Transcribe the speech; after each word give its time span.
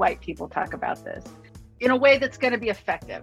white 0.00 0.20
people 0.20 0.48
talk 0.48 0.72
about 0.72 1.04
this 1.04 1.22
in 1.80 1.90
a 1.90 1.96
way 1.96 2.18
that's 2.18 2.38
going 2.38 2.52
to 2.52 2.58
be 2.58 2.70
effective 2.70 3.22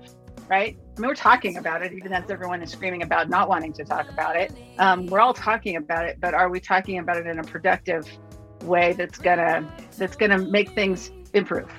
right? 0.50 0.78
I 0.96 1.02
mean 1.02 1.10
we're 1.10 1.16
talking 1.16 1.58
about 1.58 1.82
it 1.82 1.92
even 1.92 2.14
as 2.14 2.30
everyone 2.30 2.62
is 2.62 2.72
screaming 2.72 3.02
about 3.04 3.30
not 3.30 3.50
wanting 3.50 3.74
to 3.74 3.84
talk 3.84 4.10
about 4.10 4.38
it. 4.38 4.54
Um, 4.80 5.06
we're 5.08 5.20
all 5.20 5.34
talking 5.34 5.76
about 5.76 6.06
it 6.06 6.20
but 6.22 6.34
are 6.34 6.50
we 6.50 6.62
talking 6.62 7.00
about 7.00 7.18
it 7.18 7.28
in 7.28 7.40
a 7.40 7.44
productive 7.44 8.08
way 8.64 8.94
that's 8.94 9.18
gonna 9.18 9.70
that's 9.98 10.16
gonna 10.16 10.38
make 10.38 10.70
things 10.72 11.12
improve? 11.34 11.70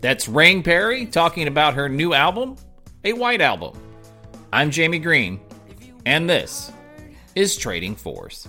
That's 0.00 0.28
rain 0.28 0.62
perry 0.62 1.06
talking 1.06 1.48
about 1.48 1.74
her 1.74 1.88
new 1.88 2.12
album 2.12 2.56
a 3.04 3.12
white 3.12 3.40
album. 3.40 3.72
I'm 4.52 4.70
jamie 4.70 4.98
green 4.98 5.40
and 6.04 6.28
this 6.28 6.72
is 7.34 7.56
trading 7.56 7.94
force 7.94 8.48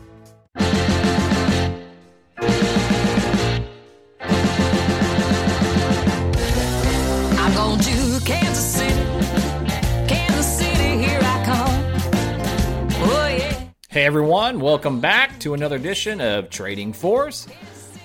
Hey 13.97 14.05
everyone, 14.05 14.59
welcome 14.59 15.01
back 15.01 15.39
to 15.39 15.55
another 15.55 15.77
edition 15.77 16.21
of 16.21 16.51
Trading 16.51 16.93
Force. 16.93 17.47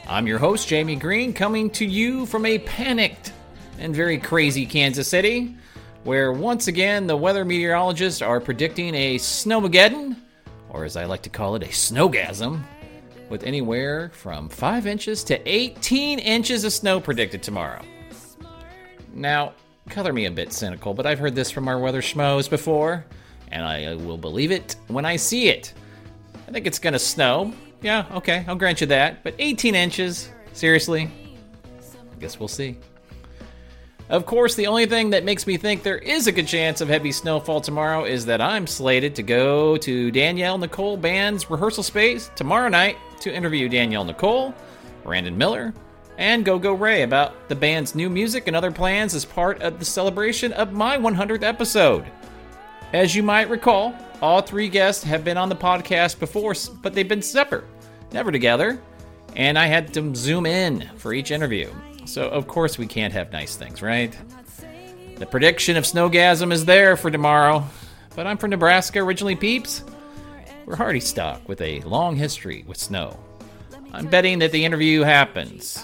I'm 0.09 0.27
your 0.27 0.39
host, 0.39 0.67
Jamie 0.67 0.97
Green, 0.97 1.35
coming 1.35 1.69
to 1.73 1.85
you 1.85 2.25
from 2.25 2.47
a 2.47 2.61
panicked 2.61 3.35
and 3.79 3.95
very 3.95 4.17
crazy 4.17 4.65
Kansas 4.65 5.07
City, 5.07 5.55
where 6.05 6.33
once 6.33 6.67
again 6.67 7.07
the 7.07 7.15
weather 7.15 7.45
meteorologists 7.45 8.23
are 8.23 8.41
predicting 8.41 8.95
a 8.95 9.17
snowmageddon, 9.17 10.17
or 10.71 10.87
as 10.87 10.97
I 10.97 11.05
like 11.05 11.21
to 11.25 11.29
call 11.29 11.57
it, 11.57 11.63
a 11.63 11.67
snowgasm, 11.67 12.63
with 13.29 13.45
anywhere 13.45 14.09
from 14.15 14.49
5 14.49 14.87
inches 14.87 15.23
to 15.25 15.47
18 15.47 16.21
inches 16.21 16.65
of 16.65 16.73
snow 16.73 17.01
predicted 17.01 17.43
tomorrow. 17.43 17.83
Now, 19.13 19.53
color 19.91 20.15
me 20.15 20.25
a 20.25 20.31
bit 20.31 20.55
cynical, 20.55 20.95
but 20.95 21.05
I've 21.05 21.19
heard 21.19 21.35
this 21.35 21.51
from 21.51 21.69
our 21.69 21.79
weather 21.79 22.01
schmoes 22.01 22.49
before, 22.49 23.05
and 23.49 23.63
I 23.63 23.95
will 23.97 24.17
believe 24.17 24.53
it 24.53 24.77
when 24.89 25.05
I 25.05 25.17
see 25.17 25.49
it. 25.49 25.75
I 26.53 26.55
think 26.55 26.67
it's 26.67 26.79
gonna 26.79 26.99
snow. 26.99 27.51
Yeah, 27.81 28.05
okay, 28.13 28.45
I'll 28.47 28.57
grant 28.57 28.83
you 28.83 28.87
that. 28.89 29.25
But 29.25 29.35
18 29.39 29.75
inches? 29.75 30.29
Seriously? 30.53 31.11
I 31.81 32.21
guess 32.21 32.39
we'll 32.39 32.47
see. 32.47 32.77
Of 34.11 34.27
course, 34.27 34.55
the 34.55 34.67
only 34.67 34.85
thing 34.85 35.09
that 35.09 35.25
makes 35.25 35.47
me 35.47 35.57
think 35.57 35.83
there 35.83 35.97
is 35.97 36.27
a 36.27 36.33
good 36.33 36.47
chance 36.47 36.83
of 36.83 36.91
heavy 36.91 37.11
snowfall 37.11 37.63
tomorrow 37.63 38.05
is 38.05 38.27
that 38.27 38.43
I'm 38.43 38.67
slated 38.67 39.15
to 39.15 39.23
go 39.23 39.79
to 39.79 40.11
Danielle 40.11 40.59
Nicole 40.59 40.99
Band's 40.99 41.49
rehearsal 41.49 41.83
space 41.83 42.31
tomorrow 42.37 42.69
night 42.69 42.99
to 43.21 43.33
interview 43.33 43.67
Danielle 43.71 44.05
Nicole, 44.05 44.55
Brandon 45.05 45.39
Miller, 45.39 45.73
and 46.19 46.45
Go 46.45 46.59
Go 46.59 46.75
Ray 46.75 47.01
about 47.01 47.49
the 47.49 47.57
band's 47.57 47.95
new 47.95 48.11
music 48.11 48.47
and 48.47 48.55
other 48.55 48.71
plans 48.71 49.15
as 49.15 49.25
part 49.25 49.63
of 49.63 49.79
the 49.79 49.87
celebration 49.87 50.53
of 50.53 50.75
my 50.75 50.99
100th 50.99 51.45
episode. 51.45 52.05
As 52.93 53.15
you 53.17 53.23
might 53.23 53.49
recall, 53.49 53.97
all 54.23 54.41
three 54.41 54.69
guests 54.69 55.05
have 55.05 55.25
been 55.25 55.37
on 55.37 55.49
the 55.49 55.57
podcast 55.57 56.19
before, 56.19 56.55
but 56.81 56.95
they've 56.95 57.09
been 57.09 57.21
separate, 57.21 57.65
never 58.13 58.33
together. 58.33 58.81
And 59.37 59.59
I 59.59 59.67
had 59.67 59.93
to 59.95 60.15
zoom 60.15 60.47
in 60.47 60.89
for 60.97 61.13
each 61.13 61.31
interview. 61.31 61.71
So, 62.05 62.29
of 62.29 62.47
course, 62.47 62.79
we 62.79 62.87
can't 62.87 63.13
have 63.13 63.33
nice 63.33 63.57
things, 63.57 63.83
right? 63.83 64.17
The 65.17 65.27
prediction 65.27 65.77
of 65.77 65.85
snowgasm 65.85 66.53
is 66.53 66.65
there 66.65 66.97
for 66.97 67.11
tomorrow. 67.11 67.65
But 68.15 68.27
I'm 68.27 68.37
from 68.37 68.51
Nebraska 68.51 69.01
originally, 69.01 69.37
peeps. 69.37 69.83
We're 70.67 70.77
hardy 70.77 71.01
stock 71.01 71.49
with 71.49 71.61
a 71.61 71.81
long 71.81 72.15
history 72.15 72.65
with 72.67 72.77
snow. 72.77 73.19
I'm 73.93 74.07
betting 74.07 74.39
that 74.41 74.53
the 74.53 74.65
interview 74.65 75.03
happens, 75.03 75.83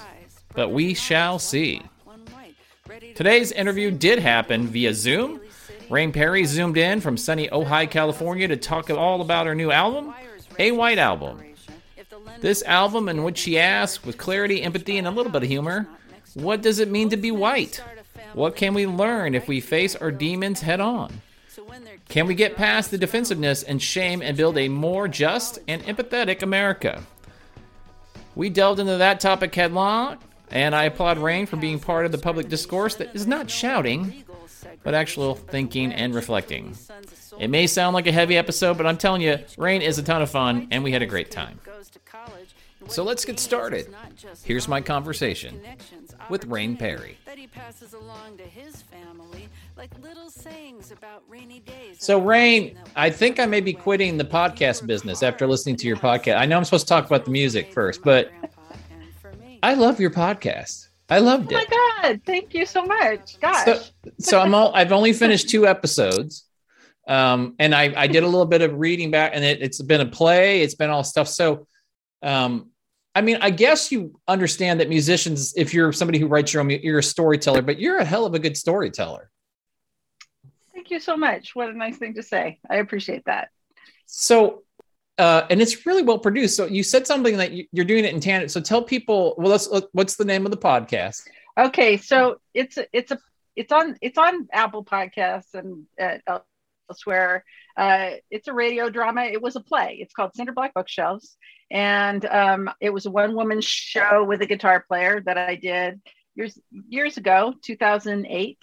but 0.54 0.68
we 0.68 0.94
shall 0.94 1.38
see. 1.38 1.82
Today's 3.14 3.50
interview 3.52 3.90
did 3.90 4.18
happen 4.18 4.66
via 4.66 4.94
Zoom, 4.94 5.40
Rain 5.90 6.12
Perry 6.12 6.44
zoomed 6.44 6.76
in 6.76 7.00
from 7.00 7.16
sunny 7.16 7.48
Ojai, 7.48 7.90
California 7.90 8.46
to 8.48 8.56
talk 8.56 8.90
all 8.90 9.20
about 9.22 9.46
her 9.46 9.54
new 9.54 9.70
album, 9.70 10.12
A 10.58 10.72
White 10.72 10.98
Album. 10.98 11.42
This 12.40 12.62
album, 12.64 13.08
in 13.08 13.24
which 13.24 13.38
she 13.38 13.58
asks, 13.58 14.04
with 14.04 14.18
clarity, 14.18 14.62
empathy, 14.62 14.98
and 14.98 15.06
a 15.06 15.10
little 15.10 15.32
bit 15.32 15.42
of 15.42 15.48
humor, 15.48 15.88
what 16.34 16.60
does 16.62 16.78
it 16.78 16.90
mean 16.90 17.08
to 17.08 17.16
be 17.16 17.30
white? 17.30 17.82
What 18.34 18.54
can 18.54 18.74
we 18.74 18.86
learn 18.86 19.34
if 19.34 19.48
we 19.48 19.60
face 19.60 19.96
our 19.96 20.10
demons 20.10 20.60
head 20.60 20.80
on? 20.80 21.22
Can 22.08 22.26
we 22.26 22.34
get 22.34 22.56
past 22.56 22.90
the 22.90 22.98
defensiveness 22.98 23.62
and 23.62 23.82
shame 23.82 24.22
and 24.22 24.36
build 24.36 24.58
a 24.58 24.68
more 24.68 25.08
just 25.08 25.58
and 25.66 25.82
empathetic 25.84 26.42
America? 26.42 27.02
We 28.34 28.50
delved 28.50 28.78
into 28.78 28.98
that 28.98 29.20
topic 29.20 29.54
headlong, 29.54 30.18
and 30.50 30.74
I 30.74 30.84
applaud 30.84 31.18
Rain 31.18 31.46
for 31.46 31.56
being 31.56 31.80
part 31.80 32.06
of 32.06 32.12
the 32.12 32.18
public 32.18 32.48
discourse 32.48 32.94
that 32.96 33.14
is 33.16 33.26
not 33.26 33.50
shouting, 33.50 34.24
but 34.88 34.94
actual 34.94 35.34
thinking 35.34 35.92
and 35.92 36.14
reflecting. 36.14 36.74
It 37.38 37.48
may 37.48 37.66
sound 37.66 37.92
like 37.92 38.06
a 38.06 38.10
heavy 38.10 38.38
episode, 38.38 38.78
but 38.78 38.86
I'm 38.86 38.96
telling 38.96 39.20
you, 39.20 39.36
Rain 39.58 39.82
is 39.82 39.98
a 39.98 40.02
ton 40.02 40.22
of 40.22 40.30
fun, 40.30 40.66
and 40.70 40.82
we 40.82 40.92
had 40.92 41.02
a 41.02 41.06
great 41.06 41.30
time. 41.30 41.60
So 42.86 43.04
let's 43.04 43.26
get 43.26 43.38
started. 43.38 43.94
Here's 44.44 44.66
my 44.66 44.80
conversation 44.80 45.60
with 46.30 46.46
Rain 46.46 46.74
Perry. 46.74 47.18
So, 51.98 52.18
Rain, 52.18 52.78
I 52.96 53.10
think 53.10 53.40
I 53.40 53.44
may 53.44 53.60
be 53.60 53.74
quitting 53.74 54.16
the 54.16 54.24
podcast 54.24 54.86
business 54.86 55.22
after 55.22 55.46
listening 55.46 55.76
to 55.76 55.86
your 55.86 55.98
podcast. 55.98 56.38
I 56.38 56.46
know 56.46 56.56
I'm 56.56 56.64
supposed 56.64 56.88
to 56.88 56.94
talk 56.94 57.04
about 57.04 57.26
the 57.26 57.30
music 57.30 57.74
first, 57.74 58.00
but 58.02 58.30
I 59.62 59.74
love 59.74 60.00
your 60.00 60.10
podcast. 60.10 60.87
I 61.10 61.20
loved 61.20 61.52
it. 61.52 61.54
Oh 61.54 61.58
my 61.58 62.02
god! 62.02 62.20
Thank 62.26 62.54
you 62.54 62.66
so 62.66 62.84
much. 62.84 63.40
Gosh. 63.40 63.64
So, 63.64 63.82
so 64.18 64.40
I'm 64.40 64.54
all. 64.54 64.74
I've 64.74 64.92
only 64.92 65.12
finished 65.12 65.48
two 65.48 65.66
episodes, 65.66 66.46
um, 67.06 67.54
and 67.58 67.74
I 67.74 67.92
I 67.96 68.06
did 68.06 68.24
a 68.24 68.26
little 68.26 68.46
bit 68.46 68.60
of 68.60 68.74
reading 68.74 69.10
back, 69.10 69.32
and 69.34 69.42
it, 69.42 69.62
it's 69.62 69.80
been 69.80 70.02
a 70.02 70.06
play. 70.06 70.60
It's 70.62 70.74
been 70.74 70.90
all 70.90 71.04
stuff. 71.04 71.28
So, 71.28 71.66
um, 72.22 72.70
I 73.14 73.22
mean, 73.22 73.38
I 73.40 73.50
guess 73.50 73.90
you 73.90 74.20
understand 74.28 74.80
that 74.80 74.88
musicians, 74.90 75.54
if 75.56 75.72
you're 75.72 75.92
somebody 75.92 76.18
who 76.18 76.26
writes 76.26 76.52
your 76.52 76.62
own, 76.62 76.70
you're 76.70 76.98
a 76.98 77.02
storyteller, 77.02 77.62
but 77.62 77.80
you're 77.80 77.98
a 77.98 78.04
hell 78.04 78.26
of 78.26 78.34
a 78.34 78.38
good 78.38 78.56
storyteller. 78.56 79.30
Thank 80.74 80.90
you 80.90 81.00
so 81.00 81.16
much. 81.16 81.56
What 81.56 81.70
a 81.70 81.72
nice 81.72 81.96
thing 81.96 82.14
to 82.14 82.22
say. 82.22 82.60
I 82.68 82.76
appreciate 82.76 83.24
that. 83.24 83.48
So 84.06 84.62
uh, 85.18 85.46
and 85.50 85.60
it's 85.60 85.84
really 85.84 86.02
well 86.02 86.18
produced. 86.18 86.56
So 86.56 86.66
you 86.66 86.82
said 86.82 87.06
something 87.06 87.36
that 87.36 87.52
you're 87.72 87.84
doing 87.84 88.04
it 88.04 88.14
in 88.14 88.20
tandem. 88.20 88.48
So 88.48 88.60
tell 88.60 88.82
people, 88.82 89.34
well, 89.36 89.50
let's 89.50 89.68
what's 89.92 90.16
the 90.16 90.24
name 90.24 90.44
of 90.44 90.50
the 90.50 90.56
podcast? 90.56 91.22
Okay, 91.58 91.96
so 91.96 92.40
it's 92.54 92.78
it's 92.92 93.10
a 93.10 93.18
it's 93.56 93.72
on 93.72 93.96
it's 94.00 94.18
on 94.18 94.48
Apple 94.52 94.84
Podcasts 94.84 95.54
and 95.54 95.86
uh, 96.00 96.38
elsewhere. 96.88 97.44
Uh, 97.76 98.10
it's 98.30 98.48
a 98.48 98.52
radio 98.52 98.90
drama. 98.90 99.22
It 99.22 99.42
was 99.42 99.56
a 99.56 99.60
play. 99.60 99.98
It's 100.00 100.14
called 100.14 100.34
Cinder 100.34 100.52
Block 100.52 100.72
Bookshelves, 100.74 101.36
and 101.70 102.24
um, 102.26 102.70
it 102.80 102.90
was 102.90 103.06
a 103.06 103.10
one 103.10 103.34
woman 103.34 103.60
show 103.60 104.24
with 104.24 104.40
a 104.42 104.46
guitar 104.46 104.84
player 104.86 105.20
that 105.26 105.36
I 105.36 105.56
did 105.56 106.00
years 106.36 106.58
years 106.70 107.16
ago, 107.16 107.54
2008 107.62 108.58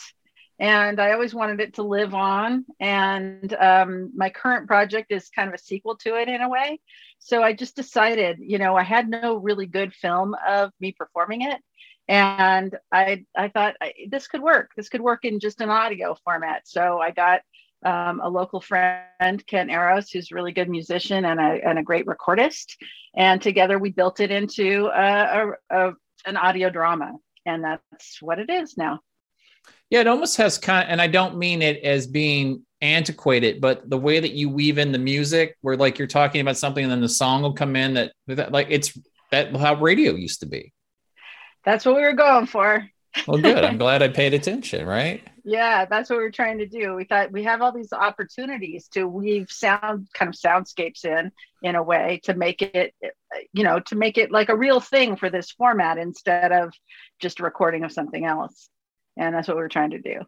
and 0.60 1.00
I 1.00 1.12
always 1.12 1.34
wanted 1.34 1.60
it 1.60 1.76
to 1.76 1.84
live 1.84 2.14
on. 2.14 2.66
And 2.80 3.54
um, 3.54 4.12
my 4.16 4.30
current 4.30 4.68
project 4.68 5.12
is 5.12 5.30
kind 5.30 5.48
of 5.48 5.56
a 5.56 5.60
sequel 5.60 5.98
to 5.98 6.16
it 6.16 6.28
in 6.28 6.42
a 6.42 6.50
way. 6.50 6.80
So 7.20 7.44
I 7.44 7.54
just 7.54 7.76
decided, 7.76 8.38
you 8.40 8.58
know, 8.58 8.76
I 8.76 8.84
had 8.84 9.10
no 9.10 9.38
really 9.38 9.66
good 9.66 9.94
film 9.94 10.36
of 10.48 10.72
me 10.80 10.92
performing 10.92 11.42
it, 11.42 11.60
and 12.08 12.76
I 12.92 13.26
I 13.36 13.48
thought 13.50 13.76
I, 13.82 13.94
this 14.10 14.28
could 14.28 14.42
work. 14.42 14.72
This 14.76 14.90
could 14.90 15.02
work 15.02 15.26
in 15.26 15.40
just 15.40 15.62
an 15.62 15.70
audio 15.70 16.16
format. 16.24 16.68
So 16.68 17.00
I 17.00 17.12
got 17.12 17.42
um, 17.86 18.20
a 18.22 18.30
local 18.30 18.60
friend, 18.60 19.46
Ken 19.46 19.70
Eros, 19.70 20.10
who's 20.10 20.32
a 20.32 20.36
really 20.36 20.52
good 20.52 20.70
musician 20.70 21.24
and 21.24 21.40
a, 21.40 21.68
and 21.68 21.78
a 21.78 21.84
great 21.84 22.06
recordist. 22.06 22.76
And 23.16 23.42
together 23.42 23.78
we 23.78 23.92
built 23.92 24.20
it 24.20 24.32
into 24.32 24.88
a, 24.88 25.54
a, 25.70 25.88
a, 25.90 25.94
an 26.26 26.36
audio 26.36 26.70
drama. 26.70 27.14
And 27.46 27.64
that's 27.64 28.22
what 28.22 28.40
it 28.40 28.50
is 28.50 28.76
now. 28.76 29.02
Yeah, 29.90 30.02
it 30.02 30.08
almost 30.08 30.38
has 30.38 30.58
kind 30.58 30.84
of, 30.84 30.92
and 30.92 31.02
I 31.02 31.08
don't 31.08 31.38
mean 31.38 31.62
it 31.62 31.84
as 31.84 32.08
being 32.08 32.66
antiquated, 32.82 33.62
but 33.62 33.90
the 33.90 33.98
way 33.98 34.20
that 34.20 34.32
you 34.32 34.50
weave 34.50 34.78
in 34.78 34.92
the 34.92 35.00
music, 35.00 35.58
where 35.62 35.78
like 35.78 36.00
you're 36.00 36.08
talking 36.08 36.42
about 36.42 36.58
something 36.58 36.84
and 36.84 36.92
then 36.92 37.02
the 37.02 37.10
song 37.10 37.42
will 37.42 37.54
come 37.54 37.76
in 37.76 37.94
that, 37.96 38.14
that 38.28 38.52
like 38.52 38.68
it's 38.70 38.98
that 39.32 39.56
how 39.56 39.76
radio 39.76 40.14
used 40.14 40.40
to 40.42 40.46
be. 40.46 40.74
That's 41.64 41.86
what 41.86 41.96
we 41.96 42.02
were 42.02 42.14
going 42.14 42.48
for. 42.48 42.88
well, 43.28 43.42
good. 43.42 43.64
I'm 43.64 43.78
glad 43.80 44.02
I 44.02 44.08
paid 44.08 44.34
attention, 44.34 44.86
right? 44.86 45.24
Yeah, 45.44 45.86
that's 45.86 46.10
what 46.10 46.18
we 46.18 46.26
are 46.26 46.32
trying 46.32 46.58
to 46.60 46.66
do. 46.66 46.96
We 46.96 47.06
thought 47.06 47.32
we 47.32 47.44
have 47.44 47.62
all 47.62 47.72
these 47.72 47.94
opportunities 47.94 48.88
to 48.90 49.08
weave 49.08 49.52
sound 49.52 50.08
kind 50.14 50.30
of 50.30 50.36
soundscapes 50.36 51.06
in 51.06 51.32
in 51.62 51.76
a 51.76 51.84
way 51.84 52.20
to 52.24 52.34
make 52.34 52.62
it 52.62 52.94
you 53.54 53.64
know, 53.64 53.80
to 53.82 53.96
make 53.96 54.18
it 54.18 54.32
like 54.32 54.50
a 54.50 54.56
real 54.56 54.80
thing 54.80 55.16
for 55.16 55.30
this 55.30 55.52
format 55.52 55.98
instead 55.98 56.52
of 56.52 56.74
just 57.20 57.40
a 57.40 57.44
recording 57.44 57.84
of 57.84 57.92
something 57.92 58.26
else 58.26 58.70
and 59.18 59.34
that's 59.34 59.48
what 59.48 59.58
we 59.58 59.64
were 59.64 59.70
trying 59.70 59.92
to 59.92 60.00
do. 60.00 60.22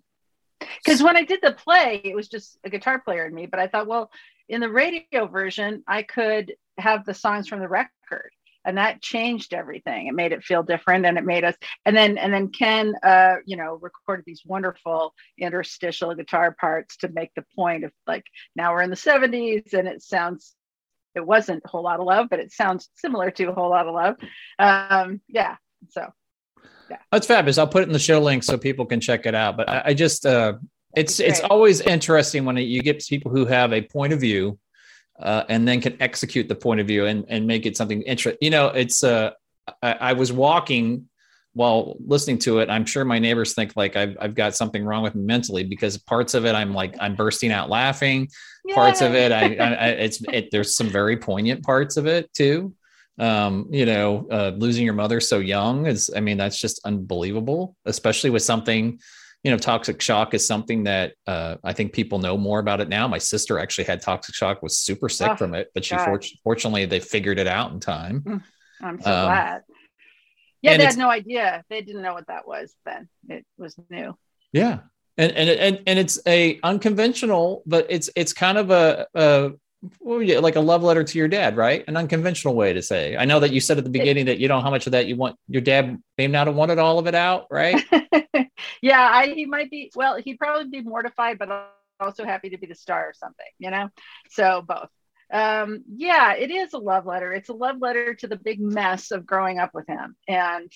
Because 0.83 1.03
when 1.03 1.15
i 1.15 1.23
did 1.23 1.39
the 1.41 1.51
play 1.51 2.01
it 2.03 2.15
was 2.15 2.27
just 2.27 2.57
a 2.63 2.69
guitar 2.69 2.99
player 2.99 3.25
and 3.25 3.35
me 3.35 3.45
but 3.45 3.59
i 3.59 3.67
thought 3.67 3.87
well 3.87 4.09
in 4.49 4.59
the 4.59 4.69
radio 4.69 5.27
version 5.27 5.83
i 5.87 6.01
could 6.01 6.53
have 6.77 7.05
the 7.05 7.13
songs 7.13 7.47
from 7.47 7.59
the 7.59 7.67
record. 7.67 8.31
And 8.65 8.77
that 8.77 9.01
changed 9.01 9.53
everything. 9.53 10.07
It 10.07 10.13
made 10.13 10.33
it 10.33 10.43
feel 10.43 10.61
different 10.61 11.05
and 11.05 11.17
it 11.17 11.23
made 11.23 11.45
us 11.45 11.55
and 11.85 11.95
then 11.95 12.17
and 12.17 12.33
then 12.33 12.49
ken 12.49 12.95
uh 13.01 13.35
you 13.45 13.55
know 13.55 13.79
recorded 13.81 14.25
these 14.25 14.41
wonderful 14.45 15.13
interstitial 15.39 16.13
guitar 16.15 16.53
parts 16.59 16.97
to 16.97 17.07
make 17.07 17.31
the 17.35 17.45
point 17.55 17.85
of 17.85 17.91
like 18.07 18.25
now 18.57 18.73
we're 18.73 18.81
in 18.81 18.89
the 18.89 18.97
70s 18.97 19.73
and 19.73 19.87
it 19.87 20.03
sounds 20.03 20.53
it 21.15 21.25
wasn't 21.25 21.63
a 21.63 21.67
whole 21.69 21.83
lot 21.83 22.01
of 22.01 22.05
love 22.05 22.27
but 22.29 22.39
it 22.39 22.51
sounds 22.51 22.89
similar 22.95 23.31
to 23.31 23.45
a 23.45 23.53
whole 23.53 23.69
lot 23.69 23.87
of 23.87 23.95
love. 23.95 24.15
Um 24.59 25.21
yeah 25.29 25.55
so 25.89 26.11
yeah 26.89 26.97
that's 27.11 27.27
fabulous 27.27 27.57
i'll 27.57 27.67
put 27.67 27.81
it 27.81 27.87
in 27.87 27.93
the 27.93 27.99
show 27.99 28.19
link 28.19 28.43
so 28.43 28.57
people 28.57 28.85
can 28.85 28.99
check 28.99 29.25
it 29.25 29.35
out 29.35 29.57
but 29.57 29.69
i, 29.69 29.81
I 29.85 29.93
just 29.93 30.25
uh 30.25 30.53
it's 30.95 31.19
it's 31.19 31.41
always 31.41 31.81
interesting 31.81 32.43
when 32.43 32.57
you 32.57 32.81
get 32.81 33.05
people 33.05 33.29
who 33.29 33.45
have 33.45 33.71
a 33.71 33.81
point 33.81 34.13
of 34.13 34.19
view 34.19 34.57
uh, 35.19 35.43
and 35.49 35.67
then 35.67 35.81
can 35.81 35.97
execute 36.01 36.47
the 36.47 36.55
point 36.55 36.79
of 36.79 36.87
view 36.87 37.05
and, 37.05 37.25
and 37.27 37.47
make 37.47 37.65
it 37.65 37.75
something 37.75 38.01
interesting. 38.03 38.37
You 38.41 38.51
know, 38.51 38.67
it's 38.67 39.03
uh, 39.03 39.31
I, 39.81 39.93
I, 39.93 40.13
was 40.13 40.31
walking 40.31 41.09
while 41.53 41.95
listening 42.05 42.37
to 42.39 42.59
it. 42.59 42.69
I'm 42.69 42.85
sure 42.85 43.03
my 43.03 43.17
neighbors 43.17 43.53
think 43.53 43.73
like 43.75 43.95
I've, 43.95 44.15
I've 44.21 44.35
got 44.35 44.55
something 44.55 44.83
wrong 44.83 45.01
with 45.01 45.15
me 45.15 45.23
mentally 45.23 45.63
because 45.63 45.97
parts 45.97 46.35
of 46.35 46.45
it 46.45 46.53
I'm 46.53 46.73
like 46.73 46.95
I'm 46.99 47.15
bursting 47.15 47.51
out 47.51 47.69
laughing. 47.69 48.27
Yay. 48.65 48.75
Parts 48.75 49.01
of 49.01 49.15
it 49.15 49.31
I, 49.31 49.55
I, 49.55 49.73
I 49.73 49.87
it's 50.05 50.21
it, 50.31 50.49
there's 50.51 50.75
some 50.75 50.87
very 50.87 51.17
poignant 51.17 51.63
parts 51.63 51.97
of 51.97 52.05
it 52.05 52.31
too. 52.33 52.75
Um, 53.19 53.67
you 53.71 53.85
know, 53.87 54.27
uh, 54.29 54.51
losing 54.55 54.85
your 54.85 54.93
mother 54.93 55.19
so 55.19 55.39
young 55.39 55.87
is 55.87 56.11
I 56.15 56.19
mean 56.19 56.37
that's 56.37 56.59
just 56.59 56.79
unbelievable, 56.85 57.75
especially 57.85 58.29
with 58.29 58.43
something 58.43 58.99
you 59.43 59.51
know, 59.51 59.57
toxic 59.57 60.01
shock 60.01 60.33
is 60.33 60.45
something 60.45 60.83
that 60.83 61.13
uh, 61.25 61.55
I 61.63 61.73
think 61.73 61.93
people 61.93 62.19
know 62.19 62.37
more 62.37 62.59
about 62.59 62.81
it 62.81 62.89
now. 62.89 63.07
My 63.07 63.17
sister 63.17 63.59
actually 63.59 63.85
had 63.85 64.01
toxic 64.01 64.35
shock, 64.35 64.61
was 64.61 64.77
super 64.77 65.09
sick 65.09 65.29
oh, 65.31 65.35
from 65.35 65.53
it, 65.53 65.69
but 65.73 65.85
she 65.85 65.95
for- 65.95 66.21
fortunately 66.43 66.85
they 66.85 66.99
figured 66.99 67.39
it 67.39 67.47
out 67.47 67.71
in 67.71 67.79
time. 67.79 68.21
Mm, 68.21 68.43
I'm 68.81 69.01
so 69.01 69.09
um, 69.09 69.25
glad. 69.25 69.61
Yeah, 70.61 70.77
they 70.77 70.85
had 70.85 70.97
no 70.97 71.09
idea. 71.09 71.63
They 71.69 71.81
didn't 71.81 72.01
know 72.01 72.13
what 72.13 72.27
that 72.27 72.47
was 72.47 72.75
then. 72.83 73.07
It 73.29 73.45
was 73.57 73.75
new. 73.89 74.17
Yeah, 74.51 74.79
and 75.17 75.31
and 75.31 75.49
and 75.49 75.83
and 75.85 75.99
it's 75.99 76.19
a 76.27 76.59
unconventional, 76.63 77.63
but 77.65 77.85
it's 77.89 78.09
it's 78.15 78.33
kind 78.33 78.57
of 78.57 78.71
a, 78.71 79.07
a 79.13 79.51
well, 79.99 80.21
yeah, 80.21 80.39
like 80.39 80.55
a 80.55 80.61
love 80.61 80.83
letter 80.83 81.03
to 81.03 81.17
your 81.17 81.27
dad, 81.27 81.55
right? 81.55 81.83
An 81.87 81.97
unconventional 81.97 82.55
way 82.55 82.73
to 82.73 82.81
say. 82.81 83.15
I 83.15 83.25
know 83.25 83.39
that 83.39 83.51
you 83.51 83.59
said 83.59 83.77
at 83.77 83.83
the 83.83 83.89
beginning 83.89 84.25
that 84.25 84.39
you 84.39 84.47
don't 84.47 84.59
know 84.59 84.63
how 84.63 84.71
much 84.71 84.87
of 84.87 84.91
that 84.93 85.07
you 85.07 85.15
want. 85.15 85.37
Your 85.47 85.61
dad 85.61 86.01
may 86.17 86.27
not 86.27 86.47
have 86.47 86.55
wanted 86.55 86.79
all 86.79 86.99
of 86.99 87.07
it 87.07 87.15
out, 87.15 87.47
right? 87.51 87.83
yeah, 88.81 89.09
I, 89.11 89.33
he 89.35 89.45
might 89.45 89.69
be. 89.69 89.91
Well, 89.95 90.17
he'd 90.17 90.39
probably 90.39 90.69
be 90.69 90.81
mortified, 90.81 91.37
but 91.37 91.71
also 91.99 92.25
happy 92.25 92.49
to 92.49 92.57
be 92.57 92.67
the 92.67 92.75
star 92.75 93.09
or 93.09 93.13
something, 93.13 93.45
you 93.59 93.69
know. 93.69 93.89
So 94.29 94.63
both. 94.67 94.89
Um, 95.31 95.83
yeah, 95.93 96.35
it 96.35 96.51
is 96.51 96.73
a 96.73 96.77
love 96.77 97.05
letter. 97.05 97.33
It's 97.33 97.49
a 97.49 97.53
love 97.53 97.77
letter 97.79 98.15
to 98.15 98.27
the 98.27 98.37
big 98.37 98.61
mess 98.61 99.11
of 99.11 99.25
growing 99.25 99.59
up 99.59 99.71
with 99.73 99.87
him 99.87 100.15
and 100.27 100.71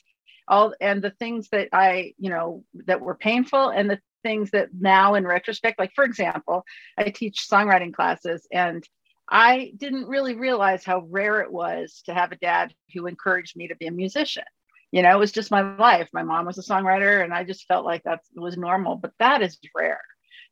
all 0.47 0.73
and 0.81 1.01
the 1.01 1.11
things 1.11 1.47
that 1.51 1.69
I, 1.71 2.13
you 2.17 2.29
know, 2.29 2.63
that 2.85 3.01
were 3.01 3.15
painful 3.15 3.69
and 3.69 3.89
the 3.89 3.99
things 4.23 4.51
that 4.51 4.69
now 4.77 5.15
in 5.15 5.25
retrospect, 5.25 5.79
like 5.79 5.93
for 5.95 6.03
example, 6.03 6.63
I 6.97 7.03
teach 7.05 7.47
songwriting 7.49 7.93
classes 7.93 8.47
and 8.51 8.83
I 9.29 9.73
didn't 9.77 10.07
really 10.07 10.35
realize 10.35 10.83
how 10.83 11.05
rare 11.09 11.41
it 11.41 11.51
was 11.51 12.01
to 12.05 12.13
have 12.13 12.31
a 12.31 12.37
dad 12.37 12.73
who 12.93 13.07
encouraged 13.07 13.55
me 13.55 13.67
to 13.69 13.75
be 13.75 13.87
a 13.87 13.91
musician 13.91 14.43
you 14.91 15.01
know, 15.01 15.11
it 15.11 15.19
was 15.19 15.31
just 15.31 15.51
my 15.51 15.75
life. 15.77 16.09
My 16.13 16.23
mom 16.23 16.45
was 16.45 16.57
a 16.57 16.61
songwriter 16.61 17.23
and 17.23 17.33
I 17.33 17.43
just 17.43 17.65
felt 17.67 17.85
like 17.85 18.03
that 18.03 18.19
was 18.35 18.57
normal, 18.57 18.97
but 18.97 19.13
that 19.19 19.41
is 19.41 19.57
rare. 19.75 20.01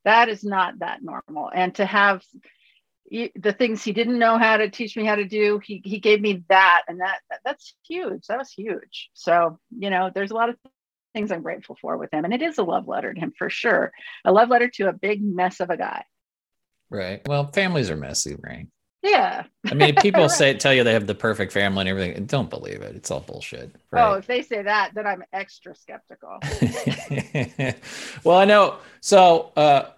That 0.06 0.30
is 0.30 0.44
not 0.44 0.80
that 0.80 1.04
normal. 1.04 1.52
And 1.54 1.76
to 1.76 1.86
have 1.86 2.24
the 3.12 3.56
things 3.58 3.84
he 3.84 3.92
didn't 3.92 4.20
know 4.20 4.38
how 4.38 4.58
to 4.58 4.70
teach 4.70 4.96
me 4.96 5.04
how 5.04 5.16
to 5.16 5.26
do, 5.26 5.60
he, 5.64 5.82
he 5.84 6.00
gave 6.00 6.22
me 6.22 6.46
that. 6.48 6.84
And 6.88 7.02
that, 7.02 7.20
that 7.30 7.40
that's 7.44 7.76
huge. 7.86 8.28
That 8.28 8.38
was 8.38 8.52
huge. 8.52 9.10
So, 9.14 9.60
you 9.78 9.90
know, 9.90 10.10
there's 10.14 10.32
a 10.32 10.36
lot 10.36 10.50
of 10.50 10.56
things 11.14 11.32
I'm 11.32 11.42
grateful 11.42 11.78
for 11.82 11.98
with 11.98 12.14
him. 12.14 12.26
And 12.26 12.34
it 12.34 12.42
is 12.42 12.58
a 12.58 12.64
love 12.64 12.88
letter 12.88 13.14
to 13.14 13.20
him 13.20 13.34
for 13.38 13.50
sure. 13.50 13.92
A 14.26 14.32
love 14.32 14.50
letter 14.50 14.70
to 14.76 14.90
a 14.90 14.94
big 14.94 15.24
mess 15.24 15.60
of 15.60 15.70
a 15.70 15.78
guy. 15.78 16.04
Right. 16.90 17.22
Well, 17.28 17.48
families 17.48 17.90
are 17.90 17.96
messy, 17.96 18.36
right? 18.42 18.68
Yeah. 19.02 19.44
I 19.66 19.74
mean, 19.74 19.96
people 20.02 20.24
right. 20.24 20.32
say 20.32 20.54
tell 20.56 20.74
you 20.74 20.84
they 20.84 20.94
have 20.94 21.08
the 21.08 21.16
perfect 21.16 21.52
family 21.52 21.82
and 21.82 21.90
everything. 21.90 22.26
Don't 22.26 22.50
believe 22.50 22.82
it. 22.82 22.96
It's 22.96 23.12
all 23.12 23.22
bullshit. 23.22 23.76
Right? 23.92 24.04
Oh, 24.04 24.14
if 24.14 24.28
they 24.28 24.42
say 24.42 24.62
that, 24.64 24.92
then 24.94 25.08
I'm 25.08 25.24
extra 25.32 25.76
skeptical. 25.76 26.40
well, 28.24 28.38
I 28.38 28.46
know. 28.46 28.78
So 29.02 29.52
uh, 29.56 29.90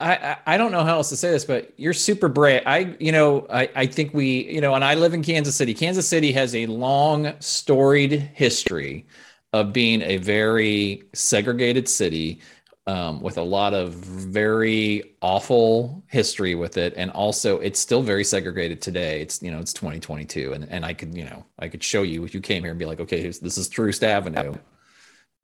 I, 0.00 0.38
I 0.46 0.56
don't 0.56 0.72
know 0.72 0.84
how 0.84 0.96
else 0.96 1.10
to 1.10 1.16
say 1.16 1.30
this, 1.30 1.44
but 1.44 1.72
you're 1.76 1.92
super 1.92 2.28
brave. 2.28 2.62
I 2.66 2.96
you 2.98 3.12
know 3.12 3.46
I 3.50 3.70
I 3.76 3.86
think 3.86 4.14
we 4.14 4.50
you 4.50 4.60
know, 4.60 4.74
and 4.74 4.82
I 4.82 4.94
live 4.94 5.12
in 5.12 5.22
Kansas 5.22 5.54
City. 5.54 5.74
Kansas 5.74 6.08
City 6.08 6.32
has 6.32 6.54
a 6.54 6.66
long 6.66 7.34
storied 7.40 8.12
history 8.12 9.06
of 9.52 9.72
being 9.72 10.02
a 10.02 10.18
very 10.18 11.02
segregated 11.12 11.88
city 11.88 12.40
um, 12.86 13.20
with 13.20 13.38
a 13.38 13.42
lot 13.42 13.74
of 13.74 13.92
very 13.92 15.14
awful 15.20 16.02
history 16.08 16.54
with 16.54 16.76
it, 16.76 16.94
and 16.96 17.10
also 17.10 17.58
it's 17.58 17.78
still 17.78 18.02
very 18.02 18.24
segregated 18.24 18.80
today. 18.80 19.20
It's 19.20 19.42
you 19.42 19.50
know 19.50 19.58
it's 19.58 19.72
2022, 19.72 20.52
and 20.52 20.68
and 20.70 20.84
I 20.84 20.94
could 20.94 21.14
you 21.14 21.24
know 21.24 21.44
I 21.58 21.68
could 21.68 21.84
show 21.84 22.02
you 22.02 22.24
if 22.24 22.34
you 22.34 22.40
came 22.40 22.62
here 22.62 22.70
and 22.70 22.78
be 22.78 22.86
like, 22.86 23.00
okay, 23.00 23.22
this 23.22 23.58
is 23.58 23.68
Troost 23.68 24.02
Avenue. 24.02 24.54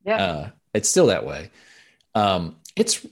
Yeah, 0.05 0.17
uh, 0.17 0.51
it's 0.73 0.89
still 0.89 1.07
that 1.07 1.27
way. 1.27 1.51
Um, 2.15 2.57
it's 2.75 3.07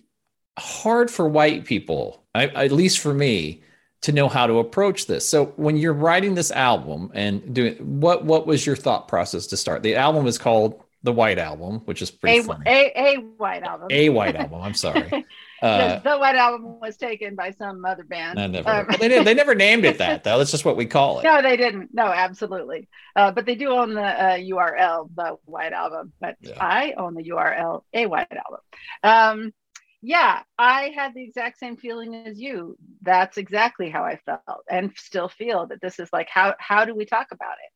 hard 0.58 1.11
for 1.11 1.29
white 1.29 1.64
people, 1.64 2.23
I, 2.35 2.47
at 2.47 2.73
least 2.73 3.00
for 3.00 3.12
me, 3.12 3.62
to 4.02 4.12
know 4.12 4.29
how 4.29 4.47
to 4.47 4.58
approach 4.58 5.06
this. 5.06 5.26
So 5.29 5.47
when 5.56 5.76
you're 5.76 5.93
writing 5.93 6.35
this 6.35 6.50
album 6.50 7.11
and 7.14 7.55
doing 7.55 7.75
what 8.00 8.25
what 8.25 8.47
was 8.47 8.67
your 8.67 8.76
thought 8.76 9.08
process 9.08 9.47
to 9.49 9.56
start? 9.56 9.82
The 9.82 9.97
album 9.97 10.26
is 10.26 10.38
called 10.38 10.82
the 11.05 11.12
White 11.12 11.39
Album, 11.39 11.81
which 11.85 12.01
is 12.01 12.11
pretty 12.11 12.39
a, 12.39 12.43
funny. 12.43 12.65
A, 12.67 12.93
a 12.97 13.17
White 13.37 13.62
Album. 13.62 13.89
A 13.91 14.09
White 14.09 14.35
Album. 14.35 14.61
I'm 14.61 14.75
sorry. 14.75 15.25
Uh, 15.62 15.95
the, 15.95 16.11
the, 16.11 16.19
White 16.19 16.35
Album 16.35 16.79
was 16.79 16.95
taken 16.99 17.35
by 17.35 17.51
some 17.53 17.87
other 17.87 18.05
band. 18.05 18.53
Never, 18.53 18.69
um, 18.69 18.87
they, 19.01 19.09
did, 19.09 19.27
they 19.27 19.33
never 19.33 19.55
named 19.55 19.87
it 19.87 19.97
that, 19.97 20.23
though. 20.23 20.37
That's 20.37 20.51
just 20.51 20.67
what 20.67 20.77
we 20.77 20.85
call 20.85 21.21
it. 21.21 21.23
No, 21.25 21.41
they 21.41 21.56
didn't. 21.56 21.89
No, 21.95 22.05
absolutely. 22.05 22.87
Uh, 23.17 23.31
but 23.31 23.47
they 23.47 23.55
do 23.55 23.71
own 23.71 23.95
the 23.95 24.02
uh, 24.02 24.37
URL, 24.37 25.09
the 25.17 25.38
White 25.47 25.73
Album. 25.73 26.12
But 26.21 26.37
yeah. 26.40 26.57
I 26.61 26.93
own 26.99 27.14
the 27.14 27.23
URL, 27.31 27.83
A 27.95 28.05
White 28.05 28.28
Album. 28.31 28.61
Um, 29.02 29.55
yeah, 30.02 30.43
I 30.59 30.93
had 30.95 31.14
the 31.14 31.23
exact 31.23 31.59
same 31.59 31.78
feeling 31.78 32.14
as 32.14 32.38
you. 32.38 32.76
That's 33.00 33.38
exactly 33.38 33.88
how 33.88 34.05
I 34.05 34.19
felt 34.26 34.64
and 34.71 34.93
still 34.97 35.31
feel 35.31 35.69
that 35.69 35.81
this 35.81 35.99
is 35.99 36.11
like, 36.12 36.28
how, 36.28 36.57
how 36.59 36.85
do 36.85 36.95
we 36.95 37.07
talk 37.07 37.28
about 37.31 37.55
it? 37.64 37.74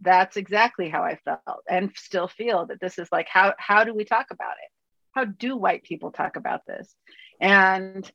That's 0.00 0.36
exactly 0.36 0.88
how 0.88 1.02
I 1.02 1.16
felt 1.24 1.64
and 1.68 1.92
still 1.96 2.28
feel 2.28 2.66
that 2.66 2.80
this 2.80 2.98
is 2.98 3.08
like 3.10 3.28
how 3.28 3.54
how 3.58 3.84
do 3.84 3.94
we 3.94 4.04
talk 4.04 4.26
about 4.30 4.54
it? 4.62 4.70
How 5.12 5.24
do 5.24 5.56
white 5.56 5.82
people 5.82 6.12
talk 6.12 6.36
about 6.36 6.66
this? 6.66 6.94
And 7.40 8.10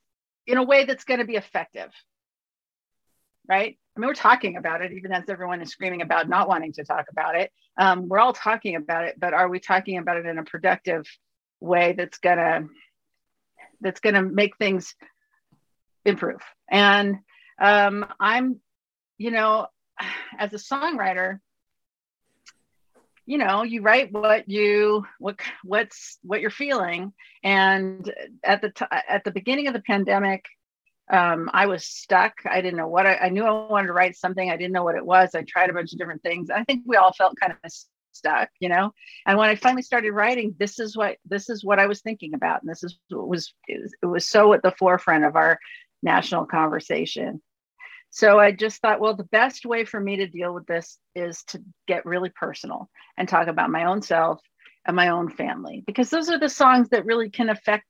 in 0.47 0.57
a 0.57 0.63
way 0.63 0.85
that's 0.85 1.03
going 1.03 1.19
to 1.19 1.25
be 1.25 1.35
effective. 1.35 1.91
Right? 3.47 3.77
I 3.95 3.99
mean, 3.99 4.07
we're 4.07 4.13
talking 4.13 4.55
about 4.55 4.81
it, 4.81 4.93
even 4.93 5.11
as 5.11 5.25
everyone 5.27 5.61
is 5.61 5.69
screaming 5.69 6.01
about 6.01 6.29
not 6.29 6.47
wanting 6.47 6.73
to 6.73 6.85
talk 6.85 7.05
about 7.11 7.35
it. 7.35 7.51
Um, 7.77 8.07
we're 8.07 8.19
all 8.19 8.33
talking 8.33 8.75
about 8.75 9.05
it, 9.05 9.19
but 9.19 9.33
are 9.33 9.49
we 9.49 9.59
talking 9.59 9.97
about 9.97 10.17
it 10.17 10.25
in 10.25 10.37
a 10.37 10.43
productive 10.43 11.05
way 11.59 11.93
that's 11.93 12.17
gonna 12.19 12.67
that's 13.81 13.99
gonna 13.99 14.23
make 14.23 14.57
things 14.57 14.95
improve? 16.05 16.41
And 16.71 17.17
um, 17.59 18.05
I'm, 18.19 18.61
you 19.17 19.31
know, 19.31 19.67
as 20.39 20.53
a 20.53 20.57
songwriter, 20.57 21.39
you 23.25 23.37
know 23.37 23.63
you 23.63 23.81
write 23.81 24.11
what 24.11 24.49
you 24.49 25.05
what 25.19 25.39
what's 25.63 26.17
what 26.23 26.41
you're 26.41 26.49
feeling. 26.49 27.13
And 27.43 28.11
at 28.43 28.61
the 28.61 28.69
t- 28.69 28.85
at 28.91 29.23
the 29.23 29.31
beginning 29.31 29.67
of 29.67 29.73
the 29.73 29.81
pandemic 29.81 30.45
um, 31.11 31.49
i 31.53 31.65
was 31.65 31.85
stuck. 31.85 32.33
I 32.49 32.61
didn't 32.61 32.77
know 32.77 32.87
what 32.87 33.05
I, 33.05 33.15
I 33.15 33.29
knew 33.29 33.43
i 33.43 33.51
wanted 33.51 33.87
to 33.87 33.93
write 33.93 34.15
something. 34.15 34.49
I 34.49 34.57
didn't 34.57 34.73
know 34.73 34.83
what 34.83 34.95
it 34.95 35.05
was. 35.05 35.35
I 35.35 35.43
tried 35.43 35.69
a 35.69 35.73
bunch 35.73 35.93
of 35.93 35.99
different 35.99 36.23
things. 36.23 36.49
I 36.49 36.63
think 36.63 36.83
we 36.85 36.95
all 36.95 37.13
felt 37.13 37.39
kind 37.39 37.53
of 37.53 37.71
stuck 38.13 38.49
you 38.59 38.69
know? 38.69 38.93
And 39.25 39.37
when 39.37 39.49
i 39.49 39.55
finally 39.55 39.81
started 39.81 40.11
writing 40.11 40.55
this 40.59 40.79
is 40.79 40.95
what 40.95 41.17
this 41.25 41.49
is 41.49 41.65
what 41.65 41.79
i 41.79 41.87
was 41.87 42.01
thinking 42.01 42.33
about. 42.33 42.61
And 42.61 42.69
this 42.69 42.83
is 42.83 42.97
what 43.09 43.27
was 43.27 43.53
it 43.67 43.81
was, 43.81 43.93
it 44.01 44.05
was 44.05 44.25
so 44.25 44.53
at 44.53 44.61
the 44.61 44.71
forefront 44.71 45.25
of 45.25 45.35
our 45.35 45.59
national 46.01 46.45
conversation 46.45 47.41
so 48.15 48.37
I 48.39 48.51
just 48.51 48.79
thought, 48.79 48.99
well, 48.99 49.15
the 49.15 49.23
best 49.23 49.65
way 49.65 49.85
for 49.85 49.99
me 49.99 50.17
to 50.17 50.27
deal 50.27 50.53
with 50.53 50.67
this 50.67 50.99
is 51.15 51.43
to 51.45 51.63
get 51.87 52.05
really 52.05 52.29
personal 52.29 52.87
and 53.17 53.27
talk 53.27 53.47
about 53.47 53.71
my 53.71 53.85
own 53.85 54.03
self 54.03 54.39
and 54.85 54.95
my 54.95 55.09
own 55.09 55.31
family, 55.31 55.83
because 55.87 56.11
those 56.11 56.29
are 56.29 56.37
the 56.37 56.47
songs 56.47 56.89
that 56.89 57.05
really 57.05 57.31
can 57.31 57.49
affect 57.49 57.85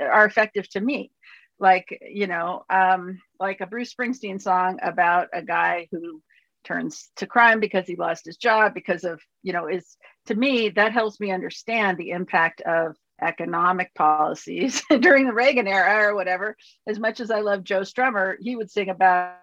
are 0.00 0.24
effective 0.24 0.68
to 0.70 0.80
me. 0.80 1.12
Like 1.60 1.96
you 2.02 2.26
know, 2.26 2.64
um, 2.68 3.20
like 3.38 3.60
a 3.60 3.68
Bruce 3.68 3.94
Springsteen 3.94 4.42
song 4.42 4.80
about 4.82 5.28
a 5.32 5.42
guy 5.42 5.86
who 5.92 6.22
turns 6.64 7.10
to 7.14 7.28
crime 7.28 7.60
because 7.60 7.86
he 7.86 7.94
lost 7.94 8.26
his 8.26 8.36
job 8.36 8.74
because 8.74 9.04
of 9.04 9.20
you 9.44 9.52
know 9.52 9.68
is 9.68 9.96
to 10.26 10.34
me 10.34 10.70
that 10.70 10.92
helps 10.92 11.20
me 11.20 11.30
understand 11.30 11.98
the 11.98 12.10
impact 12.10 12.62
of 12.62 12.96
economic 13.22 13.94
policies 13.94 14.82
during 15.00 15.26
the 15.26 15.32
Reagan 15.32 15.66
era 15.66 16.08
or 16.10 16.14
whatever. 16.14 16.56
As 16.86 16.98
much 16.98 17.20
as 17.20 17.30
I 17.30 17.40
love 17.40 17.64
Joe 17.64 17.80
Strummer, 17.80 18.36
he 18.40 18.56
would 18.56 18.70
sing 18.70 18.90
about 18.90 19.36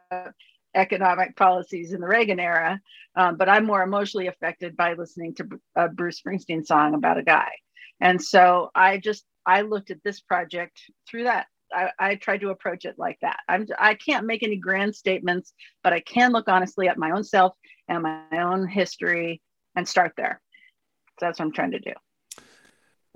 economic 0.75 1.35
policies 1.35 1.93
in 1.93 2.01
the 2.01 2.07
Reagan 2.07 2.39
era, 2.39 2.79
um, 3.15 3.37
but 3.37 3.49
I'm 3.49 3.65
more 3.65 3.81
emotionally 3.81 4.27
affected 4.27 4.75
by 4.75 4.93
listening 4.93 5.33
to 5.35 5.47
a 5.75 5.87
Bruce 5.87 6.21
Springsteen 6.21 6.65
song 6.65 6.93
about 6.93 7.17
a 7.17 7.23
guy. 7.23 7.49
And 8.01 8.21
so 8.21 8.71
I 8.75 8.97
just 8.97 9.25
I 9.45 9.61
looked 9.61 9.91
at 9.91 10.03
this 10.03 10.19
project 10.19 10.79
through 11.07 11.23
that. 11.23 11.47
I, 11.73 11.89
I 11.97 12.15
tried 12.15 12.41
to 12.41 12.49
approach 12.49 12.85
it 12.85 12.95
like 12.97 13.17
that. 13.21 13.39
I'm 13.47 13.67
I 13.79 13.95
can't 13.95 14.25
make 14.25 14.43
any 14.43 14.57
grand 14.57 14.95
statements, 14.95 15.53
but 15.83 15.93
I 15.93 16.01
can 16.01 16.31
look 16.31 16.47
honestly 16.47 16.87
at 16.87 16.97
my 16.97 17.11
own 17.11 17.23
self 17.23 17.53
and 17.87 18.03
my 18.03 18.21
own 18.33 18.67
history 18.67 19.41
and 19.75 19.87
start 19.87 20.13
there. 20.17 20.41
So 21.19 21.25
that's 21.25 21.39
what 21.39 21.45
I'm 21.45 21.53
trying 21.53 21.71
to 21.71 21.79
do. 21.79 21.93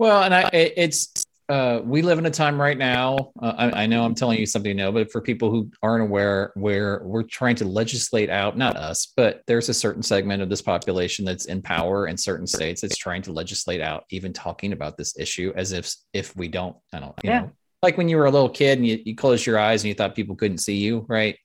Well, 0.00 0.22
and 0.22 0.34
I, 0.34 0.48
it's 0.54 1.12
uh, 1.50 1.82
we 1.84 2.00
live 2.00 2.18
in 2.18 2.24
a 2.24 2.30
time 2.30 2.58
right 2.58 2.78
now. 2.78 3.32
Uh, 3.38 3.52
I, 3.58 3.82
I, 3.82 3.86
know 3.86 4.02
I'm 4.02 4.14
telling 4.14 4.38
you 4.38 4.46
something 4.46 4.74
new, 4.74 4.90
but 4.90 5.12
for 5.12 5.20
people 5.20 5.50
who 5.50 5.70
aren't 5.82 6.04
aware, 6.04 6.52
where 6.54 7.02
we're 7.04 7.22
trying 7.22 7.56
to 7.56 7.66
legislate 7.66 8.30
out, 8.30 8.56
not 8.56 8.76
us, 8.76 9.12
but 9.14 9.42
there's 9.46 9.68
a 9.68 9.74
certain 9.74 10.02
segment 10.02 10.42
of 10.42 10.48
this 10.48 10.62
population 10.62 11.26
that's 11.26 11.44
in 11.44 11.60
power 11.60 12.06
in 12.06 12.16
certain 12.16 12.46
states 12.46 12.80
that's 12.80 12.96
trying 12.96 13.20
to 13.20 13.32
legislate 13.32 13.82
out 13.82 14.04
even 14.08 14.32
talking 14.32 14.72
about 14.72 14.96
this 14.96 15.18
issue 15.18 15.52
as 15.54 15.72
if 15.72 15.92
if 16.14 16.34
we 16.34 16.48
don't, 16.48 16.76
I 16.94 17.00
don't, 17.00 17.12
you 17.22 17.28
yeah. 17.28 17.40
know, 17.40 17.50
like 17.82 17.98
when 17.98 18.08
you 18.08 18.16
were 18.16 18.24
a 18.24 18.30
little 18.30 18.48
kid 18.48 18.78
and 18.78 18.86
you, 18.86 19.02
you 19.04 19.14
closed 19.14 19.44
your 19.44 19.58
eyes 19.58 19.82
and 19.82 19.88
you 19.90 19.94
thought 19.94 20.14
people 20.14 20.34
couldn't 20.34 20.58
see 20.58 20.78
you, 20.78 21.04
right? 21.08 21.36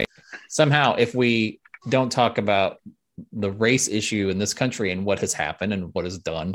Somehow, 0.47 0.95
if 0.95 1.13
we 1.13 1.59
don't 1.89 2.09
talk 2.09 2.37
about 2.37 2.77
the 3.33 3.51
race 3.51 3.89
issue 3.89 4.29
in 4.29 4.37
this 4.37 4.53
country 4.53 4.93
and 4.93 5.03
what 5.03 5.19
has 5.19 5.33
happened 5.33 5.73
and 5.73 5.93
what 5.93 6.05
is 6.05 6.19
done, 6.19 6.53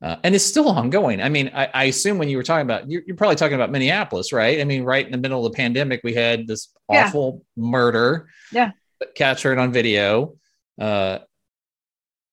uh, 0.00 0.16
and 0.22 0.34
it's 0.34 0.44
still 0.44 0.68
ongoing. 0.68 1.20
I 1.20 1.28
mean, 1.28 1.50
I, 1.52 1.68
I, 1.74 1.84
assume 1.84 2.18
when 2.18 2.28
you 2.28 2.36
were 2.36 2.44
talking 2.44 2.62
about, 2.62 2.88
you're, 2.88 3.02
you're, 3.04 3.16
probably 3.16 3.34
talking 3.34 3.56
about 3.56 3.72
Minneapolis, 3.72 4.32
right? 4.32 4.60
I 4.60 4.64
mean, 4.64 4.84
right 4.84 5.04
in 5.04 5.10
the 5.10 5.18
middle 5.18 5.44
of 5.44 5.52
the 5.52 5.56
pandemic, 5.56 6.02
we 6.04 6.14
had 6.14 6.46
this 6.46 6.72
awful 6.88 7.44
yeah. 7.56 7.64
murder. 7.64 8.28
Yeah. 8.52 8.70
Captured 9.16 9.58
on 9.58 9.72
video. 9.72 10.36
Uh, 10.80 11.18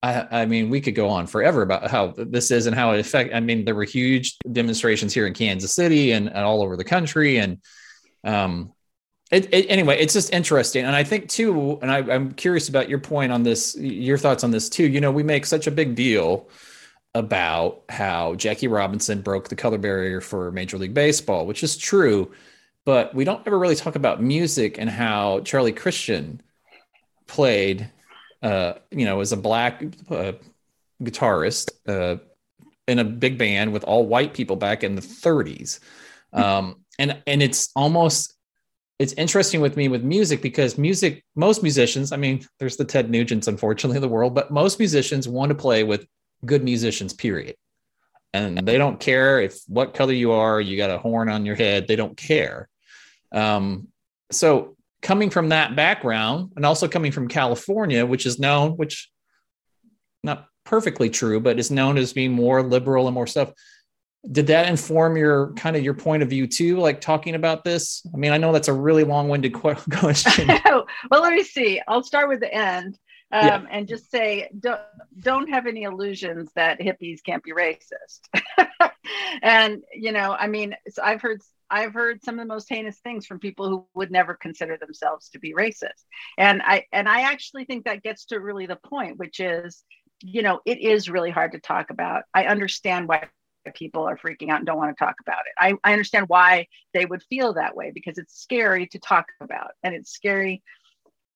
I, 0.04 0.42
I, 0.42 0.46
mean, 0.46 0.70
we 0.70 0.80
could 0.80 0.94
go 0.94 1.10
on 1.10 1.26
forever 1.26 1.64
about 1.64 1.90
how 1.90 2.14
this 2.16 2.52
is 2.52 2.68
and 2.68 2.76
how 2.76 2.92
it 2.92 3.00
affect. 3.00 3.34
I 3.34 3.40
mean, 3.40 3.66
there 3.66 3.74
were 3.74 3.84
huge 3.84 4.38
demonstrations 4.52 5.14
here 5.14 5.26
in 5.26 5.34
Kansas 5.34 5.74
City 5.74 6.12
and, 6.12 6.28
and 6.28 6.38
all 6.38 6.62
over 6.62 6.78
the 6.78 6.84
country, 6.84 7.38
and 7.38 7.58
um, 8.24 8.74
it, 9.32 9.52
it, 9.52 9.66
anyway, 9.70 9.98
it's 9.98 10.14
just 10.14 10.32
interesting, 10.32 10.86
and 10.86 10.96
I 10.96 11.04
think 11.04 11.30
too, 11.30 11.80
and 11.82 11.92
I, 11.92 11.98
I'm 12.14 12.34
curious 12.34 12.70
about 12.70 12.88
your 12.90 13.00
point 13.00 13.32
on 13.32 13.42
this, 13.42 13.76
your 13.76 14.20
thoughts 14.20 14.44
on 14.44 14.52
this 14.52 14.70
too. 14.70 14.88
You 14.88 15.02
know, 15.02 15.12
we 15.12 15.24
make 15.24 15.48
such 15.48 15.66
a 15.66 15.72
big 15.72 15.96
deal 15.96 16.50
about 17.16 17.82
how 17.88 18.36
Jackie 18.36 18.68
Robinson 18.68 19.22
broke 19.22 19.48
the 19.48 19.56
color 19.56 19.78
barrier 19.78 20.20
for 20.20 20.52
Major 20.52 20.78
League 20.78 20.94
Baseball, 20.94 21.48
which 21.48 21.64
is 21.64 21.78
true, 21.78 22.32
but 22.84 23.16
we 23.16 23.24
don't 23.24 23.42
ever 23.48 23.58
really 23.58 23.76
talk 23.76 23.96
about 23.96 24.22
music 24.22 24.78
and 24.78 24.90
how 24.90 25.40
Charlie 25.40 25.72
Christian 25.72 26.42
played, 27.26 27.90
uh, 28.44 28.74
you 28.92 29.06
know, 29.06 29.22
as 29.22 29.32
a 29.32 29.38
black 29.38 29.82
uh, 30.12 30.34
guitarist 31.02 31.72
uh, 31.88 32.18
in 32.86 33.00
a 33.00 33.06
big 33.06 33.38
band 33.38 33.72
with 33.72 33.86
all 33.86 34.06
white 34.06 34.34
people 34.34 34.58
back 34.58 34.84
in 34.84 34.96
the 34.96 35.02
30s. 35.02 35.80
Um, 36.34 36.84
and 37.00 37.22
and 37.26 37.42
it's 37.42 37.70
almost 37.78 38.34
it's 39.00 39.14
interesting 39.14 39.62
with 39.62 39.78
me 39.78 39.88
with 39.88 40.04
music 40.04 40.42
because 40.42 40.78
music 40.78 41.24
most 41.36 41.62
musicians 41.62 42.14
i 42.14 42.16
mean 42.16 42.46
there's 42.60 42.78
the 42.78 42.86
ted 42.86 43.10
nugents 43.10 43.48
unfortunately 43.48 43.98
in 43.98 44.02
the 44.02 44.08
world 44.08 44.34
but 44.34 44.52
most 44.52 44.80
musicians 44.80 45.28
want 45.28 45.50
to 45.50 45.56
play 45.56 45.84
with 45.84 46.08
good 46.44 46.64
musicians, 46.64 47.14
period. 47.14 47.56
And 48.34 48.58
they 48.68 48.78
don't 48.78 49.00
care 49.00 49.40
if 49.40 49.60
what 49.68 49.94
color 49.94 50.12
you 50.12 50.34
are, 50.34 50.60
you 50.60 50.76
got 50.76 50.90
a 50.90 50.98
horn 50.98 51.30
on 51.30 51.46
your 51.46 51.56
head, 51.56 51.88
they 51.88 51.96
don't 51.96 52.18
care. 52.18 52.68
Um, 53.32 53.88
so 54.32 54.76
coming 55.02 55.30
from 55.30 55.50
that 55.50 55.76
background 55.76 56.52
and 56.56 56.66
also 56.66 56.88
coming 56.88 57.12
from 57.12 57.28
California, 57.28 58.06
which 58.06 58.26
is 58.26 58.40
known, 58.40 58.72
which 58.72 59.10
not 60.24 60.48
perfectly 60.66 61.10
true, 61.10 61.40
but 61.40 61.60
is 61.60 61.72
known 61.72 61.98
as 61.98 62.12
being 62.12 62.34
more 62.34 62.64
liberal 62.64 63.08
and 63.08 63.14
more 63.14 63.28
stuff. 63.28 63.54
Did 64.30 64.48
that 64.48 64.68
inform 64.68 65.16
your 65.16 65.54
kind 65.54 65.76
of 65.76 65.84
your 65.84 65.94
point 65.94 66.24
of 66.24 66.30
view 66.30 66.48
too? 66.48 66.78
Like 66.78 67.00
talking 67.00 67.36
about 67.36 67.64
this? 67.64 68.06
I 68.12 68.18
mean, 68.18 68.32
I 68.32 68.38
know 68.38 68.52
that's 68.52 68.68
a 68.68 68.74
really 68.74 69.04
long-winded 69.04 69.54
question. 69.92 70.48
well, 70.66 71.22
let 71.22 71.34
me 71.34 71.44
see. 71.44 71.80
I'll 71.88 72.04
start 72.04 72.28
with 72.28 72.40
the 72.40 72.54
end 72.54 72.98
um, 73.36 73.46
yeah. 73.46 73.66
and 73.70 73.88
just 73.88 74.10
say 74.10 74.50
don't 74.58 74.80
don't 75.20 75.50
have 75.50 75.68
any 75.68 75.84
illusions 75.84 76.50
that 76.56 76.80
hippies 76.80 77.22
can't 77.24 77.44
be 77.44 77.52
racist. 77.52 78.22
and 79.42 79.84
you 79.94 80.14
know, 80.14 80.36
I 80.40 80.48
mean, 80.48 80.76
I've 81.04 81.22
heard 81.22 81.42
I've 81.70 81.94
heard 81.94 82.24
some 82.24 82.40
of 82.40 82.48
the 82.48 82.54
most 82.54 82.70
heinous 82.70 83.00
things 83.00 83.26
from 83.26 83.40
people 83.40 83.68
who 83.68 83.86
would 83.94 84.10
never 84.12 84.36
consider 84.36 84.78
themselves 84.78 85.30
to 85.30 85.40
be 85.40 85.54
racist. 85.54 86.06
And 86.38 86.62
I 86.64 86.86
and 86.94 87.10
I 87.10 87.22
actually 87.22 87.66
think 87.66 87.86
that 87.86 88.04
gets 88.04 88.26
to 88.28 88.40
really 88.40 88.68
the 88.68 88.78
point, 88.78 89.18
which 89.18 89.42
is, 89.42 89.84
you 90.22 90.42
know, 90.42 90.62
it 90.66 90.80
is 90.80 91.10
really 91.10 91.32
hard 91.32 91.52
to 91.52 91.60
talk 91.60 91.90
about. 91.90 92.24
I 92.34 92.46
understand 92.46 93.10
why 93.10 93.28
people 93.74 94.04
are 94.08 94.18
freaking 94.18 94.50
out 94.50 94.58
and 94.60 94.66
don't 94.66 94.78
want 94.78 94.96
to 94.96 95.04
talk 95.04 95.16
about 95.20 95.42
it. 95.48 95.54
I, 95.58 95.74
I 95.84 95.92
understand 95.92 96.30
why 96.30 96.68
they 96.94 97.06
would 97.06 97.24
feel 97.24 97.54
that 97.54 97.76
way 97.76 97.92
because 97.94 98.18
it's 98.18 98.40
scary 98.40 98.88
to 98.88 99.00
talk 99.00 99.26
about 99.42 99.72
and 99.84 99.94
it's 99.94 100.12
scary 100.12 100.62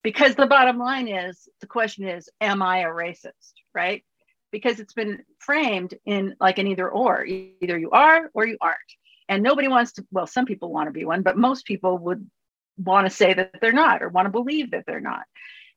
because 0.03 0.35
the 0.35 0.47
bottom 0.47 0.77
line 0.77 1.07
is 1.07 1.47
the 1.61 1.67
question 1.67 2.07
is 2.07 2.29
am 2.41 2.61
i 2.61 2.79
a 2.79 2.87
racist 2.87 3.53
right? 3.73 4.03
Because 4.51 4.79
it's 4.79 4.93
been 4.93 5.23
framed 5.39 5.93
in 6.05 6.35
like 6.39 6.57
an 6.57 6.67
either 6.67 6.89
or. 6.89 7.25
Either 7.25 7.77
you 7.77 7.91
are 7.91 8.29
or 8.33 8.47
you 8.47 8.57
aren't. 8.59 8.77
And 9.27 9.43
nobody 9.43 9.67
wants 9.67 9.93
to 9.93 10.05
well 10.11 10.27
some 10.27 10.45
people 10.45 10.71
want 10.71 10.87
to 10.87 10.91
be 10.91 11.05
one 11.05 11.21
but 11.21 11.37
most 11.37 11.65
people 11.65 11.97
would 11.99 12.27
want 12.77 13.07
to 13.07 13.15
say 13.15 13.33
that 13.33 13.51
they're 13.61 13.71
not 13.71 14.01
or 14.01 14.09
want 14.09 14.25
to 14.25 14.31
believe 14.31 14.71
that 14.71 14.85
they're 14.87 14.99
not. 14.99 15.23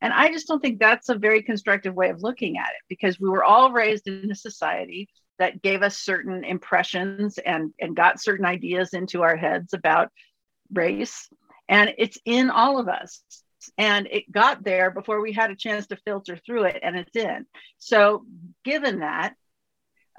And 0.00 0.12
i 0.12 0.32
just 0.32 0.48
don't 0.48 0.60
think 0.60 0.78
that's 0.78 1.10
a 1.10 1.14
very 1.14 1.42
constructive 1.42 1.94
way 1.94 2.08
of 2.10 2.22
looking 2.22 2.56
at 2.58 2.70
it 2.70 2.82
because 2.88 3.20
we 3.20 3.28
were 3.28 3.44
all 3.44 3.72
raised 3.72 4.08
in 4.08 4.30
a 4.30 4.34
society 4.34 5.08
that 5.38 5.62
gave 5.62 5.82
us 5.82 5.98
certain 5.98 6.44
impressions 6.44 7.38
and 7.38 7.72
and 7.78 7.94
got 7.94 8.22
certain 8.22 8.46
ideas 8.46 8.94
into 8.94 9.22
our 9.22 9.36
heads 9.36 9.74
about 9.74 10.10
race. 10.72 11.28
And 11.68 11.94
it's 11.98 12.18
in 12.24 12.50
all 12.50 12.78
of 12.78 12.88
us 12.88 13.22
and 13.78 14.06
it 14.10 14.30
got 14.30 14.64
there 14.64 14.90
before 14.90 15.20
we 15.20 15.32
had 15.32 15.50
a 15.50 15.56
chance 15.56 15.86
to 15.86 15.96
filter 15.96 16.36
through 16.36 16.64
it 16.64 16.80
and 16.82 16.96
it's 16.96 17.16
in 17.16 17.46
so 17.78 18.24
given 18.64 19.00
that 19.00 19.34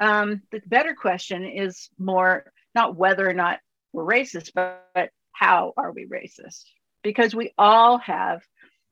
um, 0.01 0.41
the 0.51 0.62
better 0.65 0.95
question 0.95 1.45
is 1.45 1.89
more 1.97 2.51
not 2.73 2.95
whether 2.95 3.29
or 3.29 3.33
not 3.33 3.59
we're 3.91 4.05
racist 4.05 4.51
but, 4.55 4.88
but 4.93 5.09
how 5.33 5.73
are 5.77 5.91
we 5.91 6.05
racist? 6.05 6.63
Because 7.03 7.35
we 7.35 7.53
all 7.57 7.97
have 7.97 8.41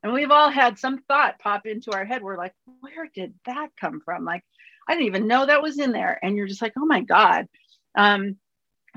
and 0.02 0.12
we've 0.12 0.30
all 0.30 0.50
had 0.50 0.78
some 0.78 0.98
thought 1.08 1.38
pop 1.38 1.64
into 1.64 1.92
our 1.92 2.04
head. 2.04 2.22
We're 2.22 2.36
like 2.36 2.54
where 2.80 3.08
did 3.14 3.34
that 3.46 3.68
come 3.80 4.00
from? 4.04 4.24
Like 4.24 4.42
i 4.88 4.94
didn't 4.94 5.06
even 5.06 5.28
know 5.28 5.46
that 5.46 5.62
was 5.62 5.78
in 5.78 5.92
there. 5.92 6.18
And 6.22 6.36
you're 6.36 6.48
just 6.48 6.62
like 6.62 6.74
oh 6.76 6.86
my 6.86 7.00
god. 7.00 7.46
Um, 7.96 8.36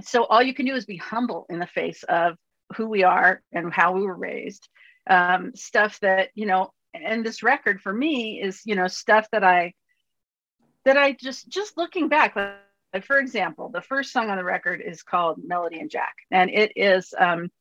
so 0.01 0.25
all 0.25 0.43
you 0.43 0.53
can 0.53 0.65
do 0.65 0.75
is 0.75 0.85
be 0.85 0.97
humble 0.97 1.45
in 1.49 1.59
the 1.59 1.67
face 1.67 2.03
of 2.03 2.35
who 2.75 2.87
we 2.87 3.03
are 3.03 3.41
and 3.53 3.71
how 3.71 3.93
we 3.93 4.01
were 4.01 4.15
raised 4.15 4.67
um, 5.09 5.51
stuff 5.55 5.99
that 5.99 6.29
you 6.35 6.45
know 6.45 6.71
and 6.93 7.25
this 7.25 7.43
record 7.43 7.81
for 7.81 7.93
me 7.93 8.41
is 8.41 8.61
you 8.65 8.75
know 8.75 8.87
stuff 8.87 9.27
that 9.31 9.43
i 9.43 9.73
that 10.85 10.97
i 10.97 11.11
just 11.11 11.47
just 11.49 11.77
looking 11.77 12.07
back 12.07 12.35
like, 12.35 12.53
like 12.93 13.05
for 13.05 13.17
example 13.17 13.69
the 13.69 13.81
first 13.81 14.11
song 14.11 14.29
on 14.29 14.37
the 14.37 14.43
record 14.43 14.81
is 14.81 15.03
called 15.03 15.39
melody 15.45 15.79
and 15.79 15.89
jack. 15.89 16.15
And 16.31 16.49
it 16.49 16.71
is 16.75 17.13
um 17.17 17.51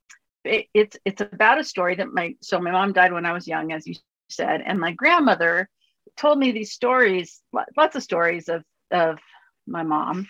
it, 0.45 0.67
it's 0.75 0.97
it's 1.05 1.21
about 1.21 1.59
a 1.59 1.65
story 1.65 1.97
that 1.97 2.13
my 2.13 2.37
so 2.41 2.61
my 2.61 2.71
mom 2.71 2.93
died 2.93 3.13
when 3.13 3.27
i 3.27 3.33
was 3.33 3.49
young 3.49 3.73
as 3.73 3.87
you 3.87 3.95
said 4.29 4.63
and 4.65 4.79
my 4.79 4.93
grandmother 4.93 5.69
told 6.17 6.39
me 6.39 6.53
these 6.53 6.73
stories 6.73 7.43
lots 7.77 7.97
of 7.97 8.03
stories 8.03 8.49
of 8.49 8.63
of 8.91 9.19
my 9.67 9.83
mom. 9.83 10.29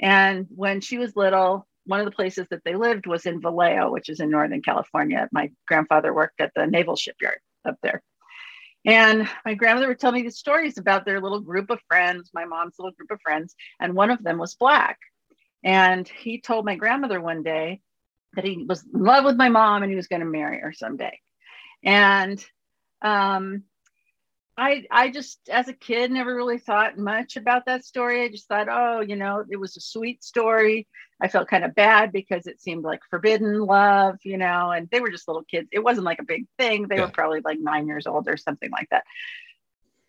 And 0.00 0.46
when 0.54 0.80
she 0.80 0.98
was 0.98 1.16
little 1.16 1.66
one 1.86 2.00
of 2.00 2.06
the 2.06 2.12
places 2.12 2.46
that 2.50 2.62
they 2.64 2.74
lived 2.74 3.06
was 3.06 3.26
in 3.26 3.40
Vallejo, 3.40 3.90
which 3.90 4.08
is 4.08 4.20
in 4.20 4.30
Northern 4.30 4.62
California. 4.62 5.28
My 5.32 5.50
grandfather 5.66 6.12
worked 6.12 6.40
at 6.40 6.52
the 6.54 6.66
naval 6.66 6.96
shipyard 6.96 7.38
up 7.64 7.76
there. 7.82 8.02
And 8.84 9.28
my 9.44 9.54
grandmother 9.54 9.88
would 9.88 9.98
tell 9.98 10.12
me 10.12 10.22
these 10.22 10.38
stories 10.38 10.78
about 10.78 11.04
their 11.04 11.20
little 11.20 11.40
group 11.40 11.70
of 11.70 11.80
friends, 11.88 12.30
my 12.32 12.44
mom's 12.44 12.76
little 12.78 12.92
group 12.92 13.10
of 13.10 13.20
friends, 13.20 13.54
and 13.80 13.94
one 13.94 14.10
of 14.10 14.22
them 14.22 14.38
was 14.38 14.54
black. 14.54 14.98
And 15.64 16.06
he 16.06 16.40
told 16.40 16.64
my 16.64 16.76
grandmother 16.76 17.20
one 17.20 17.42
day 17.42 17.80
that 18.34 18.44
he 18.44 18.64
was 18.68 18.84
in 18.84 19.02
love 19.02 19.24
with 19.24 19.36
my 19.36 19.48
mom 19.48 19.82
and 19.82 19.90
he 19.90 19.96
was 19.96 20.06
going 20.06 20.20
to 20.20 20.26
marry 20.26 20.60
her 20.60 20.72
someday. 20.72 21.18
And 21.82 22.44
um, 23.02 23.64
I 24.58 24.86
I 24.90 25.10
just 25.10 25.38
as 25.50 25.68
a 25.68 25.74
kid 25.74 26.10
never 26.10 26.34
really 26.34 26.58
thought 26.58 26.96
much 26.96 27.36
about 27.36 27.66
that 27.66 27.84
story. 27.84 28.24
I 28.24 28.28
just 28.28 28.48
thought, 28.48 28.68
oh, 28.70 29.00
you 29.00 29.16
know, 29.16 29.44
it 29.48 29.56
was 29.56 29.76
a 29.76 29.80
sweet 29.80 30.24
story. 30.24 30.86
I 31.20 31.28
felt 31.28 31.48
kind 31.48 31.64
of 31.64 31.74
bad 31.74 32.10
because 32.10 32.46
it 32.46 32.60
seemed 32.60 32.82
like 32.82 33.00
forbidden 33.10 33.60
love, 33.60 34.16
you 34.22 34.38
know, 34.38 34.70
and 34.70 34.88
they 34.90 35.00
were 35.00 35.10
just 35.10 35.28
little 35.28 35.44
kids. 35.44 35.68
It 35.72 35.84
wasn't 35.84 36.06
like 36.06 36.20
a 36.20 36.24
big 36.24 36.46
thing. 36.58 36.88
They 36.88 36.96
yeah. 36.96 37.02
were 37.02 37.10
probably 37.10 37.40
like 37.44 37.58
9 37.60 37.86
years 37.86 38.06
old 38.06 38.28
or 38.28 38.36
something 38.38 38.70
like 38.70 38.88
that. 38.90 39.04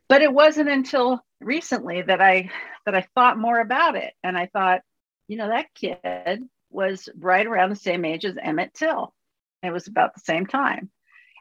But 0.07 0.21
it 0.21 0.33
wasn't 0.33 0.69
until 0.69 1.21
recently 1.41 2.01
that 2.01 2.21
I 2.21 2.49
that 2.85 2.95
I 2.95 3.05
thought 3.15 3.37
more 3.37 3.59
about 3.59 3.97
it 3.97 4.13
and 4.23 4.37
I 4.37 4.45
thought, 4.45 4.81
you 5.27 5.35
know, 5.35 5.49
that 5.49 5.73
kid 5.75 6.43
was 6.69 7.09
right 7.17 7.45
around 7.45 7.69
the 7.69 7.75
same 7.75 8.05
age 8.05 8.23
as 8.23 8.37
Emmett 8.41 8.73
Till. 8.73 9.13
It 9.61 9.71
was 9.71 9.87
about 9.87 10.13
the 10.13 10.21
same 10.21 10.45
time. 10.45 10.89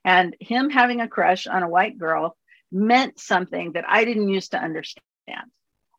And 0.04 0.36
him 0.40 0.70
having 0.70 1.00
a 1.00 1.08
crush 1.08 1.46
on 1.46 1.62
a 1.62 1.68
white 1.68 1.98
girl 1.98 2.36
meant 2.72 3.18
something 3.18 3.72
that 3.72 3.84
I 3.88 4.04
didn't 4.04 4.28
used 4.28 4.52
to 4.52 4.58
understand. 4.58 5.04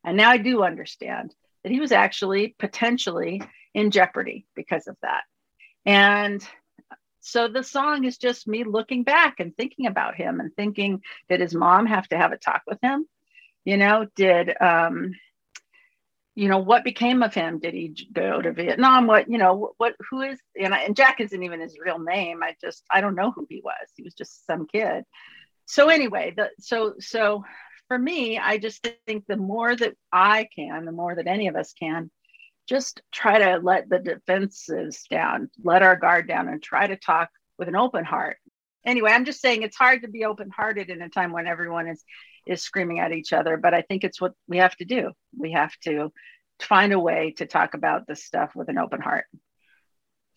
And 0.04 0.18
now 0.18 0.30
I 0.30 0.38
do 0.38 0.64
understand 0.64 1.34
that 1.64 1.72
he 1.72 1.80
was 1.80 1.92
actually 1.92 2.56
potentially 2.60 3.42
in 3.74 3.92
jeopardy 3.92 4.46
because 4.56 4.88
of 4.88 4.96
that. 5.02 5.24
And 5.86 6.48
so 7.22 7.48
the 7.48 7.64
song 7.64 8.06
is 8.06 8.18
just 8.18 8.48
me 8.48 8.64
looking 8.64 9.04
back 9.04 9.40
and 9.40 9.56
thinking 9.56 9.86
about 9.86 10.16
him 10.16 10.40
and 10.40 10.56
thinking, 10.56 11.02
did 11.30 11.42
his 11.42 11.54
mom 11.54 11.86
have 11.88 12.08
to 12.10 12.18
have 12.18 12.32
a 12.32 12.38
talk 12.38 12.62
with 12.66 12.80
him? 12.82 13.06
You 13.66 13.76
know, 13.76 14.06
did 14.16 14.56
um, 14.62 15.12
you 16.38 16.48
know 16.48 16.60
what 16.60 16.84
became 16.84 17.24
of 17.24 17.34
him 17.34 17.58
did 17.58 17.74
he 17.74 18.08
go 18.14 18.40
to 18.40 18.54
vietnam 18.54 19.08
what 19.08 19.28
you 19.28 19.40
know 19.40 19.74
what 19.78 19.96
who 20.08 20.22
is 20.22 20.40
and, 20.56 20.72
I, 20.72 20.82
and 20.82 20.96
jack 20.96 21.20
isn't 21.20 21.42
even 21.42 21.60
his 21.60 21.80
real 21.84 21.98
name 21.98 22.44
i 22.44 22.56
just 22.62 22.84
i 22.92 23.02
don't 23.02 23.16
know 23.16 23.32
who 23.32 23.48
he 23.50 23.60
was 23.64 23.74
he 23.96 24.04
was 24.04 24.14
just 24.14 24.46
some 24.46 24.68
kid 24.68 25.04
so 25.68 25.90
anyway 25.90 26.34
the 26.36 26.50
so 26.60 26.96
so 27.00 27.44
for 27.88 27.98
me 27.98 28.38
i 28.38 28.58
just 28.58 28.88
think 29.06 29.26
the 29.28 29.38
more 29.38 29.76
that 29.76 29.94
i 30.12 30.48
can 30.56 30.86
the 30.86 30.92
more 30.92 31.16
that 31.16 31.28
any 31.28 31.48
of 31.48 31.56
us 31.56 31.74
can 31.74 32.10
just 32.68 33.02
try 33.14 33.38
to 33.40 33.60
let 33.64 33.88
the 33.90 34.00
defenses 34.00 35.06
down 35.10 35.50
let 35.64 35.84
our 35.84 35.96
guard 35.96 36.28
down 36.28 36.48
and 36.48 36.62
try 36.62 36.88
to 36.88 36.98
talk 36.98 37.30
with 37.60 37.68
an 37.68 37.76
open 37.76 38.04
heart 38.04 38.38
anyway 38.86 39.12
i'm 39.12 39.26
just 39.26 39.42
saying 39.42 39.62
it's 39.62 39.78
hard 39.78 40.02
to 40.02 40.08
be 40.08 40.26
open 40.26 40.50
hearted 40.50 40.90
in 40.90 41.02
a 41.02 41.10
time 41.10 41.32
when 41.32 41.48
everyone 41.48 41.88
is 41.88 42.04
is 42.48 42.62
screaming 42.62 43.00
at 43.00 43.12
each 43.12 43.34
other. 43.34 43.58
But 43.58 43.74
I 43.74 43.82
think 43.82 44.04
it's 44.04 44.22
what 44.22 44.34
we 44.48 44.58
have 44.58 44.76
to 44.78 44.86
do. 44.86 45.12
We 45.38 45.52
have 45.52 45.76
to 45.84 46.12
find 46.60 46.94
a 46.94 47.00
way 47.00 47.34
to 47.38 47.46
talk 47.46 47.74
about 47.74 48.08
this 48.08 48.24
stuff 48.24 48.52
with 48.56 48.70
an 48.70 48.78
open 48.78 49.02
heart. 49.02 49.26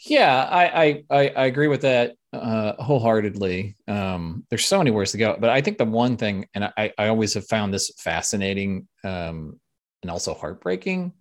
Yeah, 0.06 0.48
I 0.50 1.04
I, 1.10 1.28
I 1.28 1.44
agree 1.46 1.68
with 1.68 1.82
that 1.82 2.14
uh, 2.32 2.72
wholeheartedly. 2.82 3.76
Um, 3.86 4.44
there's 4.48 4.64
so 4.64 4.78
many 4.78 4.90
ways 4.90 5.12
to 5.12 5.18
go, 5.18 5.36
but 5.38 5.50
I 5.50 5.60
think 5.60 5.78
the 5.78 5.84
one 5.84 6.16
thing, 6.16 6.46
and 6.54 6.64
I, 6.64 6.92
I 6.96 7.08
always 7.08 7.34
have 7.34 7.46
found 7.46 7.74
this 7.74 7.92
fascinating 7.98 8.88
um, 9.04 9.60
and 10.02 10.10
also 10.10 10.34
heartbreaking, 10.34 11.12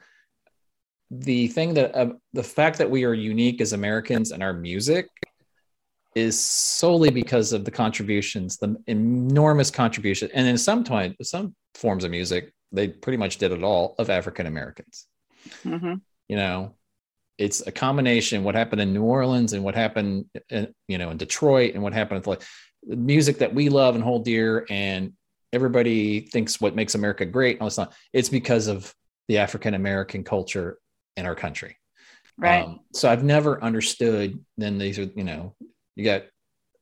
the 1.12 1.48
thing 1.48 1.74
that 1.74 1.96
uh, 1.96 2.14
the 2.34 2.44
fact 2.44 2.78
that 2.78 2.90
we 2.90 3.04
are 3.04 3.14
unique 3.14 3.62
as 3.62 3.74
Americans 3.74 4.32
and 4.32 4.44
our 4.44 4.54
music 4.54 5.08
is 6.16 6.40
solely 6.40 7.10
because 7.10 7.54
of 7.54 7.66
the 7.66 7.72
contributions, 7.72 8.58
the 8.58 8.76
enormous 8.88 9.72
contribution, 9.72 10.30
and 10.34 10.48
in 10.48 10.58
some 10.58 10.84
time, 10.84 11.16
some 11.22 11.56
forms 11.76 12.04
of 12.04 12.12
music, 12.12 12.54
they 12.72 12.88
pretty 12.88 13.18
much 13.18 13.38
did 13.38 13.52
it 13.52 13.64
all 13.64 13.96
of 14.00 14.10
African 14.10 14.46
Americans. 14.46 15.08
Mm-hmm. 15.64 15.96
You 16.28 16.36
know, 16.36 16.76
it's 17.40 17.66
a 17.66 17.72
combination 17.72 18.44
what 18.44 18.54
happened 18.54 18.82
in 18.82 18.94
New 18.94 19.04
Orleans 19.04 19.54
and 19.54 19.64
what 19.64 19.74
happened, 19.74 20.26
in, 20.50 20.74
you 20.88 20.98
know, 20.98 21.10
in 21.10 21.18
Detroit 21.18 21.74
and 21.74 21.82
what 21.82 21.94
happened 21.94 22.20
with 22.20 22.28
like 22.28 22.44
the 22.86 22.98
music 22.98 23.40
that 23.40 23.56
we 23.56 23.70
love 23.70 23.96
and 23.96 24.04
hold 24.04 24.26
dear, 24.26 24.66
and 24.70 25.14
everybody 25.54 26.20
thinks 26.20 26.60
what 26.60 26.76
makes 26.76 26.96
America 26.96 27.26
great. 27.26 27.60
No, 27.60 27.68
it's 27.68 27.78
not. 27.78 27.94
It's 28.14 28.30
because 28.30 28.68
of 28.68 28.94
the 29.30 29.38
African 29.38 29.74
American 29.74 30.24
culture 30.24 30.78
in 31.16 31.26
our 31.26 31.36
country. 31.36 31.78
Right. 32.38 32.64
Um, 32.64 32.82
so 32.94 33.10
I've 33.10 33.24
never 33.24 33.64
understood. 33.64 34.40
Then 34.58 34.78
these 34.78 35.00
are, 35.00 35.10
you 35.16 35.24
know, 35.24 35.56
you 35.96 36.04
got 36.04 36.24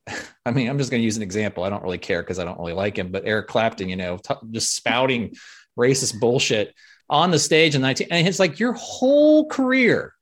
I 0.46 0.50
mean, 0.50 0.68
I'm 0.68 0.78
just 0.78 0.90
going 0.90 1.00
to 1.00 1.04
use 1.04 1.16
an 1.16 1.22
example. 1.22 1.62
I 1.62 1.70
don't 1.70 1.82
really 1.82 1.98
care 1.98 2.22
because 2.22 2.38
I 2.38 2.44
don't 2.44 2.58
really 2.58 2.72
like 2.72 2.98
him, 2.98 3.12
but 3.12 3.24
Eric 3.26 3.48
Clapton, 3.48 3.88
you 3.88 3.96
know, 3.96 4.16
t- 4.18 4.34
just 4.50 4.74
spouting 4.74 5.34
racist 5.78 6.18
bullshit 6.18 6.74
on 7.10 7.30
the 7.30 7.38
stage 7.38 7.74
in 7.74 7.80
19 7.80 8.08
and 8.10 8.28
it's 8.28 8.38
like 8.38 8.58
your 8.58 8.72
whole 8.74 9.46
career 9.46 10.12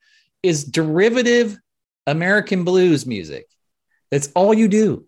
is 0.46 0.64
derivative 0.64 1.58
American 2.06 2.64
blues 2.64 3.06
music. 3.06 3.48
That's 4.10 4.30
all 4.34 4.54
you 4.54 4.68
do. 4.68 5.06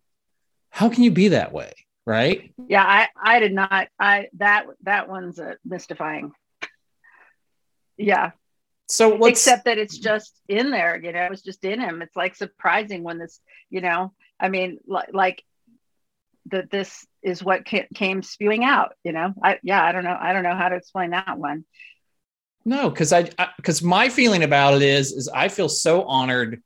How 0.71 0.89
can 0.89 1.03
you 1.05 1.11
be 1.11 1.29
that 1.29 1.53
way? 1.53 1.73
Right? 2.07 2.53
Yeah, 2.69 2.85
I 2.85 3.09
I 3.21 3.41
did 3.41 3.53
not 3.53 3.89
I 3.99 4.29
that 4.35 4.67
that 4.83 5.09
one's 5.09 5.39
a 5.39 5.57
mystifying. 5.65 6.33
Yeah, 7.97 8.31
so 8.89 9.27
except 9.27 9.67
that 9.67 9.77
it's 9.77 9.99
just 9.99 10.35
in 10.49 10.71
there, 10.71 10.99
you 10.99 11.13
know, 11.13 11.29
it's 11.31 11.43
just 11.43 11.63
in 11.65 11.79
him. 11.79 12.01
It's 12.01 12.17
like 12.17 12.35
surprising 12.35 13.03
when 13.03 13.19
this, 13.19 13.39
you 13.69 13.83
know, 13.83 14.15
I 14.41 14.49
mean, 14.49 14.79
like, 14.87 15.11
like 15.13 15.45
that 16.47 16.71
this 16.71 17.07
is 17.23 17.45
what 17.45 17.67
came 17.67 18.23
spewing 18.23 18.65
out, 18.65 18.95
you 19.05 19.13
know. 19.13 19.35
I 19.43 19.59
yeah, 19.63 19.85
I 19.85 19.93
don't 19.93 20.05
know, 20.05 20.17
I 20.19 20.33
don't 20.33 20.43
know 20.43 20.57
how 20.57 20.71
to 20.71 20.77
explain 20.77 21.11
that 21.11 21.39
one. 21.39 21.67
No, 22.65 22.91
because 22.91 23.13
I 23.13 23.31
because 23.57 23.83
my 23.83 24.09
feeling 24.09 24.43
about 24.43 24.75
it 24.75 24.83
is 24.83 25.13
is 25.13 25.29
I 25.29 25.49
feel 25.49 25.69
so 25.69 26.03
honored 26.03 26.63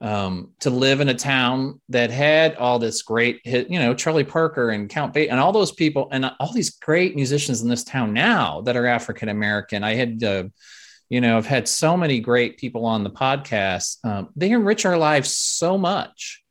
um, 0.00 0.50
to 0.60 0.70
live 0.70 1.00
in 1.00 1.08
a 1.08 1.14
town 1.14 1.80
that 1.88 2.10
had 2.10 2.56
all 2.56 2.78
this 2.78 3.02
great 3.02 3.40
hit, 3.44 3.70
you 3.70 3.78
know, 3.78 3.94
Charlie 3.94 4.24
Parker 4.24 4.70
and 4.70 4.88
Count 4.88 5.14
Basie 5.14 5.30
and 5.30 5.40
all 5.40 5.52
those 5.52 5.72
people 5.72 6.08
and 6.12 6.30
all 6.38 6.52
these 6.52 6.70
great 6.70 7.14
musicians 7.14 7.62
in 7.62 7.68
this 7.68 7.84
town 7.84 8.12
now 8.12 8.60
that 8.62 8.76
are 8.76 8.86
African 8.86 9.28
American. 9.28 9.82
I 9.82 9.94
had 9.94 10.22
uh, 10.22 10.44
you 11.10 11.20
know 11.20 11.36
i've 11.36 11.46
had 11.46 11.68
so 11.68 11.96
many 11.96 12.20
great 12.20 12.58
people 12.58 12.84
on 12.86 13.04
the 13.04 13.10
podcast. 13.10 14.04
Um, 14.04 14.30
they 14.36 14.50
enrich 14.50 14.84
our 14.86 14.98
lives 14.98 15.34
so 15.34 15.78
much. 15.78 16.42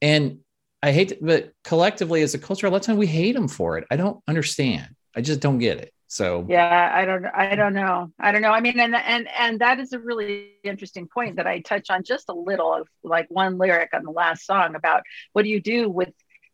And 0.00 0.38
i 0.82 0.90
hate 0.90 1.10
to, 1.10 1.18
but 1.20 1.52
collectively 1.64 2.22
as 2.22 2.34
a 2.34 2.38
culture 2.38 2.66
a 2.66 2.70
lot 2.70 2.78
of 2.78 2.82
time 2.82 2.96
we 2.96 3.06
hate 3.06 3.34
them 3.34 3.48
for 3.48 3.78
it. 3.78 3.86
I 3.90 3.96
don't 3.96 4.22
understand. 4.26 4.94
I 5.14 5.20
just 5.20 5.40
don't 5.40 5.58
get 5.58 5.78
it 5.78 5.92
so 6.12 6.46
yeah 6.48 6.90
i 6.94 7.04
don't 7.04 7.24
i 7.26 7.54
don't 7.54 7.72
know. 7.72 8.12
I 8.18 8.32
don't 8.32 8.42
know. 8.42 8.50
I 8.50 8.60
mean 8.60 8.78
and 8.78 8.94
and 8.94 9.28
and 9.38 9.60
that 9.60 9.80
is 9.80 9.92
a 9.92 9.98
really 9.98 10.52
interesting 10.62 11.08
point 11.08 11.36
that 11.36 11.46
i 11.46 11.60
touch 11.60 11.88
on 11.90 12.04
just 12.04 12.28
a 12.28 12.34
little 12.34 12.74
of 12.74 12.88
like 13.02 13.26
one 13.30 13.56
lyric 13.56 13.90
on 13.94 14.04
the 14.04 14.10
last 14.10 14.44
song 14.44 14.74
about 14.74 15.02
what 15.32 15.42
do 15.44 15.48
you 15.48 15.60
do 15.60 15.88
with 15.88 16.12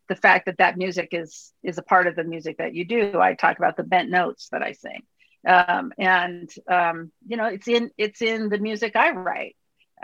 the 0.09 0.15
fact 0.15 0.47
that 0.47 0.57
that 0.57 0.77
music 0.77 1.09
is 1.11 1.53
is 1.63 1.77
a 1.77 1.83
part 1.83 2.07
of 2.07 2.15
the 2.15 2.23
music 2.23 2.57
that 2.57 2.73
you 2.73 2.83
do. 2.83 3.19
I 3.19 3.35
talk 3.35 3.57
about 3.57 3.77
the 3.77 3.83
bent 3.83 4.09
notes 4.09 4.49
that 4.51 4.63
i 4.63 4.73
sing. 4.73 5.03
Um, 5.47 5.93
and 5.97 6.49
um, 6.69 7.11
you 7.25 7.37
know 7.37 7.45
it's 7.45 7.67
in 7.67 7.91
it's 7.97 8.21
in 8.21 8.49
the 8.49 8.57
music 8.57 8.95
I 8.95 9.11
write. 9.11 9.55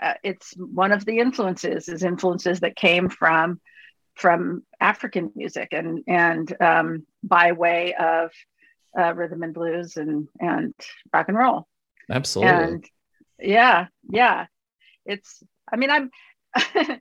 Uh, 0.01 0.13
it's 0.23 0.53
one 0.57 0.91
of 0.91 1.05
the 1.05 1.19
influences 1.19 1.89
is 1.89 2.03
influences 2.03 2.61
that 2.61 2.75
came 2.75 3.09
from 3.09 3.59
from 4.13 4.63
African 4.79 5.31
music 5.35 5.69
and 5.71 6.03
and 6.07 6.55
um, 6.61 7.05
by 7.23 7.51
way 7.51 7.95
of 7.95 8.31
uh, 8.97 9.13
rhythm 9.13 9.43
and 9.43 9.53
blues 9.53 9.97
and 9.97 10.27
and 10.39 10.73
rock 11.13 11.27
and 11.27 11.38
roll. 11.38 11.67
Absolutely. 12.10 12.53
And 12.53 12.86
yeah, 13.39 13.88
yeah, 14.10 14.45
it's. 15.05 15.43
I 15.71 15.75
mean, 15.77 15.89
I'm. 15.89 16.12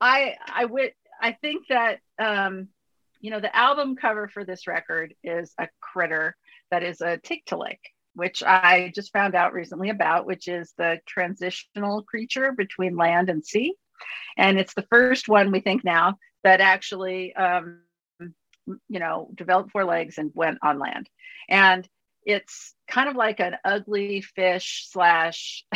I 0.00 0.36
I 0.46 0.64
would 0.64 0.92
I 1.20 1.32
think 1.32 1.66
that 1.68 1.98
um, 2.18 2.68
you 3.20 3.30
know 3.30 3.40
the 3.40 3.54
album 3.54 3.96
cover 3.96 4.28
for 4.28 4.44
this 4.44 4.66
record 4.66 5.14
is 5.22 5.52
a 5.58 5.68
critter 5.80 6.36
that 6.70 6.82
is 6.82 7.00
a 7.00 7.18
tiktaalik, 7.18 7.78
which 8.14 8.42
I 8.42 8.92
just 8.94 9.12
found 9.12 9.34
out 9.34 9.52
recently 9.52 9.90
about, 9.90 10.26
which 10.26 10.48
is 10.48 10.72
the 10.78 10.98
transitional 11.06 12.02
creature 12.02 12.52
between 12.52 12.96
land 12.96 13.28
and 13.28 13.44
sea. 13.44 13.74
And 14.36 14.58
it's 14.58 14.74
the 14.74 14.86
first 14.90 15.28
one 15.28 15.52
we 15.52 15.60
think 15.60 15.84
now 15.84 16.16
that 16.42 16.60
actually, 16.60 17.34
um, 17.34 17.80
you 18.88 19.00
know, 19.00 19.30
developed 19.34 19.72
four 19.72 19.84
legs 19.84 20.18
and 20.18 20.30
went 20.34 20.58
on 20.62 20.78
land. 20.78 21.08
And 21.48 21.88
it's 22.24 22.74
kind 22.88 23.08
of 23.08 23.16
like 23.16 23.40
an 23.40 23.56
ugly 23.64 24.20
fish 24.20 24.86
slash 24.90 25.64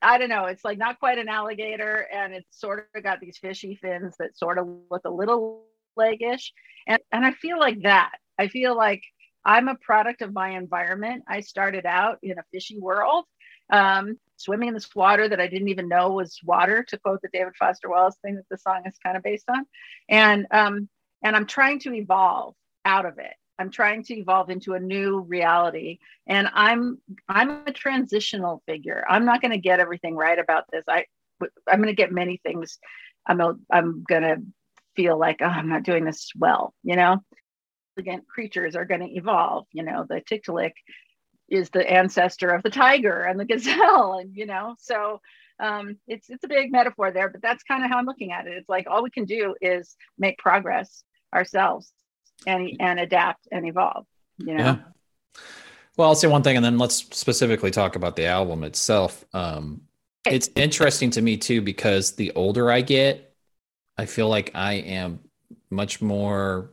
I 0.00 0.16
don't 0.16 0.30
know. 0.30 0.46
It's 0.46 0.64
like 0.64 0.78
not 0.78 0.98
quite 0.98 1.18
an 1.18 1.28
alligator, 1.28 2.06
and 2.10 2.32
it's 2.32 2.58
sort 2.58 2.88
of 2.94 3.02
got 3.02 3.20
these 3.20 3.36
fishy 3.36 3.74
fins 3.74 4.14
that 4.18 4.38
sort 4.38 4.56
of 4.58 4.66
look 4.90 5.02
a 5.04 5.10
little 5.10 5.66
leggish, 5.98 6.52
and 6.86 6.98
and 7.12 7.26
I 7.26 7.32
feel 7.32 7.58
like 7.58 7.82
that 7.82 8.12
I 8.38 8.48
feel 8.48 8.76
like 8.76 9.02
I'm 9.44 9.68
a 9.68 9.76
product 9.76 10.22
of 10.22 10.32
my 10.32 10.50
environment. 10.50 11.24
I 11.28 11.40
started 11.40 11.86
out 11.86 12.18
in 12.22 12.38
a 12.38 12.44
fishy 12.52 12.78
world, 12.78 13.24
um, 13.70 14.18
swimming 14.36 14.68
in 14.68 14.74
this 14.74 14.94
water 14.94 15.28
that 15.28 15.40
I 15.40 15.46
didn't 15.46 15.68
even 15.68 15.88
know 15.88 16.10
was 16.10 16.38
water, 16.44 16.84
to 16.88 16.98
quote 16.98 17.20
the 17.22 17.28
David 17.32 17.54
Foster 17.58 17.88
Wallace 17.88 18.16
thing 18.22 18.36
that 18.36 18.48
the 18.50 18.58
song 18.58 18.82
is 18.86 18.98
kind 19.02 19.16
of 19.16 19.22
based 19.22 19.48
on. 19.48 19.66
And 20.08 20.46
um, 20.50 20.88
and 21.22 21.34
I'm 21.34 21.46
trying 21.46 21.80
to 21.80 21.94
evolve 21.94 22.54
out 22.84 23.06
of 23.06 23.18
it. 23.18 23.34
I'm 23.58 23.70
trying 23.70 24.04
to 24.04 24.14
evolve 24.14 24.50
into 24.50 24.74
a 24.74 24.80
new 24.80 25.20
reality. 25.20 25.98
And 26.26 26.48
I'm 26.52 26.98
I'm 27.28 27.66
a 27.66 27.72
transitional 27.72 28.62
figure. 28.66 29.04
I'm 29.08 29.24
not 29.24 29.40
going 29.40 29.52
to 29.52 29.58
get 29.58 29.80
everything 29.80 30.14
right 30.14 30.38
about 30.38 30.64
this. 30.70 30.84
I 30.88 31.06
I'm 31.40 31.80
going 31.80 31.86
to 31.86 31.94
get 31.94 32.12
many 32.12 32.40
things. 32.42 32.78
I'm 33.26 33.40
a, 33.40 33.54
I'm 33.70 34.04
going 34.08 34.22
to 34.22 34.36
feel 34.94 35.18
like 35.18 35.38
oh, 35.40 35.46
I'm 35.46 35.68
not 35.68 35.82
doing 35.82 36.04
this 36.04 36.30
well, 36.36 36.74
you 36.82 36.96
know 36.96 37.22
Again, 37.98 38.22
creatures 38.28 38.76
are 38.76 38.84
going 38.84 39.00
to 39.00 39.10
evolve. 39.10 39.66
You 39.72 39.82
know, 39.82 40.04
the 40.06 40.20
tiktaalik 40.20 40.72
is 41.48 41.70
the 41.70 41.88
ancestor 41.88 42.50
of 42.50 42.62
the 42.62 42.70
tiger 42.70 43.22
and 43.22 43.38
the 43.38 43.44
gazelle, 43.44 44.18
and 44.18 44.34
you 44.34 44.46
know, 44.46 44.74
so 44.78 45.20
um, 45.60 45.96
it's 46.06 46.28
it's 46.28 46.44
a 46.44 46.48
big 46.48 46.70
metaphor 46.70 47.10
there, 47.10 47.28
but 47.28 47.42
that's 47.42 47.62
kind 47.64 47.84
of 47.84 47.90
how 47.90 47.98
I'm 47.98 48.06
looking 48.06 48.32
at 48.32 48.46
it. 48.46 48.54
It's 48.54 48.68
like 48.68 48.86
all 48.88 49.02
we 49.02 49.10
can 49.10 49.24
do 49.24 49.54
is 49.60 49.96
make 50.18 50.38
progress 50.38 51.04
ourselves 51.34 51.92
and 52.46 52.70
and 52.80 53.00
adapt 53.00 53.48
and 53.50 53.66
evolve. 53.66 54.06
You 54.38 54.54
know. 54.54 54.64
Yeah. 54.64 54.76
Well, 55.96 56.08
I'll 56.08 56.14
say 56.14 56.28
one 56.28 56.42
thing, 56.42 56.56
and 56.56 56.64
then 56.64 56.78
let's 56.78 56.96
specifically 56.96 57.70
talk 57.70 57.96
about 57.96 58.16
the 58.16 58.26
album 58.26 58.64
itself. 58.64 59.24
Um, 59.32 59.82
it's 60.26 60.50
interesting 60.54 61.10
to 61.10 61.22
me 61.22 61.36
too 61.36 61.62
because 61.62 62.12
the 62.12 62.32
older 62.32 62.70
I 62.70 62.82
get, 62.82 63.34
I 63.96 64.04
feel 64.04 64.28
like 64.28 64.50
I 64.54 64.74
am 64.74 65.20
much 65.70 66.02
more 66.02 66.70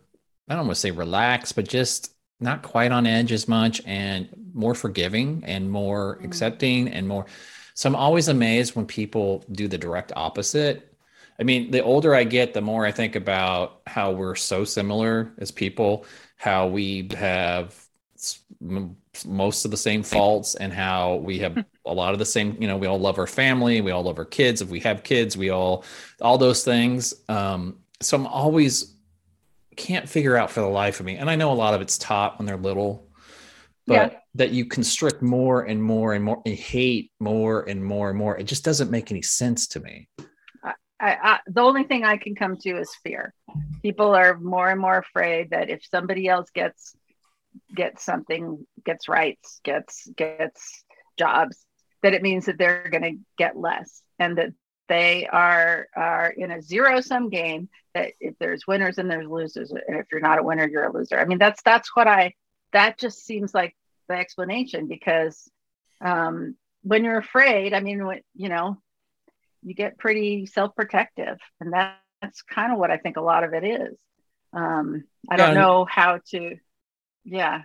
I 0.47 0.55
don't 0.55 0.67
want 0.67 0.75
to 0.75 0.81
say 0.81 0.91
relaxed, 0.91 1.55
but 1.55 1.67
just 1.67 2.12
not 2.43 2.61
quite 2.61 2.91
on 2.91 3.07
edge 3.07 3.31
as 3.31 3.47
much 3.47 3.81
and 3.85 4.29
more 4.53 4.75
forgiving 4.75 5.43
and 5.45 5.71
more 5.71 6.17
mm. 6.17 6.25
accepting 6.25 6.87
and 6.89 7.07
more 7.07 7.25
so 7.73 7.89
I'm 7.89 7.95
always 7.95 8.27
amazed 8.27 8.75
when 8.75 8.85
people 8.85 9.43
do 9.51 9.67
the 9.67 9.77
direct 9.77 10.11
opposite. 10.15 10.95
I 11.39 11.43
mean, 11.43 11.71
the 11.71 11.81
older 11.81 12.13
I 12.13 12.23
get, 12.23 12.53
the 12.53 12.61
more 12.61 12.85
I 12.85 12.91
think 12.91 13.15
about 13.15 13.81
how 13.87 14.11
we're 14.11 14.35
so 14.35 14.63
similar 14.63 15.33
as 15.39 15.49
people, 15.49 16.05
how 16.37 16.67
we 16.67 17.09
have 17.17 17.75
most 19.25 19.65
of 19.65 19.71
the 19.71 19.77
same 19.77 20.03
faults 20.03 20.55
and 20.55 20.71
how 20.71 21.15
we 21.15 21.39
have 21.39 21.57
a 21.85 21.93
lot 21.93 22.13
of 22.13 22.19
the 22.19 22.25
same 22.25 22.55
you 22.59 22.67
know 22.67 22.77
we 22.77 22.87
all 22.87 22.99
love 22.99 23.19
our 23.19 23.27
family 23.27 23.81
we 23.81 23.91
all 23.91 24.03
love 24.03 24.17
our 24.17 24.25
kids 24.25 24.61
if 24.61 24.69
we 24.69 24.79
have 24.79 25.03
kids 25.03 25.35
we 25.35 25.49
all 25.49 25.83
all 26.21 26.37
those 26.37 26.63
things 26.63 27.13
um 27.27 27.77
so 27.99 28.17
i'm 28.17 28.25
always 28.25 28.92
can't 29.75 30.07
figure 30.07 30.35
out 30.35 30.51
for 30.51 30.61
the 30.61 30.67
life 30.67 30.99
of 30.99 31.05
me 31.05 31.15
and 31.15 31.29
i 31.29 31.35
know 31.35 31.51
a 31.51 31.53
lot 31.53 31.73
of 31.73 31.81
it's 31.81 31.97
taught 31.97 32.37
when 32.37 32.45
they're 32.45 32.57
little 32.57 33.07
but 33.85 34.13
yeah. 34.13 34.19
that 34.35 34.51
you 34.51 34.65
constrict 34.65 35.21
more 35.21 35.63
and 35.63 35.83
more 35.83 36.13
and 36.13 36.23
more 36.23 36.41
and 36.45 36.55
hate 36.55 37.11
more 37.19 37.63
and 37.63 37.83
more 37.83 38.09
and 38.09 38.17
more 38.17 38.37
it 38.37 38.43
just 38.43 38.63
doesn't 38.63 38.91
make 38.91 39.11
any 39.11 39.21
sense 39.21 39.67
to 39.67 39.79
me 39.79 40.07
I, 41.03 41.17
I, 41.21 41.39
the 41.47 41.59
only 41.59 41.83
thing 41.83 42.05
I 42.05 42.15
can 42.15 42.33
come 42.33 42.55
to 42.57 42.79
is 42.79 42.95
fear. 43.03 43.33
People 43.81 44.15
are 44.15 44.39
more 44.39 44.69
and 44.69 44.79
more 44.79 44.99
afraid 44.99 45.49
that 45.49 45.69
if 45.69 45.85
somebody 45.91 46.29
else 46.29 46.49
gets 46.51 46.95
gets 47.75 48.05
something, 48.05 48.65
gets 48.85 49.09
rights, 49.09 49.59
gets 49.65 50.07
gets 50.15 50.85
jobs, 51.19 51.65
that 52.03 52.13
it 52.13 52.21
means 52.21 52.45
that 52.45 52.57
they're 52.57 52.87
going 52.89 53.03
to 53.03 53.17
get 53.37 53.57
less, 53.57 54.01
and 54.17 54.37
that 54.37 54.53
they 54.89 55.27
are 55.27 55.87
are 55.95 56.29
in 56.29 56.51
a 56.51 56.61
zero 56.61 57.01
sum 57.01 57.29
game. 57.29 57.69
That 57.93 58.13
if 58.19 58.35
there's 58.39 58.67
winners 58.67 58.97
and 58.97 59.09
there's 59.09 59.27
losers, 59.27 59.71
and 59.71 59.97
if 59.97 60.07
you're 60.11 60.21
not 60.21 60.39
a 60.39 60.43
winner, 60.43 60.67
you're 60.67 60.85
a 60.85 60.91
loser. 60.91 61.19
I 61.19 61.25
mean, 61.25 61.37
that's 61.37 61.61
that's 61.63 61.95
what 61.95 62.07
I. 62.07 62.33
That 62.71 62.97
just 62.97 63.23
seems 63.23 63.53
like 63.53 63.75
the 64.07 64.15
explanation 64.15 64.87
because 64.87 65.49
um, 66.01 66.55
when 66.81 67.03
you're 67.03 67.19
afraid, 67.19 67.73
I 67.73 67.79
mean, 67.79 68.05
when, 68.05 68.21
you 68.35 68.49
know, 68.49 68.77
you 69.61 69.73
get 69.73 69.97
pretty 69.97 70.47
self 70.47 70.75
protective, 70.75 71.37
and 71.59 71.73
that, 71.73 71.99
that's 72.21 72.41
kind 72.41 72.73
of 72.73 72.79
what 72.79 72.91
I 72.91 72.97
think 72.97 73.17
a 73.17 73.21
lot 73.21 73.43
of 73.43 73.53
it 73.53 73.63
is. 73.63 73.97
Um, 74.53 75.03
I 75.29 75.37
don't 75.37 75.55
know 75.55 75.85
how 75.85 76.19
to 76.31 76.57
yeah. 77.23 77.63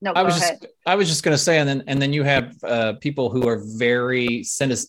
No, 0.00 0.12
I 0.12 0.22
was 0.22 0.36
ahead. 0.36 0.60
just 0.60 0.72
I 0.86 0.94
was 0.94 1.08
just 1.08 1.24
going 1.24 1.36
to 1.36 1.42
say, 1.42 1.58
and 1.58 1.68
then 1.68 1.84
and 1.86 2.00
then 2.00 2.12
you 2.12 2.22
have 2.22 2.54
uh, 2.62 2.92
people 2.94 3.30
who 3.30 3.48
are 3.48 3.60
very 3.76 4.44
cynic- 4.44 4.88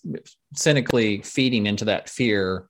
cynically 0.54 1.22
feeding 1.24 1.66
into 1.66 1.86
that 1.86 2.10
fear 2.10 2.68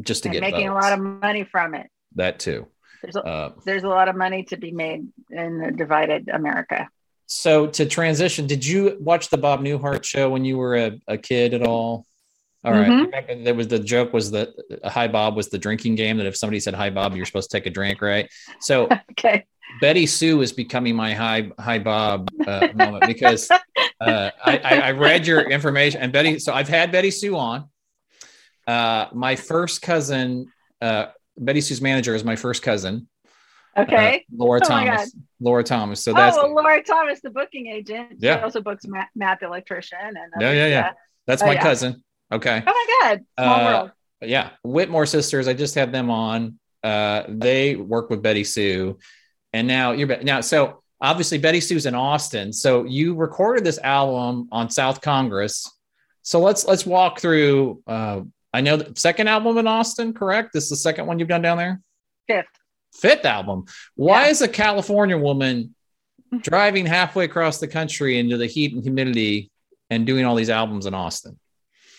just 0.00 0.24
to 0.24 0.28
and 0.28 0.34
get 0.34 0.40
making 0.40 0.68
votes. 0.68 0.84
a 0.84 0.88
lot 0.88 0.98
of 0.98 1.04
money 1.22 1.44
from 1.44 1.74
it. 1.74 1.88
That 2.16 2.40
too. 2.40 2.66
There's 3.02 3.16
a, 3.16 3.24
uh, 3.24 3.52
there's 3.64 3.84
a 3.84 3.88
lot 3.88 4.08
of 4.08 4.16
money 4.16 4.44
to 4.44 4.56
be 4.56 4.72
made 4.72 5.06
in 5.30 5.58
the 5.58 5.70
divided 5.70 6.28
America. 6.28 6.88
So 7.26 7.66
to 7.68 7.86
transition, 7.86 8.46
did 8.46 8.64
you 8.64 8.96
watch 9.00 9.28
the 9.28 9.38
Bob 9.38 9.60
Newhart 9.60 10.04
show 10.04 10.30
when 10.30 10.44
you 10.44 10.58
were 10.58 10.76
a, 10.76 11.00
a 11.06 11.18
kid 11.18 11.54
at 11.54 11.62
all? 11.62 12.06
All 12.64 12.72
right. 12.72 12.88
mm-hmm. 12.88 13.44
There 13.44 13.54
was 13.54 13.68
the 13.68 13.78
joke 13.78 14.14
was 14.14 14.30
that 14.30 14.48
hi 14.84 15.06
Bob 15.06 15.36
was 15.36 15.50
the 15.50 15.58
drinking 15.58 15.96
game 15.96 16.16
that 16.16 16.26
if 16.26 16.36
somebody 16.36 16.60
said 16.60 16.74
hi 16.74 16.88
Bob, 16.90 17.14
you're 17.14 17.26
supposed 17.26 17.50
to 17.50 17.56
take 17.58 17.66
a 17.66 17.70
drink, 17.70 18.00
right? 18.00 18.28
So 18.60 18.88
okay. 19.12 19.44
Betty 19.80 20.06
Sue 20.06 20.40
is 20.40 20.52
becoming 20.52 20.96
my 20.96 21.14
high 21.14 21.50
hi 21.58 21.78
Bob 21.78 22.30
uh, 22.46 22.68
moment 22.74 23.06
because 23.06 23.50
uh, 23.50 24.30
I, 24.44 24.58
I, 24.58 24.90
read 24.92 25.26
your 25.26 25.40
information 25.50 26.00
and 26.00 26.12
Betty. 26.12 26.38
So 26.38 26.52
I've 26.52 26.68
had 26.68 26.92
Betty 26.92 27.10
Sue 27.10 27.36
on. 27.36 27.68
Uh, 28.66 29.06
my 29.12 29.36
first 29.36 29.82
cousin, 29.82 30.46
uh, 30.80 31.06
Betty 31.36 31.60
Sue's 31.60 31.80
manager 31.80 32.14
is 32.14 32.24
my 32.24 32.36
first 32.36 32.62
cousin. 32.62 33.08
Okay. 33.76 34.16
Uh, 34.16 34.36
Laura 34.36 34.60
oh 34.62 34.68
Thomas. 34.68 35.14
Laura 35.40 35.64
Thomas. 35.64 36.02
So 36.02 36.12
that's 36.12 36.36
oh, 36.36 36.46
Laura 36.48 36.82
Thomas, 36.82 37.20
the 37.20 37.30
booking 37.30 37.66
agent. 37.66 38.16
Yeah. 38.18 38.38
She 38.38 38.42
also 38.42 38.60
books 38.60 38.86
Matt, 38.86 39.08
Matt 39.14 39.40
the 39.40 39.46
electrician. 39.46 39.98
And 40.00 40.18
yeah, 40.40 40.52
yeah, 40.52 40.66
yeah. 40.66 40.92
That's 41.26 41.42
oh, 41.42 41.46
my 41.46 41.54
yeah. 41.54 41.62
cousin. 41.62 42.04
Okay. 42.32 42.62
Oh 42.66 42.72
my 43.00 43.08
God. 43.08 43.24
Small 43.38 43.60
uh, 43.60 43.64
world. 43.64 43.90
Yeah. 44.22 44.50
Whitmore 44.62 45.06
sisters. 45.06 45.48
I 45.48 45.54
just 45.54 45.74
had 45.74 45.92
them 45.92 46.10
on. 46.10 46.58
they 46.82 47.76
work 47.76 48.10
with 48.10 48.22
Betty 48.22 48.44
Sue 48.44 48.98
and 49.54 49.68
now 49.68 49.92
you're 49.92 50.22
now 50.22 50.40
so 50.42 50.82
obviously 51.00 51.38
Betty 51.38 51.60
Sue's 51.60 51.86
in 51.86 51.94
Austin. 51.94 52.52
So 52.52 52.84
you 52.84 53.14
recorded 53.14 53.64
this 53.64 53.78
album 53.78 54.48
on 54.50 54.68
South 54.68 55.00
Congress. 55.00 55.70
So 56.22 56.40
let's 56.40 56.66
let's 56.66 56.84
walk 56.84 57.20
through. 57.20 57.82
Uh, 57.86 58.22
I 58.52 58.60
know 58.60 58.76
the 58.76 58.92
second 58.98 59.28
album 59.28 59.56
in 59.58 59.66
Austin, 59.66 60.12
correct? 60.12 60.52
This 60.52 60.64
is 60.64 60.70
the 60.70 60.76
second 60.76 61.06
one 61.06 61.18
you've 61.18 61.28
done 61.28 61.42
down 61.42 61.56
there. 61.56 61.80
Fifth. 62.26 62.46
Fifth 62.94 63.24
album. 63.24 63.64
Why 63.94 64.24
yeah. 64.24 64.30
is 64.30 64.42
a 64.42 64.48
California 64.48 65.16
woman 65.16 65.74
driving 66.40 66.86
halfway 66.86 67.24
across 67.24 67.58
the 67.58 67.68
country 67.68 68.18
into 68.18 68.36
the 68.36 68.46
heat 68.46 68.74
and 68.74 68.82
humidity 68.82 69.50
and 69.90 70.06
doing 70.06 70.24
all 70.24 70.34
these 70.34 70.50
albums 70.50 70.86
in 70.86 70.94
Austin? 70.94 71.38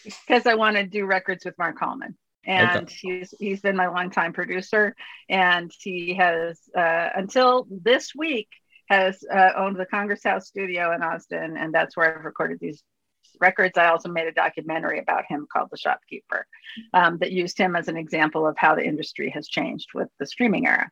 Because 0.04 0.46
I 0.46 0.56
want 0.56 0.76
to 0.78 0.86
do 0.86 1.06
records 1.06 1.46
with 1.46 1.58
Mark 1.58 1.78
Hallman 1.80 2.18
and 2.46 2.84
okay. 2.84 2.96
he's 3.02 3.34
he's 3.40 3.62
been 3.62 3.76
my 3.76 3.88
longtime 3.88 4.34
producer, 4.34 4.96
and 5.30 5.72
he 5.80 6.14
has 6.16 6.60
uh, 6.76 7.10
until 7.16 7.68
this 7.70 8.14
week 8.16 8.50
has 8.88 9.24
uh, 9.34 9.52
owned 9.56 9.78
the 9.78 9.86
Congress 9.86 10.24
House 10.24 10.48
studio 10.48 10.94
in 10.94 11.02
Austin, 11.02 11.58
and 11.58 11.74
that's 11.74 11.98
where 11.98 12.18
I've 12.18 12.26
recorded 12.26 12.60
these 12.60 12.84
records. 13.42 13.78
I 13.78 13.88
also 13.88 14.10
made 14.10 14.28
a 14.28 14.32
documentary 14.32 15.00
about 15.00 15.26
him 15.28 15.48
called 15.52 15.70
The 15.72 15.78
Shopkeeper 15.78 16.46
um, 16.94 17.18
that 17.20 17.32
used 17.32 17.58
him 17.58 17.76
as 17.76 17.88
an 17.88 17.98
example 17.98 18.48
of 18.48 18.56
how 18.58 18.76
the 18.76 18.86
industry 18.86 19.30
has 19.32 19.48
changed 19.48 19.88
with 19.94 20.08
the 20.20 20.26
streaming 20.26 20.68
era. 20.68 20.90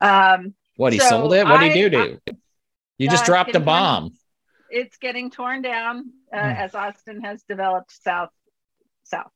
Um, 0.00 0.54
what 0.76 0.92
he 0.92 1.00
so 1.00 1.08
sold 1.08 1.34
it? 1.34 1.44
What 1.44 1.60
did 1.60 1.72
he 1.72 1.82
do 1.82 1.90
to 1.90 1.98
you? 1.98 2.20
You 2.98 3.08
just 3.08 3.24
uh, 3.24 3.26
dropped 3.26 3.54
a 3.54 3.60
bomb. 3.60 4.12
It's 4.70 4.96
getting 4.96 5.30
torn 5.30 5.62
down 5.62 6.12
uh, 6.32 6.38
mm. 6.38 6.56
as 6.56 6.74
Austin 6.74 7.20
has 7.22 7.42
developed 7.48 7.92
south 8.02 8.30
south 9.04 9.32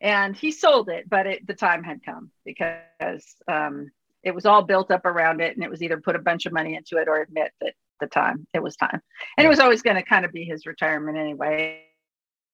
and 0.00 0.36
he 0.36 0.50
sold 0.50 0.88
it 0.88 1.08
but 1.08 1.26
it, 1.26 1.46
the 1.46 1.54
time 1.54 1.82
had 1.82 2.02
come 2.04 2.30
because 2.44 3.24
um, 3.48 3.90
it 4.22 4.34
was 4.34 4.46
all 4.46 4.62
built 4.62 4.90
up 4.90 5.04
around 5.04 5.40
it 5.40 5.54
and 5.54 5.64
it 5.64 5.70
was 5.70 5.82
either 5.82 6.00
put 6.00 6.16
a 6.16 6.20
bunch 6.20 6.46
of 6.46 6.52
money 6.52 6.74
into 6.74 6.96
it 6.96 7.08
or 7.08 7.20
admit 7.20 7.52
that 7.60 7.74
the 8.00 8.06
time 8.06 8.46
it 8.52 8.62
was 8.62 8.76
time. 8.76 9.00
And 9.36 9.44
it 9.44 9.48
was 9.48 9.60
always 9.60 9.82
going 9.82 9.96
to 9.96 10.02
kind 10.02 10.24
of 10.24 10.32
be 10.32 10.44
his 10.44 10.66
retirement 10.66 11.18
anyway. 11.18 11.84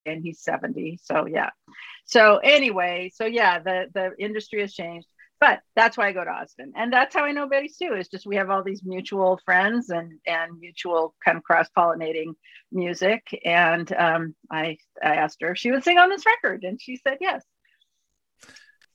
And 0.05 0.21
he's 0.23 0.39
70 0.41 0.99
so 1.03 1.25
yeah. 1.25 1.49
So 2.05 2.37
anyway 2.37 3.11
so 3.13 3.25
yeah 3.25 3.59
the 3.59 3.87
the 3.93 4.11
industry 4.17 4.61
has 4.61 4.73
changed 4.73 5.07
but 5.39 5.59
that's 5.75 5.97
why 5.97 6.07
I 6.07 6.11
go 6.11 6.23
to 6.23 6.31
Austin. 6.31 6.73
And 6.75 6.91
that's 6.91 7.15
how 7.15 7.23
I 7.23 7.31
know 7.31 7.47
Betty 7.47 7.67
Sue 7.67 7.93
is 7.93 8.07
just 8.07 8.25
we 8.25 8.35
have 8.37 8.49
all 8.49 8.63
these 8.63 8.83
mutual 8.83 9.39
friends 9.45 9.89
and 9.89 10.13
and 10.25 10.59
mutual 10.59 11.15
kind 11.23 11.37
of 11.37 11.43
cross 11.43 11.67
pollinating 11.77 12.33
music. 12.71 13.23
And 13.45 13.91
um, 13.93 14.35
I 14.51 14.77
I 15.03 15.15
asked 15.15 15.37
her 15.41 15.51
if 15.51 15.57
she 15.57 15.71
would 15.71 15.83
sing 15.83 15.97
on 15.97 16.09
this 16.09 16.25
record, 16.25 16.63
and 16.63 16.81
she 16.81 16.97
said 16.97 17.17
yes. 17.21 17.43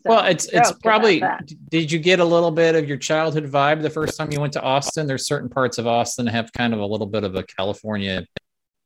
So, 0.05 0.11
well, 0.11 0.25
it's 0.25 0.47
it's 0.53 0.73
probably. 0.73 1.23
Did 1.69 1.93
you 1.93 2.01
get 2.01 2.19
a 2.19 2.25
little 2.25 2.51
bit 2.51 2.75
of 2.75 2.89
your 2.89 2.97
childhood 2.97 3.45
vibe 3.45 3.83
the 3.83 3.91
first 3.91 4.19
time 4.19 4.33
you 4.33 4.41
went 4.41 4.53
to 4.55 4.63
Austin? 4.63 5.07
There's 5.07 5.27
certain 5.27 5.49
parts 5.49 5.79
of 5.79 5.87
Austin 5.87 6.27
have 6.27 6.53
kind 6.53 6.75
of 6.75 6.81
a 6.81 6.87
little 6.87 7.07
bit 7.07 7.23
of 7.23 7.37
a 7.37 7.45
California. 7.45 8.27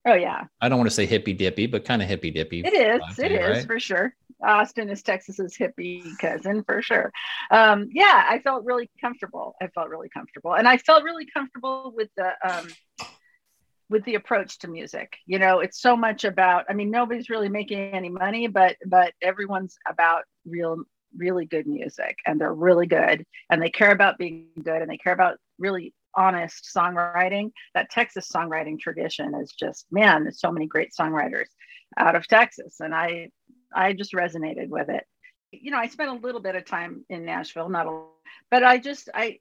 Oh 0.07 0.15
yeah. 0.15 0.45
I 0.61 0.69
don't 0.69 0.79
want 0.79 0.89
to 0.89 0.95
say 0.95 1.05
hippy 1.05 1.33
dippy, 1.33 1.67
but 1.67 1.85
kind 1.85 2.01
of 2.01 2.09
hippy 2.09 2.31
dippy. 2.31 2.61
It 2.61 2.73
is. 2.73 3.19
It 3.19 3.33
is 3.33 3.59
right? 3.59 3.67
for 3.67 3.81
sure. 3.81 4.15
Austin 4.43 4.89
is 4.89 5.03
Texas's 5.03 5.57
hippie 5.57 6.17
cousin 6.19 6.63
for 6.63 6.81
sure. 6.81 7.13
Um, 7.51 7.89
yeah, 7.93 8.25
I 8.29 8.39
felt 8.41 8.65
really 8.65 8.91
comfortable. 9.01 9.57
I 9.61 9.69
felt 9.69 9.89
really 9.89 10.09
comfortable, 10.09 10.55
and 10.55 10.69
I 10.69 10.79
felt 10.79 11.03
really 11.03 11.27
comfortable 11.27 11.93
with 11.97 12.11
the 12.17 12.33
um, 12.45 12.69
with 13.89 14.05
the 14.05 14.15
approach 14.15 14.59
to 14.61 14.69
music. 14.69 15.17
You 15.27 15.39
know, 15.39 15.61
it's 15.61 15.81
so 15.81 15.97
much 15.97 16.25
about. 16.25 16.67
I 16.69 16.75
mean, 16.75 16.91
nobody's 16.91 17.31
really 17.31 17.49
making 17.49 17.79
any 17.93 18.09
money, 18.09 18.47
but 18.47 18.77
but 18.87 19.13
everyone's 19.23 19.77
about 19.89 20.25
real, 20.45 20.83
really 21.17 21.47
good 21.47 21.67
music, 21.67 22.19
and 22.27 22.41
they're 22.41 22.55
really 22.55 22.87
good, 22.87 23.25
and 23.51 23.61
they 23.61 23.71
care 23.71 23.91
about 23.93 24.19
being 24.19 24.49
good, 24.63 24.83
and 24.83 24.91
they 24.91 24.99
care 24.99 25.15
about 25.15 25.39
really 25.59 25.95
honest 26.17 26.71
songwriting. 26.75 27.53
That 27.75 27.91
Texas 27.91 28.29
songwriting 28.35 28.79
tradition 28.79 29.35
is 29.35 29.53
just 29.53 29.87
man. 29.91 30.25
There's 30.25 30.41
so 30.41 30.53
many 30.53 30.67
great 30.67 30.93
songwriters 30.99 31.47
out 31.97 32.17
of 32.17 32.27
Texas, 32.27 32.81
and 32.81 32.95
I 32.95 33.31
I 33.75 33.93
just 33.93 34.13
resonated 34.13 34.69
with 34.69 34.89
it. 34.89 35.05
You 35.53 35.71
know, 35.71 35.79
I 35.79 35.89
spent 35.89 36.11
a 36.11 36.27
little 36.27 36.41
bit 36.41 36.57
of 36.57 36.65
time 36.65 37.05
in 37.09 37.25
Nashville, 37.25 37.69
not 37.69 37.87
a, 37.87 38.03
but 38.51 38.65
I 38.65 38.79
just 38.79 39.09
I 39.15 39.39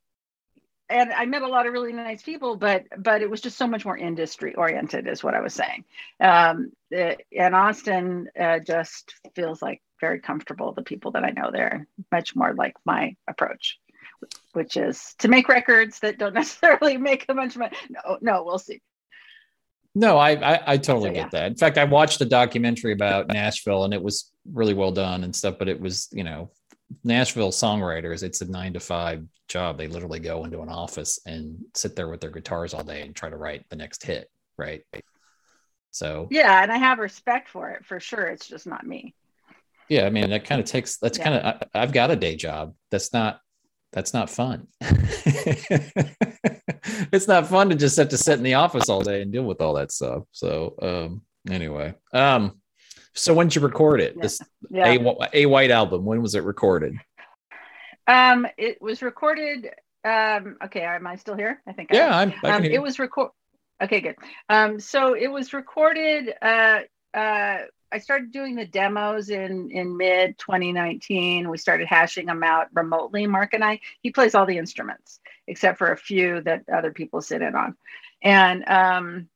and 0.90 1.12
I 1.12 1.26
met 1.26 1.42
a 1.42 1.48
lot 1.48 1.66
of 1.66 1.74
really 1.74 1.94
nice 1.94 2.22
people, 2.22 2.56
but 2.56 2.84
but 2.98 3.22
it 3.22 3.30
was 3.30 3.42
just 3.42 3.58
so 3.58 3.68
much 3.68 3.86
more 3.86 3.98
industry 3.98 4.56
oriented, 4.56 5.08
is 5.08 5.24
what 5.24 5.34
I 5.34 5.42
was 5.42 5.54
saying. 5.54 5.86
Um, 6.20 6.72
it, 6.92 7.26
and 7.38 7.56
Austin 7.56 8.28
uh, 8.40 8.60
just 8.60 9.14
feels 9.36 9.62
like 9.62 9.82
very 10.00 10.20
comfortable. 10.20 10.74
The 10.74 10.84
people 10.84 11.12
that 11.12 11.24
I 11.24 11.32
know 11.32 11.50
there, 11.52 11.88
much 12.12 12.36
more 12.36 12.54
like 12.54 12.76
my 12.86 13.16
approach, 13.28 13.80
which 14.54 14.78
is 14.78 15.16
to 15.20 15.28
make 15.28 15.50
records 15.50 16.00
that 16.00 16.18
don't 16.18 16.34
necessarily 16.36 16.98
make 16.98 17.26
a 17.30 17.34
bunch 17.34 17.56
of 17.56 17.60
money. 17.60 17.78
No, 17.90 18.18
no, 18.22 18.44
we'll 18.44 18.60
see. 18.60 18.82
No, 19.94 20.18
I 20.18 20.32
I, 20.32 20.74
I 20.74 20.78
totally 20.78 21.10
so, 21.10 21.14
get 21.14 21.26
yeah. 21.26 21.30
that. 21.40 21.48
In 21.48 21.56
fact, 21.56 21.78
I 21.78 21.86
watched 21.86 22.22
a 22.22 22.26
documentary 22.26 22.94
about 22.94 23.28
Nashville, 23.30 23.86
and 23.86 23.94
it 23.94 24.02
was 24.02 24.32
really 24.52 24.74
well 24.74 24.92
done 24.92 25.24
and 25.24 25.36
stuff. 25.36 25.56
But 25.58 25.70
it 25.70 25.80
was, 25.80 26.10
you 26.12 26.24
know, 26.24 26.52
Nashville 27.04 27.52
songwriters. 27.52 28.24
It's 28.24 28.42
a 28.42 28.46
nine 28.46 28.74
to 28.74 28.80
five 28.80 29.26
job. 29.48 29.78
They 29.78 29.88
literally 29.88 30.20
go 30.20 30.44
into 30.44 30.62
an 30.62 30.70
office 30.70 31.20
and 31.26 31.58
sit 31.74 31.96
there 31.96 32.10
with 32.10 32.22
their 32.22 32.32
guitars 32.32 32.74
all 32.74 32.84
day 32.84 33.02
and 33.02 33.16
try 33.16 33.30
to 33.30 33.38
write 33.38 33.68
the 33.70 33.76
next 33.76 34.04
hit. 34.04 34.30
Right. 34.58 34.84
So 35.92 36.28
yeah, 36.30 36.62
and 36.62 36.72
I 36.72 36.78
have 36.78 37.00
respect 37.00 37.48
for 37.50 37.70
it 37.72 37.86
for 37.86 38.02
sure. 38.02 38.28
It's 38.28 38.48
just 38.48 38.68
not 38.68 38.86
me. 38.86 39.16
Yeah, 39.88 40.06
I 40.06 40.10
mean 40.10 40.30
that 40.30 40.46
kind 40.46 40.60
of 40.60 40.68
takes. 40.68 40.98
That's 40.98 41.18
yeah. 41.18 41.24
kind 41.24 41.36
of. 41.36 41.70
I've 41.74 41.94
got 41.94 42.12
a 42.12 42.16
day 42.16 42.36
job. 42.36 42.74
That's 42.92 43.14
not. 43.14 43.40
That's 43.96 44.14
not 44.14 44.30
fun. 44.30 44.68
it's 47.14 47.28
not 47.30 47.48
fun 47.48 47.70
to 47.70 47.76
just 47.76 47.96
have 47.96 48.10
to 48.10 48.18
sit 48.18 48.38
in 48.38 48.44
the 48.44 48.56
office 48.56 48.90
all 48.90 49.00
day 49.00 49.22
and 49.22 49.32
deal 49.32 49.46
with 49.46 49.62
all 49.62 49.76
that 49.76 49.94
stuff. 49.94 50.24
So 50.32 50.76
um, 50.82 51.22
anyway, 51.50 51.96
um, 52.14 52.60
so 53.14 53.34
when 53.34 53.48
did 53.48 53.56
you 53.56 53.62
record 53.62 54.02
it? 54.02 54.16
Yeah. 54.18 54.22
This 54.22 54.42
yeah. 54.70 54.92
a, 54.92 55.30
a 55.34 55.46
white 55.46 55.72
album. 55.72 56.04
When 56.04 56.22
was 56.22 56.36
it 56.36 56.44
recorded? 56.44 56.98
Um, 58.06 58.46
it 58.58 58.82
was 58.82 59.02
recorded. 59.02 59.70
Um, 60.04 60.58
okay, 60.66 60.82
am 60.82 61.08
I 61.08 61.16
still 61.16 61.38
here? 61.38 61.62
I 61.66 61.72
think. 61.72 61.90
Yeah, 61.94 62.14
I 62.14 62.24
am. 62.24 62.34
Um, 62.44 62.66
it 62.66 62.82
was 62.82 63.00
record. 63.00 63.30
Okay, 63.82 64.02
good. 64.02 64.18
Um, 64.50 64.82
so 64.82 65.14
it 65.14 65.28
was 65.28 65.54
recorded. 65.54 66.34
Uh, 66.42 66.80
uh, 67.14 67.60
I 67.96 68.00
started 68.00 68.34
doing 68.34 68.56
the 68.56 68.66
demos 68.66 69.30
in 69.30 69.72
in 69.72 69.96
mid 69.96 70.38
2019. 70.38 71.50
We 71.50 71.58
started 71.58 71.88
hashing 71.88 72.26
them 72.26 72.44
out 72.44 72.68
remotely. 72.74 73.26
Mark 73.26 73.54
and 73.54 73.64
I. 73.64 73.80
He 74.02 74.12
plays 74.12 74.36
all 74.36 74.46
the 74.46 74.58
instruments 74.58 75.22
except 75.48 75.78
for 75.78 75.94
a 75.94 75.98
few 75.98 76.42
that 76.42 76.64
other 76.68 76.92
people 76.92 77.22
sit 77.22 77.42
in 77.42 77.56
on, 77.56 77.78
and 78.22 78.68
um, 78.68 79.30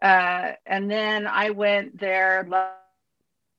uh, 0.00 0.52
and 0.64 0.88
then 0.88 1.26
I 1.26 1.50
went 1.50 1.98
there 1.98 2.46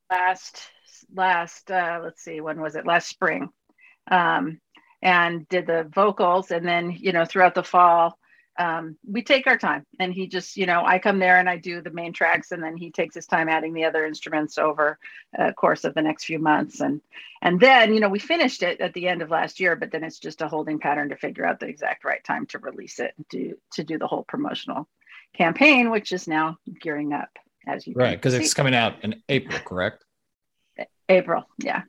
last 0.09 0.71
last 1.13 1.69
uh, 1.69 1.99
let's 2.01 2.23
see 2.23 2.39
when 2.39 2.61
was 2.61 2.77
it 2.77 2.87
last 2.87 3.09
spring, 3.09 3.49
um, 4.09 4.61
and 5.01 5.49
did 5.49 5.67
the 5.67 5.83
vocals, 5.93 6.51
and 6.51 6.65
then 6.65 6.95
you 6.97 7.11
know 7.11 7.25
throughout 7.25 7.55
the 7.55 7.63
fall 7.63 8.17
um, 8.59 8.97
we 9.07 9.23
take 9.23 9.47
our 9.47 9.57
time. 9.57 9.85
And 9.99 10.13
he 10.13 10.27
just 10.27 10.57
you 10.57 10.65
know 10.65 10.83
i 10.85 10.99
come 10.99 11.17
there 11.17 11.39
and 11.39 11.49
i 11.49 11.57
do 11.57 11.81
the 11.81 11.89
main 11.89 12.13
tracks 12.13 12.51
and 12.51 12.61
then 12.61 12.77
he 12.77 12.91
takes 12.91 13.15
his 13.15 13.25
time 13.25 13.49
adding 13.49 13.73
the 13.73 13.85
other 13.85 14.05
instruments 14.05 14.57
over 14.57 14.99
a 15.37 15.53
course 15.53 15.85
of 15.85 15.95
the 15.95 16.01
next 16.01 16.25
few 16.25 16.39
months. 16.39 16.81
And 16.81 17.01
and 17.41 17.59
then 17.59 17.93
you 17.93 17.99
know 17.99 18.09
we 18.09 18.19
finished 18.19 18.61
it 18.61 18.81
at 18.81 18.93
the 18.93 19.07
end 19.07 19.21
of 19.21 19.29
last 19.29 19.59
year 19.59 19.75
but 19.75 19.91
then 19.91 20.03
it's 20.03 20.19
just 20.19 20.41
a 20.41 20.47
holding 20.47 20.79
pattern 20.79 21.09
to 21.09 21.15
figure 21.15 21.45
out 21.45 21.59
the 21.59 21.67
exact 21.67 22.03
right 22.03 22.23
time 22.23 22.45
to 22.47 22.59
release 22.59 22.99
it 22.99 23.13
and 23.17 23.25
do 23.29 23.57
to 23.73 23.83
do 23.83 23.97
the 23.97 24.07
whole 24.07 24.23
promotional 24.23 24.87
campaign 25.33 25.89
which 25.89 26.11
is 26.11 26.27
now 26.27 26.57
gearing 26.81 27.13
up 27.13 27.29
as 27.65 27.87
you 27.87 27.93
right 27.95 28.17
because 28.17 28.33
it's 28.33 28.53
coming 28.53 28.75
out 28.75 29.03
in 29.03 29.21
april 29.29 29.57
correct? 29.59 30.03
April 31.07 31.45
yeah. 31.59 31.83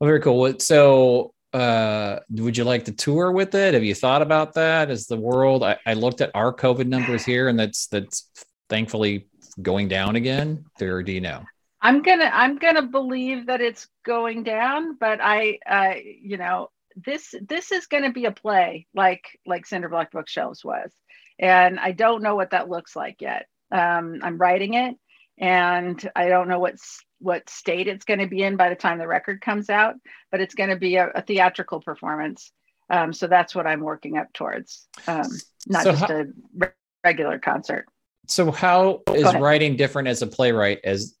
Well, 0.00 0.08
very 0.08 0.20
cool. 0.20 0.58
So 0.58 1.33
uh, 1.54 2.18
would 2.30 2.56
you 2.56 2.64
like 2.64 2.84
to 2.84 2.92
tour 2.92 3.30
with 3.30 3.54
it? 3.54 3.74
Have 3.74 3.84
you 3.84 3.94
thought 3.94 4.22
about 4.22 4.54
that? 4.54 4.90
Is 4.90 5.06
the 5.06 5.16
world? 5.16 5.62
I, 5.62 5.78
I 5.86 5.94
looked 5.94 6.20
at 6.20 6.32
our 6.34 6.52
COVID 6.52 6.86
numbers 6.86 7.24
here, 7.24 7.48
and 7.48 7.58
that's 7.58 7.86
that's 7.86 8.28
thankfully 8.68 9.28
going 9.62 9.86
down 9.86 10.16
again. 10.16 10.64
Or 10.80 11.02
do 11.02 11.12
you 11.12 11.20
know? 11.20 11.44
I'm 11.80 12.02
gonna 12.02 12.30
I'm 12.32 12.56
gonna 12.56 12.82
believe 12.82 13.46
that 13.46 13.60
it's 13.60 13.86
going 14.04 14.42
down, 14.42 14.96
but 14.98 15.20
I 15.22 15.60
uh, 15.64 15.94
you 16.02 16.38
know 16.38 16.70
this 16.96 17.34
this 17.46 17.70
is 17.70 17.86
gonna 17.86 18.12
be 18.12 18.24
a 18.24 18.32
play 18.32 18.88
like 18.92 19.24
like 19.46 19.64
Cinderblock 19.64 20.10
Bookshelves 20.10 20.64
was, 20.64 20.90
and 21.38 21.78
I 21.78 21.92
don't 21.92 22.22
know 22.22 22.34
what 22.34 22.50
that 22.50 22.68
looks 22.68 22.96
like 22.96 23.20
yet. 23.20 23.46
Um, 23.70 24.18
I'm 24.22 24.38
writing 24.38 24.74
it, 24.74 24.96
and 25.38 26.10
I 26.14 26.28
don't 26.28 26.48
know 26.48 26.58
what's 26.58 27.04
what 27.18 27.48
state 27.48 27.88
it's 27.88 28.04
going 28.04 28.20
to 28.20 28.26
be 28.26 28.42
in 28.42 28.56
by 28.56 28.68
the 28.68 28.74
time 28.74 28.98
the 28.98 29.06
record 29.06 29.40
comes 29.40 29.70
out, 29.70 29.94
but 30.30 30.40
it's 30.40 30.54
going 30.54 30.70
to 30.70 30.76
be 30.76 30.96
a, 30.96 31.08
a 31.08 31.22
theatrical 31.22 31.80
performance. 31.80 32.52
Um, 32.90 33.12
so 33.12 33.26
that's 33.26 33.54
what 33.54 33.66
I'm 33.66 33.80
working 33.80 34.18
up 34.18 34.32
towards, 34.34 34.86
um, 35.06 35.28
not 35.66 35.84
so 35.84 35.92
just 35.92 36.04
how, 36.04 36.14
a 36.14 36.24
re- 36.54 36.68
regular 37.02 37.38
concert. 37.38 37.86
So 38.26 38.50
how 38.50 39.02
is 39.14 39.32
writing 39.34 39.76
different 39.76 40.08
as 40.08 40.20
a 40.20 40.26
playwright 40.26 40.80
as 40.84 41.16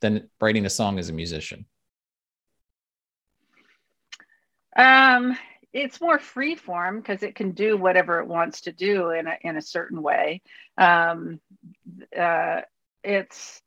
than 0.00 0.28
writing 0.40 0.66
a 0.66 0.70
song 0.70 0.98
as 0.98 1.08
a 1.08 1.12
musician? 1.12 1.64
Um, 4.76 5.36
it's 5.72 6.00
more 6.00 6.18
free 6.18 6.54
form 6.54 7.00
because 7.00 7.22
it 7.22 7.34
can 7.34 7.52
do 7.52 7.76
whatever 7.76 8.20
it 8.20 8.26
wants 8.26 8.62
to 8.62 8.72
do 8.72 9.10
in 9.10 9.26
a 9.26 9.36
in 9.42 9.56
a 9.56 9.62
certain 9.62 10.02
way. 10.02 10.42
Um, 10.76 11.40
uh, 12.16 12.60
it's 13.02 13.60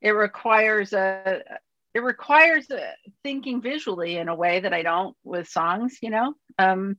it 0.00 0.10
requires 0.10 0.92
a 0.92 1.42
it 1.94 2.02
requires 2.02 2.70
a 2.70 2.92
thinking 3.22 3.62
visually 3.62 4.16
in 4.16 4.28
a 4.28 4.34
way 4.34 4.60
that 4.60 4.74
I 4.74 4.82
don't 4.82 5.16
with 5.24 5.48
songs. 5.48 5.98
You 6.02 6.10
know, 6.10 6.34
um, 6.58 6.96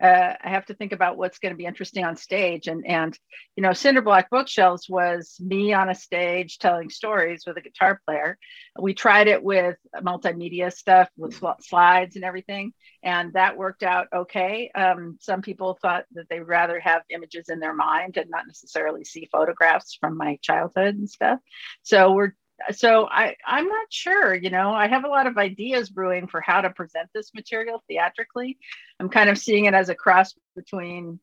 uh, 0.00 0.34
I 0.42 0.50
have 0.50 0.66
to 0.66 0.74
think 0.74 0.92
about 0.92 1.16
what's 1.16 1.38
going 1.38 1.52
to 1.52 1.56
be 1.56 1.64
interesting 1.64 2.04
on 2.04 2.16
stage, 2.16 2.68
and 2.68 2.86
and 2.86 3.18
you 3.56 3.62
know, 3.62 3.70
Cinderblock 3.70 4.26
Bookshelves 4.30 4.88
was 4.88 5.36
me 5.40 5.72
on 5.72 5.88
a 5.88 5.94
stage 5.94 6.58
telling 6.58 6.90
stories 6.90 7.44
with 7.46 7.56
a 7.56 7.60
guitar 7.60 8.00
player. 8.06 8.38
We 8.80 8.94
tried 8.94 9.28
it 9.28 9.42
with 9.42 9.76
multimedia 9.96 10.72
stuff 10.72 11.08
with 11.16 11.40
slides 11.60 12.16
and 12.16 12.24
everything, 12.24 12.72
and 13.02 13.32
that 13.32 13.56
worked 13.56 13.82
out 13.82 14.06
okay. 14.14 14.70
Um, 14.74 15.18
some 15.20 15.42
people 15.42 15.78
thought 15.80 16.04
that 16.12 16.28
they'd 16.28 16.40
rather 16.40 16.78
have 16.80 17.02
images 17.10 17.48
in 17.48 17.58
their 17.58 17.74
mind 17.74 18.16
and 18.16 18.30
not 18.30 18.46
necessarily 18.46 19.04
see 19.04 19.28
photographs 19.32 19.96
from 20.00 20.16
my 20.16 20.38
childhood 20.42 20.94
and 20.94 21.10
stuff. 21.10 21.40
So 21.82 22.12
we're 22.12 22.32
so 22.72 23.08
I, 23.10 23.36
I'm 23.46 23.68
not 23.68 23.86
sure, 23.90 24.34
you 24.34 24.50
know, 24.50 24.72
I 24.72 24.88
have 24.88 25.04
a 25.04 25.08
lot 25.08 25.26
of 25.26 25.38
ideas 25.38 25.90
brewing 25.90 26.26
for 26.26 26.40
how 26.40 26.60
to 26.60 26.70
present 26.70 27.08
this 27.14 27.32
material 27.34 27.82
theatrically. 27.88 28.58
I'm 28.98 29.08
kind 29.08 29.30
of 29.30 29.38
seeing 29.38 29.66
it 29.66 29.74
as 29.74 29.88
a 29.88 29.94
cross 29.94 30.34
between 30.56 31.20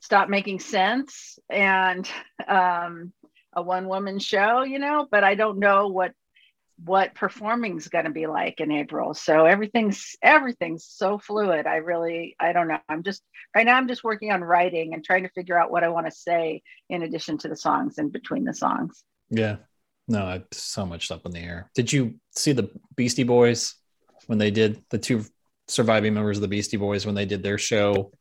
stop 0.00 0.28
making 0.28 0.60
sense 0.60 1.38
and 1.48 2.08
um, 2.46 3.12
a 3.54 3.62
one 3.62 3.88
woman 3.88 4.18
show, 4.18 4.62
you 4.62 4.78
know, 4.78 5.08
but 5.10 5.24
I 5.24 5.34
don't 5.34 5.58
know 5.58 5.88
what 5.88 6.12
what 6.84 7.14
performing 7.14 7.76
is 7.76 7.86
going 7.86 8.04
to 8.04 8.10
be 8.10 8.26
like 8.26 8.60
in 8.60 8.72
April. 8.72 9.14
So 9.14 9.46
everything's 9.46 10.16
everything's 10.20 10.84
so 10.84 11.18
fluid. 11.18 11.66
I 11.66 11.76
really 11.76 12.36
I 12.38 12.52
don't 12.52 12.68
know. 12.68 12.80
I'm 12.88 13.02
just 13.02 13.22
right 13.54 13.64
now 13.64 13.76
I'm 13.76 13.88
just 13.88 14.04
working 14.04 14.32
on 14.32 14.42
writing 14.42 14.92
and 14.92 15.04
trying 15.04 15.22
to 15.22 15.28
figure 15.30 15.58
out 15.58 15.70
what 15.70 15.84
I 15.84 15.88
want 15.88 16.06
to 16.06 16.12
say 16.12 16.62
in 16.90 17.02
addition 17.02 17.38
to 17.38 17.48
the 17.48 17.56
songs 17.56 17.98
and 17.98 18.12
between 18.12 18.44
the 18.44 18.54
songs. 18.54 19.04
Yeah. 19.30 19.56
No, 20.06 20.22
I, 20.22 20.42
so 20.52 20.84
much 20.84 21.10
up 21.10 21.24
in 21.24 21.32
the 21.32 21.40
air. 21.40 21.70
Did 21.74 21.92
you 21.92 22.16
see 22.34 22.52
the 22.52 22.70
Beastie 22.96 23.22
Boys 23.22 23.74
when 24.26 24.38
they 24.38 24.50
did 24.50 24.82
the 24.90 24.98
two 24.98 25.24
surviving 25.68 26.14
members 26.14 26.36
of 26.36 26.42
the 26.42 26.48
Beastie 26.48 26.76
Boys 26.76 27.06
when 27.06 27.14
they 27.14 27.24
did 27.24 27.42
their 27.42 27.58
show? 27.58 28.12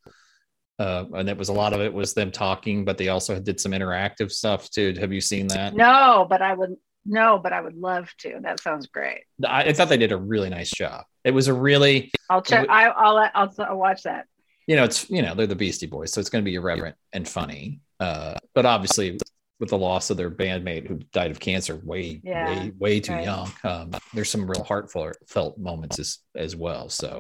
Uh, 0.80 1.06
and 1.14 1.30
it 1.30 1.38
was 1.38 1.50
a 1.50 1.54
lot 1.54 1.74
of 1.74 1.82
it 1.82 1.94
was 1.94 2.14
them 2.14 2.32
talking, 2.32 2.84
but 2.84 2.98
they 2.98 3.10
also 3.10 3.40
did 3.40 3.60
some 3.60 3.74
interactive 3.74 4.32
stuff 4.32 4.70
too. 4.70 4.94
Have 5.00 5.14
you 5.14 5.22
seen 5.22 5.48
that? 5.48 5.76
No, 5.76 6.26
but 6.30 6.42
I 6.42 6.54
would 6.54 6.76
no, 7.06 7.38
but 7.38 7.54
I 7.54 7.62
would 7.62 7.76
love 7.76 8.10
to. 8.20 8.40
That 8.42 8.60
sounds 8.60 8.88
great. 8.88 9.24
I, 9.46 9.66
I 9.66 9.74
thought 9.74 9.90
they 9.90 9.98
did 9.98 10.12
a 10.12 10.18
really 10.18 10.50
nice 10.50 10.72
job. 10.72 11.04
It 11.24 11.32
was 11.32 11.48
a 11.48 11.54
really. 11.54 12.12
I'll 12.30 12.42
check. 12.42 12.68
I, 12.70 12.88
will 12.88 13.30
I'll 13.34 13.54
I'll 13.60 13.78
watch 13.78 14.04
that. 14.04 14.26
You 14.68 14.78
know, 14.78 14.86
it's 14.86 15.10
you 15.10 15.22
know 15.22 15.36
they're 15.36 15.48
the 15.48 15.56
Beastie 15.56 15.88
Boys, 15.88 16.14
so 16.14 16.22
it's 16.22 16.30
going 16.30 16.44
to 16.44 16.50
be 16.50 16.56
irreverent 16.56 16.96
and 17.12 17.28
funny. 17.28 17.82
Uh, 18.00 18.36
but 18.56 18.66
obviously, 18.66 19.18
with 19.60 19.70
the 19.70 19.78
loss 19.78 20.10
of 20.10 20.18
their 20.18 20.32
bandmate 20.32 20.88
who 20.88 20.96
died 21.12 21.32
of 21.32 21.40
cancer 21.40 21.80
way 21.84 22.20
yeah, 22.24 22.48
way 22.48 22.72
way 22.78 23.00
too 23.00 23.14
right. 23.14 23.24
young 23.24 23.52
um, 23.64 23.92
there's 24.14 24.30
some 24.30 24.50
real 24.50 24.64
heartfelt 24.64 25.58
moments 25.58 26.00
as 26.00 26.20
as 26.36 26.56
well 26.56 26.90
so 26.90 27.20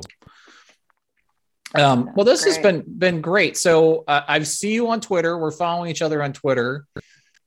um, 1.76 2.12
well 2.15 2.26
this 2.26 2.43
great. 2.43 2.56
has 2.56 2.63
been 2.63 2.84
been 2.98 3.22
great 3.22 3.58
so 3.58 4.04
uh, 4.08 4.22
i 4.28 4.41
see 4.43 4.74
you 4.74 4.88
on 4.89 5.00
twitter 5.00 5.38
we're 5.38 5.52
following 5.52 5.89
each 5.89 6.02
other 6.02 6.22
on 6.22 6.34
twitter 6.34 6.86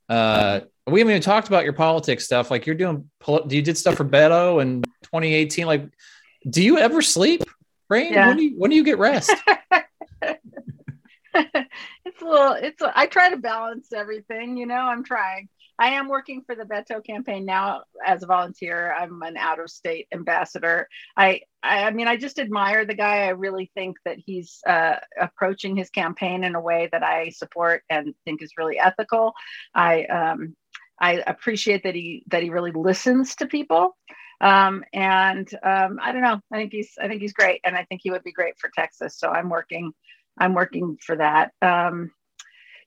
uh, 0.08 0.60
we 0.86 1.00
haven't 1.00 1.10
even 1.10 1.22
talked 1.22 1.48
about 1.48 1.64
your 1.64 1.72
politics 1.72 2.24
stuff 2.24 2.50
like 2.50 2.64
you're 2.66 2.76
doing 2.76 3.10
you 3.48 3.62
did 3.62 3.76
stuff 3.76 3.96
for 3.96 4.04
beto 4.04 4.62
in 4.62 4.82
2018 5.02 5.66
like 5.66 5.88
do 6.48 6.62
you 6.62 6.78
ever 6.78 7.02
sleep 7.02 7.42
Rain? 7.88 8.12
Yeah. 8.12 8.28
When, 8.28 8.36
do 8.36 8.44
you, 8.44 8.58
when 8.58 8.70
do 8.70 8.76
you 8.76 8.84
get 8.84 8.98
rest? 8.98 9.32
it's 12.04 12.22
a 12.22 12.24
little 12.24 12.52
it's 12.52 12.82
a, 12.82 12.92
I 12.98 13.06
try 13.06 13.30
to 13.30 13.36
balance 13.36 13.92
everything 13.92 14.56
you 14.56 14.66
know 14.66 14.74
i'm 14.74 15.04
trying. 15.04 15.48
I 15.78 15.88
am 15.88 16.08
working 16.08 16.42
for 16.46 16.54
the 16.54 16.64
beto 16.64 17.04
campaign 17.04 17.44
now 17.44 17.82
as 18.04 18.22
a 18.22 18.26
volunteer. 18.26 18.94
I'm 18.98 19.20
an 19.22 19.36
out 19.36 19.60
of 19.60 19.68
state 19.68 20.06
ambassador. 20.12 20.88
I, 21.16 21.42
I 21.62 21.84
i 21.84 21.90
mean 21.90 22.08
i 22.08 22.16
just 22.16 22.38
admire 22.38 22.84
the 22.84 22.94
guy. 22.94 23.24
I 23.24 23.30
really 23.30 23.70
think 23.74 23.96
that 24.04 24.18
he's 24.24 24.60
uh, 24.66 24.96
approaching 25.20 25.76
his 25.76 25.90
campaign 25.90 26.44
in 26.44 26.54
a 26.54 26.60
way 26.60 26.88
that 26.92 27.02
i 27.02 27.28
support 27.30 27.82
and 27.90 28.14
think 28.24 28.42
is 28.42 28.52
really 28.56 28.78
ethical. 28.78 29.34
I 29.74 30.04
um 30.06 30.56
i 31.00 31.22
appreciate 31.26 31.82
that 31.84 31.94
he 31.94 32.24
that 32.28 32.42
he 32.42 32.50
really 32.50 32.72
listens 32.72 33.34
to 33.36 33.46
people. 33.46 33.96
Um, 34.40 34.84
and 34.92 35.48
um, 35.62 35.98
I 36.02 36.12
don't 36.12 36.20
know. 36.22 36.40
I 36.52 36.56
think 36.58 36.72
he's 36.72 36.92
I 37.00 37.08
think 37.08 37.22
he's 37.22 37.32
great, 37.32 37.60
and 37.64 37.74
I 37.74 37.84
think 37.84 38.02
he 38.04 38.10
would 38.10 38.22
be 38.22 38.32
great 38.32 38.58
for 38.58 38.70
Texas. 38.74 39.18
So 39.18 39.30
I'm 39.30 39.48
working 39.48 39.92
I'm 40.38 40.54
working 40.54 40.98
for 41.04 41.16
that. 41.16 41.52
Um, 41.62 42.10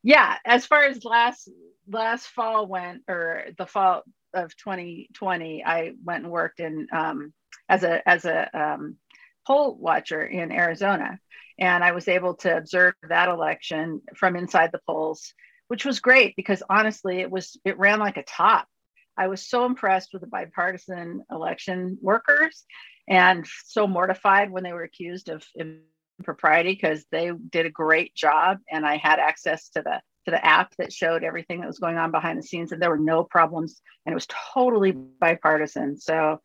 yeah, 0.04 0.38
as 0.46 0.66
far 0.66 0.84
as 0.84 1.04
last 1.04 1.50
last 1.88 2.28
fall 2.28 2.68
went 2.68 3.04
or 3.08 3.46
the 3.58 3.66
fall 3.66 4.04
of 4.34 4.56
2020, 4.58 5.64
I 5.66 5.94
went 6.04 6.24
and 6.24 6.32
worked 6.32 6.60
in 6.60 6.88
um, 6.94 7.34
as 7.68 7.84
a 7.84 8.08
as 8.08 8.26
a 8.26 8.50
um, 8.58 8.98
poll 9.46 9.76
watcher 9.76 10.24
in 10.24 10.52
Arizona, 10.52 11.20
and 11.60 11.84
I 11.84 11.92
was 11.92 12.08
able 12.08 12.36
to 12.36 12.56
observe 12.56 12.94
that 13.08 13.30
election 13.30 14.02
from 14.16 14.36
inside 14.36 14.72
the 14.72 14.82
polls, 14.88 15.34
which 15.68 15.86
was 15.86 16.00
great 16.00 16.36
because 16.36 16.64
honestly, 16.70 17.20
it 17.20 17.30
was 17.32 17.58
it 17.66 17.80
ran 17.80 18.00
like 18.00 18.18
a 18.18 18.24
top. 18.24 18.68
I 19.18 19.28
was 19.28 19.50
so 19.50 19.66
impressed 19.66 20.14
with 20.14 20.22
the 20.22 20.28
bipartisan 20.28 21.24
election 21.30 21.98
workers, 22.02 22.64
and 23.10 23.46
so 23.66 23.86
mortified 23.86 24.50
when 24.50 24.64
they 24.64 24.72
were 24.72 24.84
accused 24.84 25.28
of 25.28 25.44
impropriety 26.20 26.74
because 26.74 27.06
they 27.12 27.32
did 27.50 27.66
a 27.66 27.72
great 27.72 28.14
job, 28.16 28.60
and 28.72 28.86
I 28.86 28.98
had 28.98 29.20
access 29.20 29.70
to 29.70 29.82
the 29.82 30.02
to 30.26 30.32
the 30.32 30.46
app 30.46 30.76
that 30.78 30.94
showed 30.94 31.24
everything 31.24 31.62
that 31.62 31.68
was 31.68 31.80
going 31.80 31.98
on 31.98 32.12
behind 32.12 32.38
the 32.38 32.44
scenes 32.44 32.72
and 32.72 32.82
there 32.82 32.90
were 32.90 32.98
no 32.98 33.24
problems 33.24 33.82
and 34.06 34.12
it 34.12 34.16
was 34.16 34.28
totally 34.54 34.92
bipartisan. 34.92 35.98
So 35.98 36.42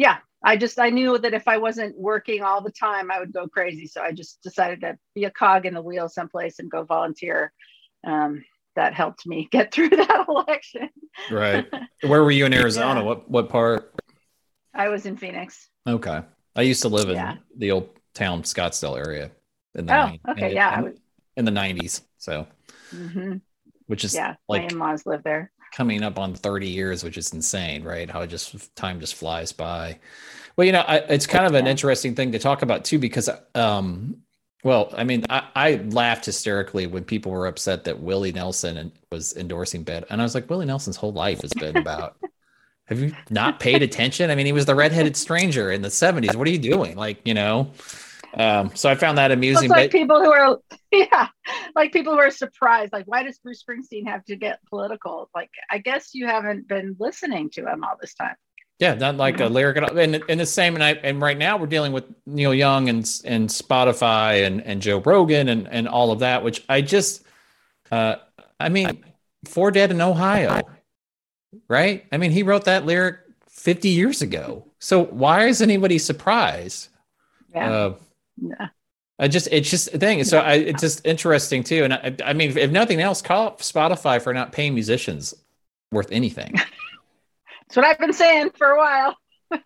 yeah 0.00 0.18
i 0.42 0.56
just 0.56 0.78
i 0.78 0.88
knew 0.88 1.18
that 1.18 1.34
if 1.34 1.46
i 1.46 1.58
wasn't 1.58 1.96
working 1.98 2.42
all 2.42 2.62
the 2.62 2.72
time 2.72 3.10
i 3.10 3.20
would 3.20 3.32
go 3.32 3.46
crazy. 3.46 3.86
So 3.86 4.00
i 4.00 4.12
just 4.12 4.42
decided 4.42 4.80
to 4.80 4.98
be 5.14 5.24
a 5.24 5.30
cog 5.30 5.66
in 5.66 5.74
the 5.74 5.82
wheel 5.82 6.08
someplace 6.08 6.58
and 6.58 6.70
go 6.70 6.84
volunteer. 6.84 7.52
Um, 8.06 8.44
that 8.76 8.94
helped 8.94 9.26
me 9.26 9.48
get 9.52 9.72
through 9.72 9.90
that 9.90 10.24
election. 10.28 10.88
Right. 11.30 11.66
Where 12.06 12.24
were 12.24 12.30
you 12.30 12.46
in 12.46 12.54
arizona? 12.54 13.00
Yeah. 13.00 13.06
what 13.06 13.30
what 13.30 13.48
part? 13.50 13.94
I 14.72 14.88
was 14.88 15.04
in 15.04 15.16
phoenix. 15.16 15.68
Okay. 15.86 16.22
I 16.56 16.62
used 16.62 16.82
to 16.82 16.88
live 16.88 17.08
in 17.08 17.16
yeah. 17.16 17.36
the 17.56 17.72
old 17.72 17.90
town 18.14 18.42
scottsdale 18.42 18.98
area 18.98 19.30
in 19.74 19.86
the 19.86 19.94
oh, 19.94 20.32
okay 20.32 20.50
in, 20.50 20.56
yeah 20.56 20.80
in, 20.80 20.94
in 21.36 21.44
the 21.44 21.52
90s 21.52 22.02
so 22.18 22.46
mm-hmm. 22.94 23.36
which 23.86 24.04
is 24.04 24.14
yeah, 24.14 24.36
like 24.48 24.62
my 24.62 24.68
in-laws 24.68 25.06
live 25.06 25.22
there. 25.22 25.50
Coming 25.72 26.02
up 26.02 26.18
on 26.18 26.34
30 26.34 26.68
years, 26.68 27.04
which 27.04 27.16
is 27.16 27.32
insane, 27.32 27.84
right? 27.84 28.10
How 28.10 28.22
it 28.22 28.26
just 28.26 28.74
time 28.74 29.00
just 29.00 29.14
flies 29.14 29.52
by. 29.52 29.98
Well, 30.56 30.66
you 30.66 30.72
know, 30.72 30.80
I, 30.80 30.96
it's 30.96 31.26
kind 31.26 31.46
of 31.46 31.54
an 31.54 31.64
yeah. 31.64 31.70
interesting 31.70 32.14
thing 32.14 32.32
to 32.32 32.38
talk 32.38 32.62
about 32.62 32.84
too, 32.84 32.98
because, 32.98 33.30
um, 33.54 34.16
well, 34.64 34.92
I 34.96 35.04
mean, 35.04 35.24
I, 35.30 35.44
I, 35.54 35.74
laughed 35.90 36.26
hysterically 36.26 36.86
when 36.86 37.04
people 37.04 37.32
were 37.32 37.46
upset 37.46 37.84
that 37.84 38.00
Willie 38.00 38.32
Nelson 38.32 38.92
was 39.10 39.34
endorsing 39.36 39.84
Beto, 39.84 40.04
and 40.10 40.20
I 40.20 40.24
was 40.24 40.34
like, 40.34 40.50
Willie 40.50 40.66
Nelson's 40.66 40.96
whole 40.96 41.12
life 41.12 41.40
has 41.42 41.52
been 41.54 41.76
about. 41.76 42.16
have 42.90 43.00
you 43.00 43.14
not 43.30 43.60
paid 43.60 43.82
attention? 43.82 44.30
I 44.30 44.34
mean, 44.34 44.46
he 44.46 44.52
was 44.52 44.66
the 44.66 44.74
redheaded 44.74 45.16
stranger 45.16 45.70
in 45.70 45.80
the 45.80 45.88
70s. 45.88 46.34
What 46.34 46.46
are 46.46 46.50
you 46.50 46.58
doing? 46.58 46.96
Like, 46.96 47.20
you 47.24 47.34
know, 47.34 47.70
um, 48.34 48.72
so 48.74 48.90
I 48.90 48.96
found 48.96 49.16
that 49.18 49.30
amusing. 49.30 49.64
It's 49.64 49.70
like 49.70 49.90
but... 49.90 49.98
people 49.98 50.20
who 50.22 50.32
are, 50.32 50.58
yeah, 50.92 51.28
like 51.74 51.92
people 51.92 52.12
who 52.12 52.18
are 52.18 52.30
surprised. 52.30 52.92
Like, 52.92 53.06
why 53.06 53.22
does 53.22 53.38
Bruce 53.38 53.62
Springsteen 53.62 54.06
have 54.06 54.24
to 54.26 54.36
get 54.36 54.58
political? 54.68 55.30
Like, 55.34 55.50
I 55.70 55.78
guess 55.78 56.10
you 56.14 56.26
haven't 56.26 56.68
been 56.68 56.96
listening 56.98 57.50
to 57.50 57.66
him 57.66 57.84
all 57.84 57.96
this 58.00 58.14
time. 58.14 58.34
Yeah, 58.80 58.94
not 58.94 59.16
like 59.16 59.36
mm-hmm. 59.36 59.44
a 59.44 59.48
lyric, 59.48 59.76
and 59.76 60.24
and 60.28 60.40
the 60.40 60.46
same. 60.46 60.74
And 60.74 60.82
I 60.82 60.92
and 60.92 61.20
right 61.20 61.36
now 61.36 61.58
we're 61.58 61.66
dealing 61.66 61.92
with 61.92 62.04
Neil 62.26 62.54
Young 62.54 62.88
and 62.88 62.98
and 63.24 63.48
Spotify 63.48 64.46
and 64.46 64.62
and 64.62 64.80
Joe 64.80 65.00
Rogan 65.00 65.48
and 65.48 65.68
and 65.68 65.86
all 65.86 66.12
of 66.12 66.20
that, 66.20 66.42
which 66.42 66.64
I 66.68 66.80
just, 66.80 67.24
uh, 67.92 68.16
I 68.58 68.68
mean, 68.68 69.04
Four 69.44 69.70
Dead 69.70 69.90
in 69.90 70.00
Ohio, 70.00 70.62
right? 71.68 72.04
I 72.12 72.16
mean, 72.16 72.30
he 72.30 72.42
wrote 72.42 72.64
that 72.64 72.86
lyric 72.86 73.18
50 73.48 73.88
years 73.88 74.22
ago. 74.22 74.66
So 74.78 75.04
why 75.04 75.46
is 75.46 75.60
anybody 75.60 75.98
surprised? 75.98 76.88
Yeah. 77.54 77.70
Uh, 77.70 77.94
yeah. 78.40 78.68
I 79.18 79.28
just 79.28 79.48
it's 79.52 79.68
just 79.68 79.92
a 79.92 79.98
thing. 79.98 80.24
So 80.24 80.38
I, 80.38 80.54
it's 80.54 80.80
just 80.80 81.04
interesting 81.04 81.62
too. 81.62 81.84
And 81.84 81.92
I, 81.92 82.16
I 82.24 82.32
mean, 82.32 82.56
if 82.56 82.70
nothing 82.70 83.00
else, 83.00 83.20
call 83.20 83.52
Spotify 83.56 84.20
for 84.20 84.32
not 84.32 84.52
paying 84.52 84.72
musicians 84.72 85.34
worth 85.92 86.10
anything. 86.10 86.54
That's 87.68 87.76
what 87.76 87.84
I've 87.84 87.98
been 87.98 88.14
saying 88.14 88.50
for 88.56 88.68
a 88.68 88.78
while. 88.78 89.16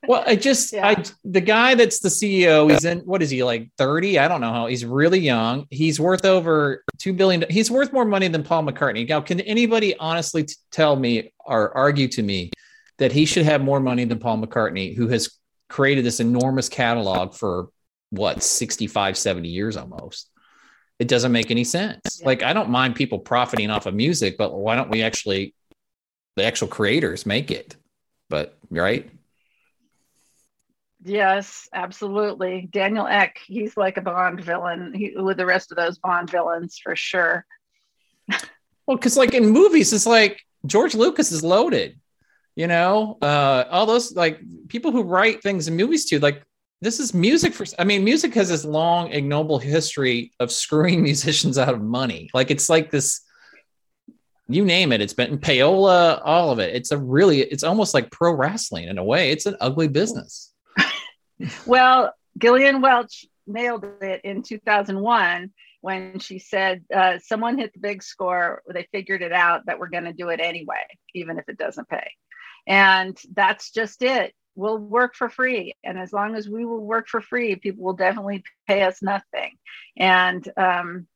Well, 0.06 0.24
I 0.26 0.36
just 0.36 0.72
yeah. 0.72 0.88
I 0.88 1.04
the 1.24 1.40
guy 1.40 1.74
that's 1.74 2.00
the 2.00 2.08
CEO, 2.08 2.70
he's 2.70 2.84
in 2.84 3.00
what 3.00 3.22
is 3.22 3.30
he 3.30 3.44
like 3.44 3.70
30? 3.78 4.18
I 4.18 4.28
don't 4.28 4.40
know 4.40 4.52
how 4.52 4.66
he's 4.66 4.84
really 4.84 5.20
young. 5.20 5.66
He's 5.70 6.00
worth 6.00 6.24
over 6.24 6.84
two 6.98 7.12
billion. 7.12 7.44
He's 7.50 7.70
worth 7.70 7.92
more 7.92 8.04
money 8.04 8.28
than 8.28 8.42
Paul 8.42 8.64
McCartney. 8.64 9.08
Now, 9.08 9.20
can 9.20 9.40
anybody 9.40 9.96
honestly 9.96 10.44
t- 10.44 10.54
tell 10.70 10.96
me 10.96 11.32
or 11.44 11.76
argue 11.76 12.08
to 12.08 12.22
me 12.22 12.50
that 12.98 13.12
he 13.12 13.24
should 13.24 13.44
have 13.44 13.60
more 13.60 13.80
money 13.80 14.04
than 14.04 14.18
Paul 14.18 14.38
McCartney, 14.38 14.94
who 14.96 15.08
has 15.08 15.38
created 15.68 16.04
this 16.04 16.20
enormous 16.20 16.68
catalog 16.68 17.34
for 17.34 17.68
what 18.10 18.42
65 18.42 19.18
70 19.18 19.48
years 19.48 19.76
almost 19.76 20.30
it 20.98 21.08
doesn't 21.08 21.32
make 21.32 21.50
any 21.50 21.64
sense 21.64 22.20
yeah. 22.20 22.26
like 22.26 22.42
i 22.42 22.52
don't 22.52 22.70
mind 22.70 22.94
people 22.94 23.18
profiting 23.18 23.70
off 23.70 23.86
of 23.86 23.94
music 23.94 24.36
but 24.38 24.54
why 24.54 24.76
don't 24.76 24.90
we 24.90 25.02
actually 25.02 25.54
the 26.36 26.44
actual 26.44 26.68
creators 26.68 27.26
make 27.26 27.50
it 27.50 27.76
but 28.28 28.56
right 28.70 29.10
yes 31.04 31.68
absolutely. 31.72 32.68
Daniel 32.72 33.06
ek 33.06 33.38
he's 33.46 33.76
like 33.76 33.96
a 33.96 34.00
bond 34.00 34.40
villain. 34.40 34.92
He, 34.94 35.14
with 35.16 35.36
the 35.36 35.46
rest 35.46 35.70
of 35.70 35.76
those 35.76 35.98
bond 35.98 36.30
villains 36.30 36.78
for 36.82 36.96
sure. 36.96 37.46
Well 38.86 38.98
because 38.98 39.16
like 39.16 39.32
in 39.32 39.48
movies 39.48 39.94
it's 39.94 40.04
like 40.04 40.42
george 40.66 40.94
lucas 40.94 41.32
is 41.32 41.42
loaded 41.42 41.98
you 42.54 42.66
know? 42.66 43.16
Uh 43.22 43.64
all 43.70 43.86
those 43.86 44.14
like 44.14 44.40
people 44.68 44.92
who 44.92 45.02
write 45.02 45.42
things 45.42 45.68
in 45.68 45.76
movies 45.76 46.04
too 46.04 46.18
like 46.18 46.42
this 46.82 47.00
is 47.00 47.14
music 47.14 47.54
for 47.54 47.64
i 47.78 47.84
mean 47.84 48.04
music 48.04 48.34
has 48.34 48.50
this 48.50 48.64
long 48.64 49.10
ignoble 49.10 49.58
history 49.58 50.32
of 50.38 50.52
screwing 50.52 51.02
musicians 51.10 51.56
out 51.56 51.72
of 51.72 51.80
money. 51.80 52.28
Like 52.34 52.50
it's 52.50 52.68
like 52.68 52.90
this 52.90 53.22
you 54.48 54.64
name 54.64 54.92
it 54.92 55.00
it's 55.00 55.14
been 55.14 55.38
payola 55.38 56.20
all 56.22 56.50
of 56.50 56.58
it. 56.58 56.74
It's 56.76 56.90
a 56.90 56.98
really 56.98 57.40
it's 57.40 57.64
almost 57.64 57.94
like 57.94 58.10
pro 58.10 58.32
wrestling 58.34 58.88
in 58.88 58.98
a 58.98 59.04
way. 59.04 59.30
It's 59.30 59.46
an 59.46 59.56
ugly 59.60 59.88
business 59.88 60.53
well 61.66 62.12
gillian 62.38 62.80
welch 62.80 63.26
nailed 63.46 63.84
it 64.00 64.20
in 64.24 64.42
2001 64.42 65.50
when 65.80 66.18
she 66.18 66.38
said 66.38 66.82
uh, 66.94 67.18
someone 67.18 67.58
hit 67.58 67.72
the 67.74 67.80
big 67.80 68.02
score 68.02 68.62
they 68.72 68.88
figured 68.90 69.22
it 69.22 69.32
out 69.32 69.66
that 69.66 69.78
we're 69.78 69.88
going 69.88 70.04
to 70.04 70.12
do 70.12 70.28
it 70.28 70.40
anyway 70.40 70.86
even 71.14 71.38
if 71.38 71.48
it 71.48 71.58
doesn't 71.58 71.88
pay 71.88 72.10
and 72.66 73.18
that's 73.34 73.70
just 73.70 74.02
it 74.02 74.34
we'll 74.54 74.78
work 74.78 75.14
for 75.14 75.28
free. 75.28 75.74
And 75.82 75.98
as 75.98 76.12
long 76.12 76.34
as 76.34 76.48
we 76.48 76.64
will 76.64 76.84
work 76.84 77.08
for 77.08 77.20
free, 77.20 77.56
people 77.56 77.84
will 77.84 77.94
definitely 77.94 78.44
pay 78.66 78.82
us 78.82 79.02
nothing. 79.02 79.52
And, 79.96 80.48
um, 80.56 81.06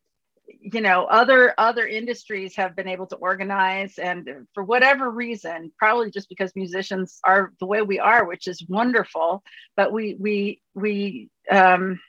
you 0.60 0.80
know 0.80 1.04
other 1.04 1.54
other 1.58 1.86
industries 1.86 2.56
have 2.56 2.74
been 2.74 2.88
able 2.88 3.06
to 3.06 3.16
organize 3.16 3.98
and 3.98 4.28
for 4.54 4.62
whatever 4.64 5.10
reason 5.10 5.72
probably 5.78 6.10
just 6.10 6.28
because 6.28 6.52
musicians 6.56 7.20
are 7.24 7.52
the 7.60 7.66
way 7.66 7.82
we 7.82 7.98
are 7.98 8.26
which 8.26 8.46
is 8.48 8.64
wonderful 8.68 9.42
but 9.76 9.92
we 9.92 10.16
we 10.18 10.60
we 10.74 11.28
um, 11.50 12.00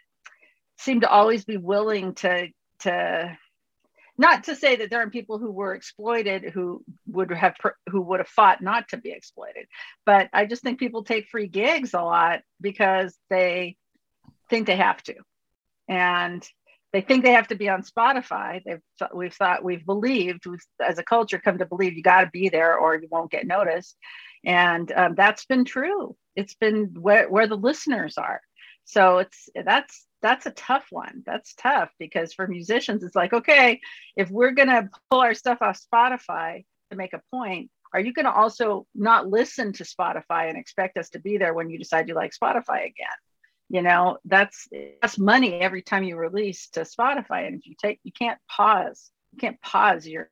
seem 0.78 1.02
to 1.02 1.10
always 1.10 1.46
be 1.46 1.58
willing 1.58 2.14
to 2.16 2.48
to 2.80 3.38
not 4.18 4.46
to 4.46 4.56
say 4.56 4.78
that 4.78 4.90
there 4.90 5.02
are 5.02 5.10
people 5.10 5.38
who 5.38 5.52
were 5.52 5.74
exploited 5.74 6.44
who 6.54 6.84
would 7.08 7.32
have 7.32 7.56
who 7.90 8.02
would 8.02 8.20
have 8.20 8.28
fought 8.28 8.62
not 8.62 8.88
to 8.90 8.98
be 8.98 9.12
exploited 9.12 9.66
but 10.06 10.30
i 10.34 10.46
just 10.46 10.64
think 10.64 10.80
people 10.80 11.04
take 11.04 11.28
free 11.30 11.48
gigs 11.48 11.94
a 11.94 12.02
lot 12.02 12.42
because 12.62 13.18
they 13.30 13.76
think 14.50 14.68
they 14.68 14.76
have 14.76 15.02
to. 15.04 15.16
And 15.88 16.48
they 16.94 17.02
think 17.02 17.24
they 17.24 17.32
have 17.32 17.48
to 17.48 17.56
be 17.56 17.70
on 17.70 17.82
spotify 17.82 18.62
they've 18.66 18.82
we've 19.14 19.34
thought 19.34 19.64
we've 19.64 19.86
believed 19.86 20.46
we've 20.46 20.66
as 20.86 21.00
a 21.00 21.04
culture 21.04 21.40
come 21.40 21.58
to 21.58 21.66
believe 21.66 21.94
you 21.94 22.04
got 22.04 22.22
to 22.22 22.30
be 22.32 22.50
there 22.50 22.78
or 22.78 22.96
you 22.96 23.08
won't 23.12 23.32
get 23.32 23.48
noticed 23.48 23.98
and 24.46 24.92
um, 24.94 25.16
that's 25.16 25.46
been 25.46 25.66
true 25.66 26.16
it's 26.36 26.56
been 26.56 26.96
where, 27.00 27.30
where 27.30 27.48
the 27.48 27.56
listeners 27.56 28.18
are 28.18 28.42
so 28.86 29.20
it's 29.20 29.50
that's 29.66 30.08
that's 30.22 30.46
a 30.46 30.52
tough 30.52 30.86
one. 30.90 31.24
That's 31.26 31.54
tough 31.54 31.90
because 32.00 32.34
for 32.34 32.48
musicians, 32.48 33.04
it's 33.04 33.16
like, 33.16 33.34
okay, 33.34 33.80
if 34.16 34.30
we're 34.30 34.52
to 34.52 34.90
pull 35.10 35.22
our 35.22 35.34
stuff 35.34 35.60
off 35.62 35.80
Spotify 35.94 36.66
to 36.92 36.98
make 36.98 37.14
a 37.14 37.22
point, 37.32 37.70
are 37.94 38.00
you 38.00 38.14
going 38.14 38.26
to 38.26 38.32
also 38.32 38.86
not 38.94 39.28
listen 39.28 39.74
to 39.74 39.84
Spotify 39.84 40.50
and 40.50 40.58
expect 40.58 40.98
us 40.98 41.10
to 41.12 41.20
be 41.20 41.38
there 41.38 41.54
when 41.54 41.70
you 41.70 41.78
decide 41.78 42.08
you 42.08 42.16
like 42.16 42.32
Spotify 42.32 42.86
again? 42.86 43.08
You 43.70 43.82
know, 43.84 44.18
that's 44.26 44.68
that's 45.02 45.18
money 45.18 45.54
every 45.62 45.82
time 45.82 46.04
you 46.04 46.18
release 46.18 46.70
to 46.70 46.82
Spotify. 46.82 47.48
And 47.48 47.60
if 47.60 47.68
you 47.68 47.76
take, 47.80 48.00
you 48.04 48.12
can't 48.12 48.40
pause, 48.50 49.12
you 49.32 49.38
can't 49.38 49.62
pause 49.62 50.08
your 50.08 50.32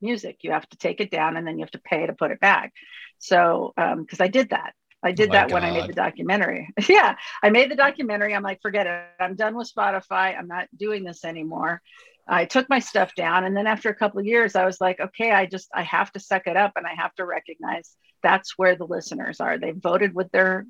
music. 0.00 0.38
You 0.42 0.52
have 0.52 0.68
to 0.70 0.78
take 0.78 1.00
it 1.00 1.10
down 1.10 1.36
and 1.36 1.46
then 1.46 1.58
you 1.58 1.64
have 1.64 1.70
to 1.72 1.80
pay 1.80 2.06
to 2.06 2.14
put 2.14 2.30
it 2.30 2.40
back. 2.40 2.72
So, 3.18 3.74
um, 3.76 4.02
because 4.02 4.20
um, 4.20 4.24
I 4.24 4.28
did 4.28 4.50
that, 4.50 4.72
I 5.02 5.12
did 5.12 5.30
oh 5.30 5.32
that 5.32 5.48
God. 5.48 5.54
when 5.54 5.64
I 5.64 5.70
made 5.72 5.88
the 5.88 5.94
documentary. 5.94 6.68
yeah, 6.88 7.16
I 7.42 7.50
made 7.50 7.70
the 7.70 7.76
documentary. 7.76 8.34
I'm 8.34 8.42
like, 8.42 8.60
forget 8.62 8.86
it. 8.86 9.04
I'm 9.18 9.36
done 9.36 9.56
with 9.56 9.72
Spotify. 9.74 10.36
I'm 10.38 10.48
not 10.48 10.68
doing 10.76 11.04
this 11.04 11.24
anymore. 11.24 11.80
I 12.26 12.44
took 12.44 12.68
my 12.68 12.78
stuff 12.78 13.14
down. 13.14 13.44
And 13.44 13.56
then 13.56 13.66
after 13.66 13.88
a 13.88 13.94
couple 13.94 14.20
of 14.20 14.26
years, 14.26 14.54
I 14.54 14.64
was 14.64 14.80
like, 14.80 15.00
okay, 15.00 15.32
I 15.32 15.46
just, 15.46 15.68
I 15.74 15.82
have 15.82 16.12
to 16.12 16.20
suck 16.20 16.46
it 16.46 16.56
up 16.56 16.72
and 16.76 16.86
I 16.86 16.94
have 16.94 17.14
to 17.16 17.24
recognize 17.24 17.96
that's 18.22 18.56
where 18.56 18.76
the 18.76 18.86
listeners 18.86 19.40
are. 19.40 19.58
They 19.58 19.72
voted 19.72 20.14
with 20.14 20.30
their 20.30 20.66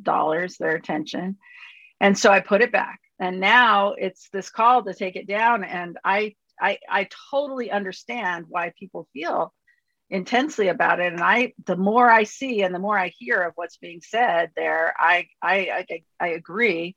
dollars, 0.00 0.56
their 0.56 0.74
attention. 0.74 1.36
And 2.00 2.18
so 2.18 2.30
I 2.30 2.40
put 2.40 2.62
it 2.62 2.72
back. 2.72 3.00
And 3.18 3.40
now 3.40 3.92
it's 3.92 4.28
this 4.32 4.50
call 4.50 4.84
to 4.84 4.94
take 4.94 5.16
it 5.16 5.26
down. 5.26 5.64
And 5.64 5.98
I, 6.04 6.34
I 6.60 6.78
I 6.88 7.08
totally 7.30 7.70
understand 7.70 8.46
why 8.48 8.72
people 8.78 9.08
feel 9.12 9.52
intensely 10.08 10.68
about 10.68 11.00
it 11.00 11.12
and 11.12 11.22
i 11.22 11.52
the 11.66 11.76
more 11.76 12.08
i 12.08 12.22
see 12.22 12.62
and 12.62 12.72
the 12.74 12.78
more 12.78 12.96
i 12.96 13.08
hear 13.18 13.42
of 13.42 13.52
what's 13.56 13.76
being 13.76 14.00
said 14.00 14.50
there 14.54 14.94
i 14.98 15.26
i 15.42 15.84
i, 15.90 16.02
I 16.20 16.28
agree 16.28 16.94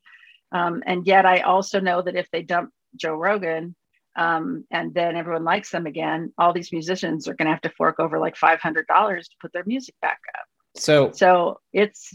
um, 0.52 0.84
and 0.86 1.08
yet 1.08 1.26
i 1.26 1.40
also 1.40 1.80
know 1.80 2.02
that 2.04 2.16
if 2.16 2.30
they 2.32 2.44
dump 2.44 2.72
joe 2.96 3.16
rogan 3.16 3.76
um, 4.16 4.66
and 4.70 4.94
then 4.94 5.16
everyone 5.16 5.44
likes 5.44 5.72
them 5.72 5.88
again 5.88 6.32
all 6.38 6.54
these 6.54 6.72
musicians 6.72 7.28
are 7.28 7.34
going 7.34 7.48
to 7.48 7.52
have 7.52 7.62
to 7.62 7.72
fork 7.72 8.00
over 8.00 8.20
like 8.20 8.36
$500 8.36 8.86
to 8.86 9.30
put 9.42 9.54
their 9.54 9.66
music 9.66 9.96
back 10.04 10.20
up 10.38 10.46
so 10.76 11.12
so 11.12 11.60
it's 11.74 12.14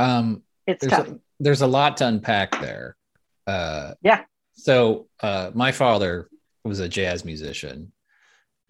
um 0.00 0.42
it's 0.66 0.80
there's 0.80 0.92
tough 0.92 1.08
a, 1.08 1.18
there's 1.38 1.62
a 1.62 1.66
lot 1.66 1.96
to 1.96 2.06
unpack 2.06 2.60
there 2.60 2.96
uh 3.46 3.94
yeah 4.02 4.22
so 4.52 5.06
uh 5.20 5.50
my 5.54 5.72
father 5.72 6.28
was 6.64 6.80
a 6.80 6.88
jazz 6.88 7.24
musician 7.24 7.92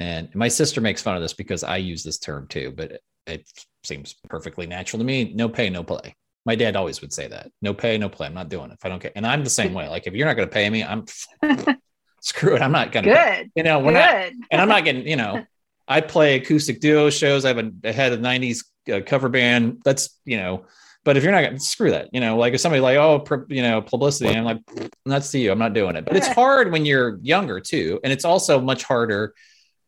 and 0.01 0.35
my 0.35 0.49
sister 0.49 0.81
makes 0.81 1.03
fun 1.03 1.14
of 1.14 1.22
this 1.22 1.35
because 1.35 1.62
I 1.62 1.76
use 1.76 2.03
this 2.03 2.18
term 2.18 2.47
too, 2.49 2.72
but 2.74 2.93
it, 2.93 3.03
it 3.26 3.66
seems 3.85 4.16
perfectly 4.28 4.66
natural 4.66 4.99
to 4.99 5.05
me. 5.05 5.33
No 5.35 5.49
pay, 5.49 5.68
no 5.68 5.85
play. 5.85 6.16
My 6.47 6.55
dad 6.55 6.74
always 6.74 7.03
would 7.03 7.12
say 7.12 7.28
that. 7.28 7.53
No 7.61 7.74
pay, 7.74 7.99
no 7.99 8.09
play. 8.09 8.26
I'm 8.26 8.35
not 8.35 8.49
doing 8.49 8.70
it 8.70 8.74
if 8.74 8.85
I 8.85 8.89
don't 8.89 8.99
care. 8.99 9.12
And 9.14 9.26
I'm 9.26 9.45
the 9.45 9.51
same 9.51 9.74
way. 9.74 9.89
Like 9.89 10.07
if 10.07 10.14
you're 10.14 10.26
not 10.26 10.37
going 10.37 10.49
to 10.49 10.53
pay 10.53 10.70
me, 10.70 10.83
I'm 10.83 11.05
screw 12.22 12.57
it. 12.57 12.62
I'm 12.62 12.72
not 12.72 12.93
going 12.93 13.05
to. 13.05 13.11
Good. 13.12 13.53
You 13.55 13.62
know, 13.62 13.78
we're 13.78 13.93
Good. 13.93 14.37
not. 14.39 14.49
And 14.51 14.61
I'm 14.62 14.68
not 14.68 14.85
getting. 14.85 15.07
You 15.07 15.16
know, 15.16 15.45
I 15.87 16.01
play 16.01 16.37
acoustic 16.37 16.81
duo 16.81 17.11
shows. 17.11 17.45
I 17.45 17.49
have 17.49 17.72
a 17.85 17.93
head 17.93 18.14
of 18.14 18.20
'90s 18.20 18.64
uh, 18.91 19.01
cover 19.05 19.28
band. 19.28 19.83
That's 19.85 20.18
you 20.24 20.39
know. 20.39 20.64
But 21.05 21.16
if 21.16 21.22
you're 21.22 21.32
not 21.32 21.42
going 21.42 21.55
to 21.55 21.61
screw 21.61 21.90
that, 21.90 22.09
you 22.12 22.20
know, 22.20 22.36
like 22.36 22.53
if 22.53 22.61
somebody 22.61 22.80
like, 22.80 22.98
oh, 22.98 23.24
you 23.48 23.62
know, 23.62 23.80
publicity, 23.80 24.36
I'm 24.36 24.44
like, 24.44 24.59
that's 25.07 25.30
to 25.30 25.38
you. 25.38 25.51
I'm 25.51 25.59
not 25.59 25.72
doing 25.72 25.96
it. 25.96 26.05
But 26.05 26.16
it's 26.16 26.28
hard 26.28 26.70
when 26.70 26.84
you're 26.84 27.18
younger 27.22 27.59
too, 27.59 28.01
and 28.05 28.12
it's 28.12 28.26
also 28.26 28.61
much 28.61 28.84
harder. 28.84 29.34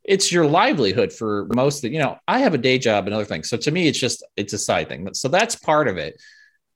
It's 0.04 0.32
your 0.32 0.46
livelihood 0.46 1.12
for 1.12 1.46
most 1.54 1.84
of 1.84 1.92
you 1.92 2.00
know 2.00 2.18
i 2.26 2.40
have 2.40 2.54
a 2.54 2.58
day 2.58 2.76
job 2.76 3.06
and 3.06 3.14
other 3.14 3.24
things 3.24 3.48
so 3.48 3.56
to 3.56 3.70
me 3.70 3.86
it's 3.86 4.00
just 4.00 4.24
it's 4.36 4.52
a 4.52 4.58
side 4.58 4.88
thing. 4.88 5.08
So 5.14 5.28
that's 5.28 5.54
part 5.54 5.86
of 5.86 5.96
it. 5.96 6.20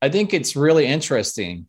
I 0.00 0.10
think 0.10 0.32
it's 0.32 0.54
really 0.54 0.86
interesting 0.86 1.66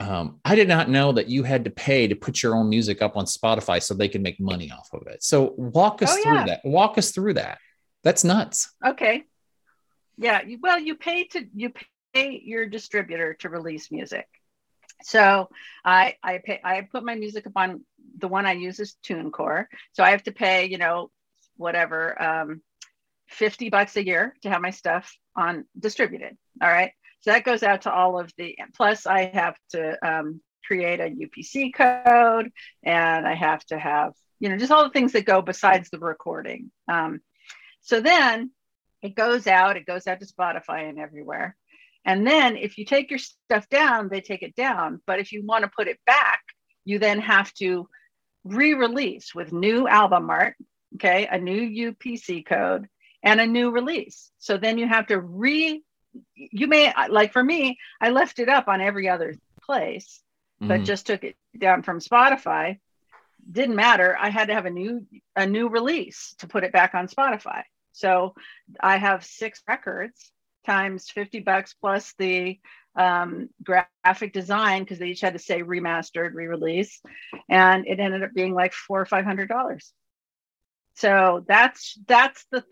um, 0.00 0.40
i 0.46 0.54
did 0.54 0.66
not 0.66 0.88
know 0.88 1.12
that 1.12 1.28
you 1.28 1.42
had 1.42 1.64
to 1.64 1.70
pay 1.70 2.08
to 2.08 2.16
put 2.16 2.42
your 2.42 2.56
own 2.56 2.70
music 2.70 3.02
up 3.02 3.16
on 3.16 3.26
spotify 3.26 3.80
so 3.82 3.92
they 3.92 4.08
can 4.08 4.22
make 4.22 4.40
money 4.40 4.72
off 4.72 4.88
of 4.92 5.06
it. 5.06 5.22
So 5.22 5.54
walk 5.56 6.02
us 6.02 6.10
oh, 6.10 6.22
through 6.22 6.34
yeah. 6.34 6.46
that 6.46 6.60
walk 6.64 6.98
us 6.98 7.12
through 7.12 7.34
that. 7.34 7.58
That's 8.02 8.24
nuts. 8.24 8.74
Okay 8.84 9.24
yeah 10.20 10.40
well 10.60 10.78
you 10.78 10.94
pay 10.94 11.24
to 11.24 11.44
you 11.54 11.72
pay 12.14 12.40
your 12.44 12.66
distributor 12.66 13.34
to 13.34 13.48
release 13.48 13.90
music 13.90 14.26
so 15.02 15.48
I 15.84 16.16
I 16.22 16.38
pay 16.44 16.60
I 16.62 16.82
put 16.82 17.04
my 17.04 17.14
music 17.14 17.46
up 17.46 17.52
on 17.56 17.84
the 18.18 18.28
one 18.28 18.46
I 18.46 18.52
use 18.52 18.80
is 18.80 18.96
TuneCore. 19.04 19.66
So 19.92 20.02
I 20.02 20.10
have 20.10 20.22
to 20.24 20.32
pay, 20.32 20.66
you 20.66 20.78
know, 20.78 21.10
whatever, 21.56 22.20
um, 22.22 22.62
50 23.28 23.70
bucks 23.70 23.96
a 23.96 24.04
year 24.04 24.34
to 24.42 24.50
have 24.50 24.60
my 24.60 24.70
stuff 24.70 25.14
on 25.36 25.64
distributed. 25.78 26.36
All 26.62 26.68
right. 26.68 26.92
So 27.20 27.30
that 27.30 27.44
goes 27.44 27.62
out 27.62 27.82
to 27.82 27.92
all 27.92 28.18
of 28.18 28.32
the, 28.36 28.58
plus 28.74 29.06
I 29.06 29.26
have 29.26 29.56
to 29.70 29.96
um, 30.06 30.40
create 30.66 31.00
a 31.00 31.04
UPC 31.04 31.74
code 31.74 32.50
and 32.82 33.26
I 33.26 33.34
have 33.34 33.64
to 33.66 33.78
have, 33.78 34.12
you 34.40 34.48
know, 34.48 34.56
just 34.56 34.72
all 34.72 34.84
the 34.84 34.90
things 34.90 35.12
that 35.12 35.26
go 35.26 35.42
besides 35.42 35.90
the 35.90 35.98
recording. 35.98 36.70
Um, 36.90 37.20
so 37.82 38.00
then 38.00 38.50
it 39.02 39.14
goes 39.14 39.46
out, 39.46 39.76
it 39.76 39.86
goes 39.86 40.06
out 40.06 40.20
to 40.20 40.26
Spotify 40.26 40.88
and 40.88 40.98
everywhere. 40.98 41.56
And 42.04 42.26
then 42.26 42.56
if 42.56 42.78
you 42.78 42.84
take 42.84 43.10
your 43.10 43.18
stuff 43.18 43.68
down, 43.68 44.08
they 44.08 44.20
take 44.20 44.42
it 44.42 44.54
down. 44.54 45.00
But 45.06 45.20
if 45.20 45.32
you 45.32 45.44
want 45.44 45.64
to 45.64 45.70
put 45.74 45.88
it 45.88 45.98
back, 46.06 46.40
you 46.84 46.98
then 46.98 47.20
have 47.20 47.52
to 47.54 47.88
re-release 48.44 49.34
with 49.34 49.52
new 49.52 49.86
album 49.86 50.30
art, 50.30 50.56
okay, 50.94 51.28
a 51.30 51.38
new 51.38 51.92
UPC 51.92 52.46
code 52.46 52.88
and 53.22 53.40
a 53.40 53.46
new 53.46 53.70
release. 53.70 54.30
So 54.38 54.56
then 54.56 54.78
you 54.78 54.88
have 54.88 55.08
to 55.08 55.20
re 55.20 55.82
you 56.34 56.66
may 56.66 56.92
like 57.08 57.32
for 57.32 57.44
me, 57.44 57.78
I 58.00 58.10
left 58.10 58.40
it 58.40 58.48
up 58.48 58.66
on 58.66 58.80
every 58.80 59.08
other 59.08 59.36
place, 59.62 60.20
but 60.60 60.80
mm. 60.80 60.84
just 60.84 61.06
took 61.06 61.22
it 61.22 61.36
down 61.56 61.82
from 61.82 62.00
Spotify. 62.00 62.78
Didn't 63.50 63.76
matter. 63.76 64.16
I 64.18 64.30
had 64.30 64.48
to 64.48 64.54
have 64.54 64.66
a 64.66 64.70
new 64.70 65.06
a 65.36 65.46
new 65.46 65.68
release 65.68 66.34
to 66.38 66.48
put 66.48 66.64
it 66.64 66.72
back 66.72 66.94
on 66.94 67.06
Spotify. 67.06 67.62
So 67.92 68.34
I 68.80 68.96
have 68.96 69.24
six 69.24 69.62
records 69.68 70.32
times 70.66 71.10
50 71.10 71.40
bucks 71.40 71.74
plus 71.74 72.14
the 72.18 72.58
um, 72.96 73.48
graphic 73.62 74.32
design 74.32 74.82
because 74.82 74.98
they 74.98 75.08
each 75.08 75.20
had 75.20 75.34
to 75.34 75.38
say 75.38 75.62
remastered, 75.62 76.34
re-release, 76.34 77.00
and 77.48 77.86
it 77.86 78.00
ended 78.00 78.22
up 78.22 78.32
being 78.34 78.54
like 78.54 78.72
four 78.72 79.00
or 79.00 79.06
five 79.06 79.24
hundred 79.24 79.48
dollars. 79.48 79.92
So 80.96 81.44
that's 81.46 81.98
that's 82.06 82.44
the 82.50 82.64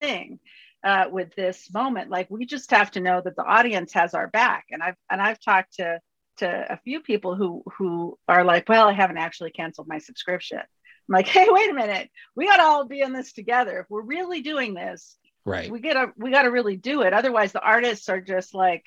thing 0.00 0.38
uh, 0.84 1.06
with 1.10 1.34
this 1.34 1.72
moment. 1.72 2.10
Like 2.10 2.30
we 2.30 2.46
just 2.46 2.70
have 2.70 2.90
to 2.92 3.00
know 3.00 3.20
that 3.24 3.36
the 3.36 3.44
audience 3.44 3.92
has 3.94 4.14
our 4.14 4.28
back, 4.28 4.66
and 4.70 4.82
I've 4.82 4.96
and 5.10 5.20
I've 5.20 5.40
talked 5.40 5.74
to 5.74 6.00
to 6.38 6.72
a 6.72 6.78
few 6.78 7.00
people 7.00 7.34
who 7.34 7.64
who 7.78 8.18
are 8.28 8.44
like, 8.44 8.68
well, 8.68 8.88
I 8.88 8.92
haven't 8.92 9.18
actually 9.18 9.50
canceled 9.50 9.88
my 9.88 9.98
subscription. 9.98 10.60
I'm 11.08 11.12
like, 11.12 11.28
hey, 11.28 11.46
wait 11.48 11.70
a 11.70 11.74
minute, 11.74 12.10
we 12.34 12.46
got 12.46 12.56
to 12.56 12.62
all 12.62 12.84
be 12.86 13.00
in 13.00 13.12
this 13.12 13.32
together. 13.32 13.80
If 13.80 13.90
we're 13.90 14.02
really 14.02 14.40
doing 14.40 14.74
this, 14.74 15.16
right? 15.44 15.70
We 15.70 15.80
gotta 15.80 16.12
we 16.16 16.30
gotta 16.30 16.50
really 16.50 16.76
do 16.76 17.02
it. 17.02 17.12
Otherwise, 17.12 17.52
the 17.52 17.60
artists 17.60 18.08
are 18.08 18.20
just 18.20 18.54
like 18.54 18.84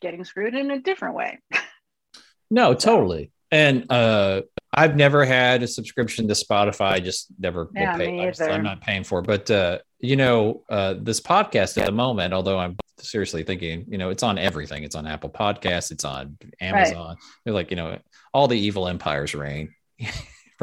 getting 0.00 0.24
screwed 0.24 0.54
in 0.54 0.70
a 0.70 0.80
different 0.80 1.14
way. 1.14 1.38
no, 2.50 2.74
totally. 2.74 3.32
And 3.50 3.90
uh, 3.90 4.42
I've 4.72 4.96
never 4.96 5.24
had 5.24 5.62
a 5.62 5.68
subscription 5.68 6.28
to 6.28 6.34
Spotify. 6.34 6.92
I 6.92 7.00
just 7.00 7.26
never 7.38 7.68
yeah, 7.74 7.96
pay. 7.96 8.20
I 8.20 8.48
am 8.48 8.62
not 8.62 8.80
paying 8.80 9.04
for 9.04 9.18
it. 9.18 9.26
But 9.26 9.50
uh, 9.50 9.78
you 9.98 10.16
know, 10.16 10.62
uh, 10.70 10.94
this 10.98 11.20
podcast 11.20 11.76
at 11.78 11.86
the 11.86 11.92
moment, 11.92 12.32
although 12.32 12.58
I'm 12.58 12.76
seriously 12.98 13.42
thinking, 13.42 13.84
you 13.88 13.98
know, 13.98 14.10
it's 14.10 14.22
on 14.22 14.38
everything. 14.38 14.84
It's 14.84 14.94
on 14.94 15.06
Apple 15.06 15.30
Podcasts. 15.30 15.90
It's 15.90 16.04
on 16.04 16.38
Amazon. 16.60 17.08
Right. 17.08 17.16
They're 17.44 17.54
like, 17.54 17.70
you 17.70 17.76
know, 17.76 17.98
all 18.32 18.48
the 18.48 18.58
evil 18.58 18.88
empires 18.88 19.34
reign. 19.34 19.74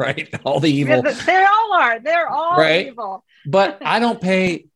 right? 0.00 0.28
All 0.44 0.60
the 0.60 0.70
evil. 0.70 1.02
They 1.26 1.44
all 1.44 1.72
are. 1.74 2.00
They're 2.00 2.28
all 2.28 2.56
right? 2.56 2.86
evil. 2.88 3.24
but 3.46 3.78
I 3.84 3.98
don't 3.98 4.20
pay 4.20 4.66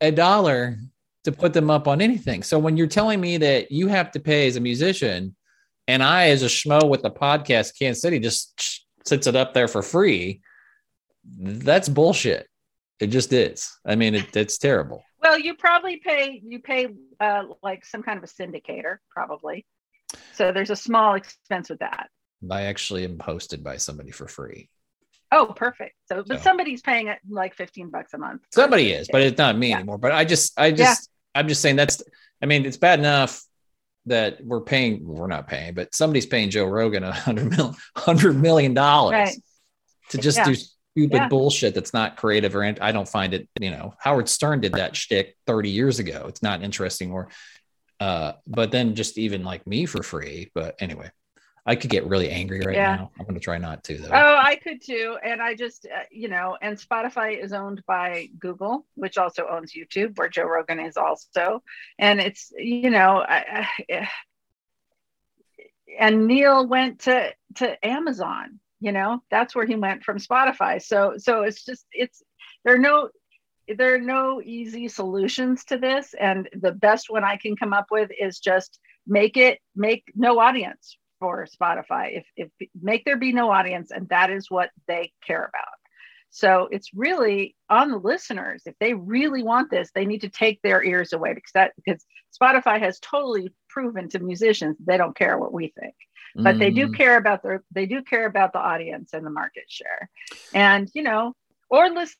a 0.00 0.12
dollar 0.12 0.78
to 1.24 1.32
put 1.32 1.52
them 1.52 1.70
up 1.70 1.88
on 1.88 2.00
anything. 2.00 2.42
So 2.42 2.58
when 2.58 2.76
you're 2.76 2.86
telling 2.86 3.20
me 3.20 3.38
that 3.38 3.72
you 3.72 3.88
have 3.88 4.12
to 4.12 4.20
pay 4.20 4.46
as 4.46 4.56
a 4.56 4.60
musician, 4.60 5.34
and 5.88 6.02
I, 6.02 6.28
as 6.28 6.42
a 6.42 6.46
schmo 6.46 6.88
with 6.88 7.02
the 7.02 7.10
podcast, 7.10 7.78
Kansas 7.78 8.02
City 8.02 8.18
just 8.18 8.84
sits 9.06 9.26
it 9.26 9.36
up 9.36 9.54
there 9.54 9.68
for 9.68 9.82
free, 9.82 10.42
that's 11.38 11.88
bullshit. 11.88 12.48
It 13.00 13.08
just 13.08 13.32
is. 13.32 13.70
I 13.84 13.96
mean, 13.96 14.14
it, 14.14 14.36
it's 14.36 14.58
terrible. 14.58 15.02
Well, 15.22 15.38
you 15.38 15.54
probably 15.54 15.96
pay 15.96 16.40
you 16.44 16.60
pay 16.60 16.88
uh, 17.18 17.44
like 17.62 17.84
some 17.84 18.02
kind 18.02 18.18
of 18.18 18.24
a 18.24 18.26
syndicator, 18.26 18.98
probably. 19.10 19.66
So 20.34 20.52
there's 20.52 20.70
a 20.70 20.76
small 20.76 21.14
expense 21.14 21.70
with 21.70 21.80
that. 21.80 22.08
I 22.50 22.62
actually 22.62 23.04
am 23.04 23.18
hosted 23.18 23.62
by 23.62 23.78
somebody 23.78 24.10
for 24.10 24.28
free. 24.28 24.68
Oh, 25.34 25.46
perfect. 25.46 25.96
So, 26.06 26.22
but 26.26 26.38
so. 26.38 26.44
somebody's 26.44 26.80
paying 26.80 27.08
it 27.08 27.18
like 27.28 27.56
15 27.56 27.90
bucks 27.90 28.14
a 28.14 28.18
month. 28.18 28.42
Somebody 28.52 28.92
is, 28.92 29.08
but 29.10 29.20
it's 29.20 29.36
not 29.36 29.58
me 29.58 29.70
yeah. 29.70 29.76
anymore. 29.76 29.98
But 29.98 30.12
I 30.12 30.24
just, 30.24 30.58
I 30.58 30.70
just, 30.70 31.10
I'm 31.34 31.48
just 31.48 31.60
saying 31.60 31.74
that's, 31.74 32.02
I 32.40 32.46
mean, 32.46 32.64
it's 32.64 32.76
bad 32.76 33.00
enough 33.00 33.42
that 34.06 34.44
we're 34.44 34.60
paying, 34.60 35.04
we're 35.04 35.26
not 35.26 35.48
paying, 35.48 35.74
but 35.74 35.92
somebody's 35.92 36.26
paying 36.26 36.50
Joe 36.50 36.66
Rogan 36.66 37.02
a 37.02 37.12
hundred 37.12 37.50
million, 37.50 37.74
hundred 37.96 38.40
million 38.40 38.74
dollars 38.74 39.12
right. 39.12 39.36
to 40.10 40.18
just 40.18 40.38
yeah. 40.38 40.44
do 40.44 40.54
stupid 40.54 41.16
yeah. 41.16 41.28
bullshit 41.28 41.74
that's 41.74 41.92
not 41.92 42.16
creative 42.16 42.54
or 42.54 42.62
I 42.62 42.92
don't 42.92 43.08
find 43.08 43.34
it, 43.34 43.48
you 43.60 43.70
know, 43.70 43.94
Howard 43.98 44.28
Stern 44.28 44.60
did 44.60 44.74
that 44.74 44.94
shtick 44.94 45.36
30 45.48 45.70
years 45.70 45.98
ago. 45.98 46.26
It's 46.28 46.42
not 46.42 46.62
interesting 46.62 47.10
or, 47.10 47.28
uh, 47.98 48.34
but 48.46 48.70
then 48.70 48.94
just 48.94 49.18
even 49.18 49.42
like 49.42 49.66
me 49.66 49.86
for 49.86 50.04
free. 50.04 50.52
But 50.54 50.76
anyway, 50.78 51.10
I 51.66 51.76
could 51.76 51.90
get 51.90 52.06
really 52.06 52.30
angry 52.30 52.60
right 52.60 52.76
yeah. 52.76 52.96
now. 52.96 53.10
I'm 53.18 53.24
going 53.24 53.34
to 53.34 53.40
try 53.40 53.56
not 53.56 53.82
to 53.84 53.96
though. 53.96 54.10
Oh, 54.12 54.36
I 54.38 54.56
could 54.56 54.82
too. 54.82 55.16
And 55.24 55.40
I 55.40 55.54
just, 55.54 55.86
uh, 55.86 56.04
you 56.10 56.28
know, 56.28 56.58
and 56.60 56.78
Spotify 56.78 57.42
is 57.42 57.54
owned 57.54 57.82
by 57.86 58.28
Google, 58.38 58.86
which 58.96 59.16
also 59.16 59.46
owns 59.48 59.72
YouTube, 59.72 60.18
where 60.18 60.28
Joe 60.28 60.44
Rogan 60.44 60.78
is 60.78 60.98
also. 60.98 61.62
And 61.98 62.20
it's, 62.20 62.52
you 62.56 62.90
know, 62.90 63.24
I, 63.26 63.66
I, 63.88 64.08
and 65.98 66.26
Neil 66.26 66.66
went 66.66 67.00
to 67.00 67.32
to 67.56 67.86
Amazon. 67.86 68.60
You 68.80 68.92
know, 68.92 69.22
that's 69.30 69.54
where 69.54 69.64
he 69.64 69.76
went 69.76 70.04
from 70.04 70.18
Spotify. 70.18 70.82
So, 70.82 71.14
so 71.16 71.44
it's 71.44 71.64
just, 71.64 71.86
it's 71.92 72.22
there 72.64 72.74
are 72.74 72.78
no 72.78 73.08
there 73.78 73.94
are 73.94 74.00
no 74.00 74.42
easy 74.44 74.88
solutions 74.88 75.64
to 75.64 75.78
this 75.78 76.14
and 76.20 76.50
the 76.52 76.72
best 76.72 77.08
one 77.08 77.24
i 77.24 77.34
can 77.38 77.56
come 77.56 77.72
up 77.72 77.86
with 77.90 78.10
is 78.20 78.38
just 78.38 78.78
make 79.06 79.38
it 79.38 79.58
make 79.74 80.04
no 80.14 80.38
audience 80.38 80.98
for 81.24 81.46
Spotify. 81.46 82.18
If, 82.18 82.26
if 82.36 82.68
make 82.82 83.06
there 83.06 83.16
be 83.16 83.32
no 83.32 83.50
audience, 83.50 83.90
and 83.90 84.06
that 84.10 84.30
is 84.30 84.50
what 84.50 84.68
they 84.86 85.10
care 85.26 85.42
about. 85.42 85.74
So 86.28 86.68
it's 86.70 86.90
really 86.92 87.56
on 87.70 87.90
the 87.90 87.96
listeners. 87.96 88.62
If 88.66 88.74
they 88.78 88.92
really 88.92 89.42
want 89.42 89.70
this, 89.70 89.90
they 89.94 90.04
need 90.04 90.20
to 90.22 90.28
take 90.28 90.60
their 90.60 90.84
ears 90.84 91.12
away 91.14 91.32
because 91.32 91.52
that 91.54 91.72
because 91.76 92.04
Spotify 92.38 92.78
has 92.80 92.98
totally 93.00 93.54
proven 93.70 94.08
to 94.10 94.18
musicians 94.18 94.76
they 94.84 94.98
don't 94.98 95.16
care 95.16 95.38
what 95.38 95.52
we 95.52 95.72
think. 95.78 95.94
But 96.36 96.56
mm. 96.56 96.58
they 96.58 96.70
do 96.70 96.88
mm. 96.88 96.96
care 96.96 97.16
about 97.16 97.42
their 97.42 97.62
they 97.70 97.86
do 97.86 98.02
care 98.02 98.26
about 98.26 98.52
the 98.52 98.58
audience 98.58 99.14
and 99.14 99.24
the 99.24 99.30
market 99.30 99.64
share. 99.68 100.10
And 100.52 100.90
you 100.92 101.04
know, 101.04 101.34
or 101.70 101.88
listen 101.88 102.16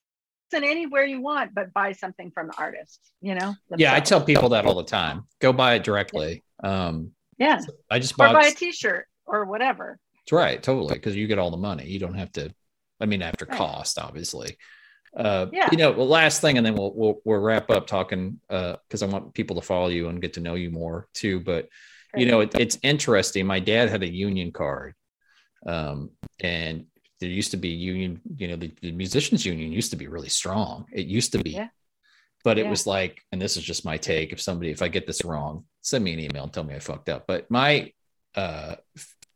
anywhere 0.54 1.04
you 1.04 1.20
want, 1.20 1.52
but 1.52 1.74
buy 1.74 1.92
something 1.92 2.30
from 2.30 2.46
the 2.46 2.56
artist, 2.56 3.00
you 3.20 3.34
know? 3.34 3.54
Themselves. 3.68 3.80
Yeah, 3.80 3.94
I 3.94 4.00
tell 4.00 4.22
people 4.22 4.50
that 4.50 4.64
all 4.64 4.76
the 4.76 4.84
time. 4.84 5.26
Go 5.40 5.52
buy 5.52 5.74
it 5.74 5.82
directly. 5.82 6.44
Um 6.62 7.13
yeah. 7.38 7.60
I 7.90 7.98
just 7.98 8.16
bought 8.16 8.34
or 8.34 8.40
buy 8.40 8.48
a 8.48 8.52
t-shirt 8.52 9.06
or 9.26 9.44
whatever. 9.44 9.98
That's 10.16 10.32
right, 10.32 10.62
totally. 10.62 10.94
Because 10.94 11.16
you 11.16 11.26
get 11.26 11.38
all 11.38 11.50
the 11.50 11.56
money. 11.56 11.86
You 11.86 11.98
don't 11.98 12.14
have 12.14 12.32
to 12.32 12.54
I 13.00 13.06
mean, 13.06 13.22
after 13.22 13.44
right. 13.44 13.56
cost, 13.56 13.98
obviously. 13.98 14.56
Uh, 15.16 15.46
yeah. 15.52 15.68
You 15.70 15.78
know, 15.78 15.92
well, 15.92 16.08
last 16.08 16.40
thing, 16.40 16.56
and 16.56 16.66
then 16.66 16.74
we'll 16.74 16.92
we'll, 16.94 17.20
we'll 17.24 17.38
wrap 17.38 17.70
up 17.70 17.86
talking 17.86 18.40
because 18.48 19.02
uh, 19.02 19.06
I 19.06 19.08
want 19.08 19.34
people 19.34 19.56
to 19.56 19.62
follow 19.62 19.88
you 19.88 20.08
and 20.08 20.20
get 20.20 20.34
to 20.34 20.40
know 20.40 20.54
you 20.54 20.70
more 20.70 21.08
too. 21.14 21.40
But 21.40 21.68
right. 22.12 22.20
you 22.20 22.26
know, 22.26 22.40
it, 22.40 22.58
it's 22.58 22.78
interesting. 22.82 23.46
My 23.46 23.60
dad 23.60 23.90
had 23.90 24.02
a 24.02 24.10
union 24.10 24.50
card, 24.50 24.94
um, 25.66 26.10
and 26.40 26.86
there 27.20 27.30
used 27.30 27.52
to 27.52 27.56
be 27.56 27.68
union. 27.68 28.20
You 28.36 28.48
know, 28.48 28.56
the, 28.56 28.72
the, 28.80 28.92
musicians 28.92 29.46
union 29.46 29.70
used 29.70 29.90
to 29.92 29.96
be 29.96 30.08
really 30.08 30.28
strong. 30.28 30.86
It 30.92 31.06
used 31.06 31.32
to 31.32 31.38
be, 31.38 31.50
yeah. 31.50 31.68
but 32.42 32.58
it 32.58 32.64
yeah. 32.64 32.70
was 32.70 32.86
like, 32.86 33.20
and 33.30 33.40
this 33.40 33.56
is 33.56 33.62
just 33.62 33.84
my 33.84 33.98
take. 33.98 34.32
If 34.32 34.40
somebody, 34.40 34.70
if 34.70 34.82
I 34.82 34.88
get 34.88 35.06
this 35.06 35.24
wrong, 35.24 35.64
send 35.84 36.02
me 36.02 36.12
an 36.12 36.20
email 36.20 36.44
and 36.44 36.52
tell 36.52 36.64
me 36.64 36.74
I 36.74 36.80
fucked 36.80 37.08
up. 37.08 37.24
But 37.26 37.50
my, 37.50 37.92
uh, 38.34 38.76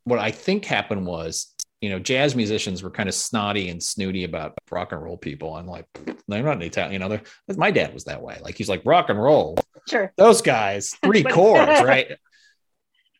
what 0.03 0.19
I 0.19 0.31
think 0.31 0.65
happened 0.65 1.05
was 1.05 1.53
you 1.81 1.89
know, 1.89 1.99
jazz 1.99 2.35
musicians 2.35 2.83
were 2.83 2.89
kind 2.89 3.07
of 3.07 3.15
snotty 3.15 3.69
and 3.69 3.81
snooty 3.81 4.25
about 4.25 4.57
rock 4.69 4.91
and 4.91 5.01
roll 5.01 5.17
people. 5.17 5.55
I'm 5.55 5.65
like, 5.65 5.85
they're 6.27 6.43
not 6.43 6.57
an 6.57 6.61
Italian, 6.61 6.93
you 6.93 6.99
know, 6.99 7.07
they're, 7.07 7.21
my 7.55 7.71
dad 7.71 7.93
was 7.93 8.03
that 8.05 8.21
way. 8.21 8.37
Like, 8.41 8.57
he's 8.57 8.67
like, 8.67 8.81
rock 8.85 9.09
and 9.09 9.21
roll. 9.21 9.57
Sure. 9.87 10.11
Those 10.17 10.41
guys, 10.41 10.95
three 11.03 11.23
chords, 11.31 11.81
right? 11.81 12.17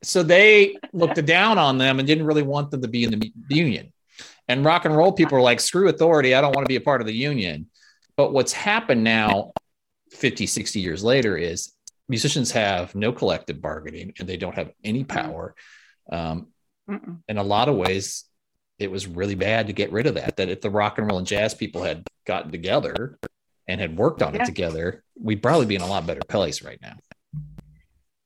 So 0.04 0.24
they 0.24 0.76
looked 0.92 1.24
down 1.26 1.58
on 1.58 1.78
them 1.78 2.00
and 2.00 2.08
didn't 2.08 2.26
really 2.26 2.42
want 2.42 2.72
them 2.72 2.82
to 2.82 2.88
be 2.88 3.04
in 3.04 3.12
the 3.12 3.32
union. 3.50 3.94
And 4.48 4.66
rock 4.66 4.86
and 4.86 4.96
roll 4.96 5.14
people 5.14 5.38
are 5.38 5.42
like, 5.42 5.60
screw 5.60 5.88
authority. 5.88 6.36
I 6.36 6.42
don't 6.42 6.56
want 6.56 6.66
to 6.66 6.70
be 6.70 6.78
a 6.78 6.82
part 6.82 7.02
of 7.02 7.08
the 7.08 7.14
union. 7.14 7.68
But 8.18 8.34
what's 8.34 8.52
happened 8.52 9.04
now, 9.04 9.52
50, 10.12 10.48
60 10.48 10.80
years 10.82 11.04
later, 11.04 11.38
is 11.38 11.74
musicians 12.10 12.52
have 12.52 12.96
no 12.96 13.14
collective 13.14 13.62
bargaining 13.62 14.14
and 14.20 14.28
they 14.28 14.38
don't 14.38 14.56
have 14.56 14.72
any 14.84 15.04
power. 15.04 15.56
Um, 16.12 16.48
in 17.28 17.38
a 17.38 17.44
lot 17.44 17.70
of 17.70 17.76
ways, 17.76 18.26
it 18.80 18.90
was 18.90 19.06
really 19.06 19.36
bad 19.36 19.68
to 19.68 19.74
get 19.74 19.92
rid 19.92 20.08
of 20.08 20.16
that. 20.16 20.38
That 20.38 20.50
if 20.50 20.62
the 20.62 20.72
rock 20.72 20.98
and 20.98 21.08
roll 21.08 21.20
and 21.20 21.28
jazz 21.28 21.54
people 21.54 21.84
had 21.84 22.08
gotten 22.26 22.52
together 22.52 23.20
and 23.68 23.80
had 23.80 23.96
worked 23.96 24.24
on 24.24 24.34
yeah. 24.34 24.42
it 24.42 24.46
together, 24.46 25.04
we'd 25.22 25.44
probably 25.44 25.68
be 25.68 25.76
in 25.76 25.82
a 25.82 25.88
lot 25.88 26.08
better 26.08 26.22
place 26.28 26.64
right 26.64 26.80
now. 26.82 26.96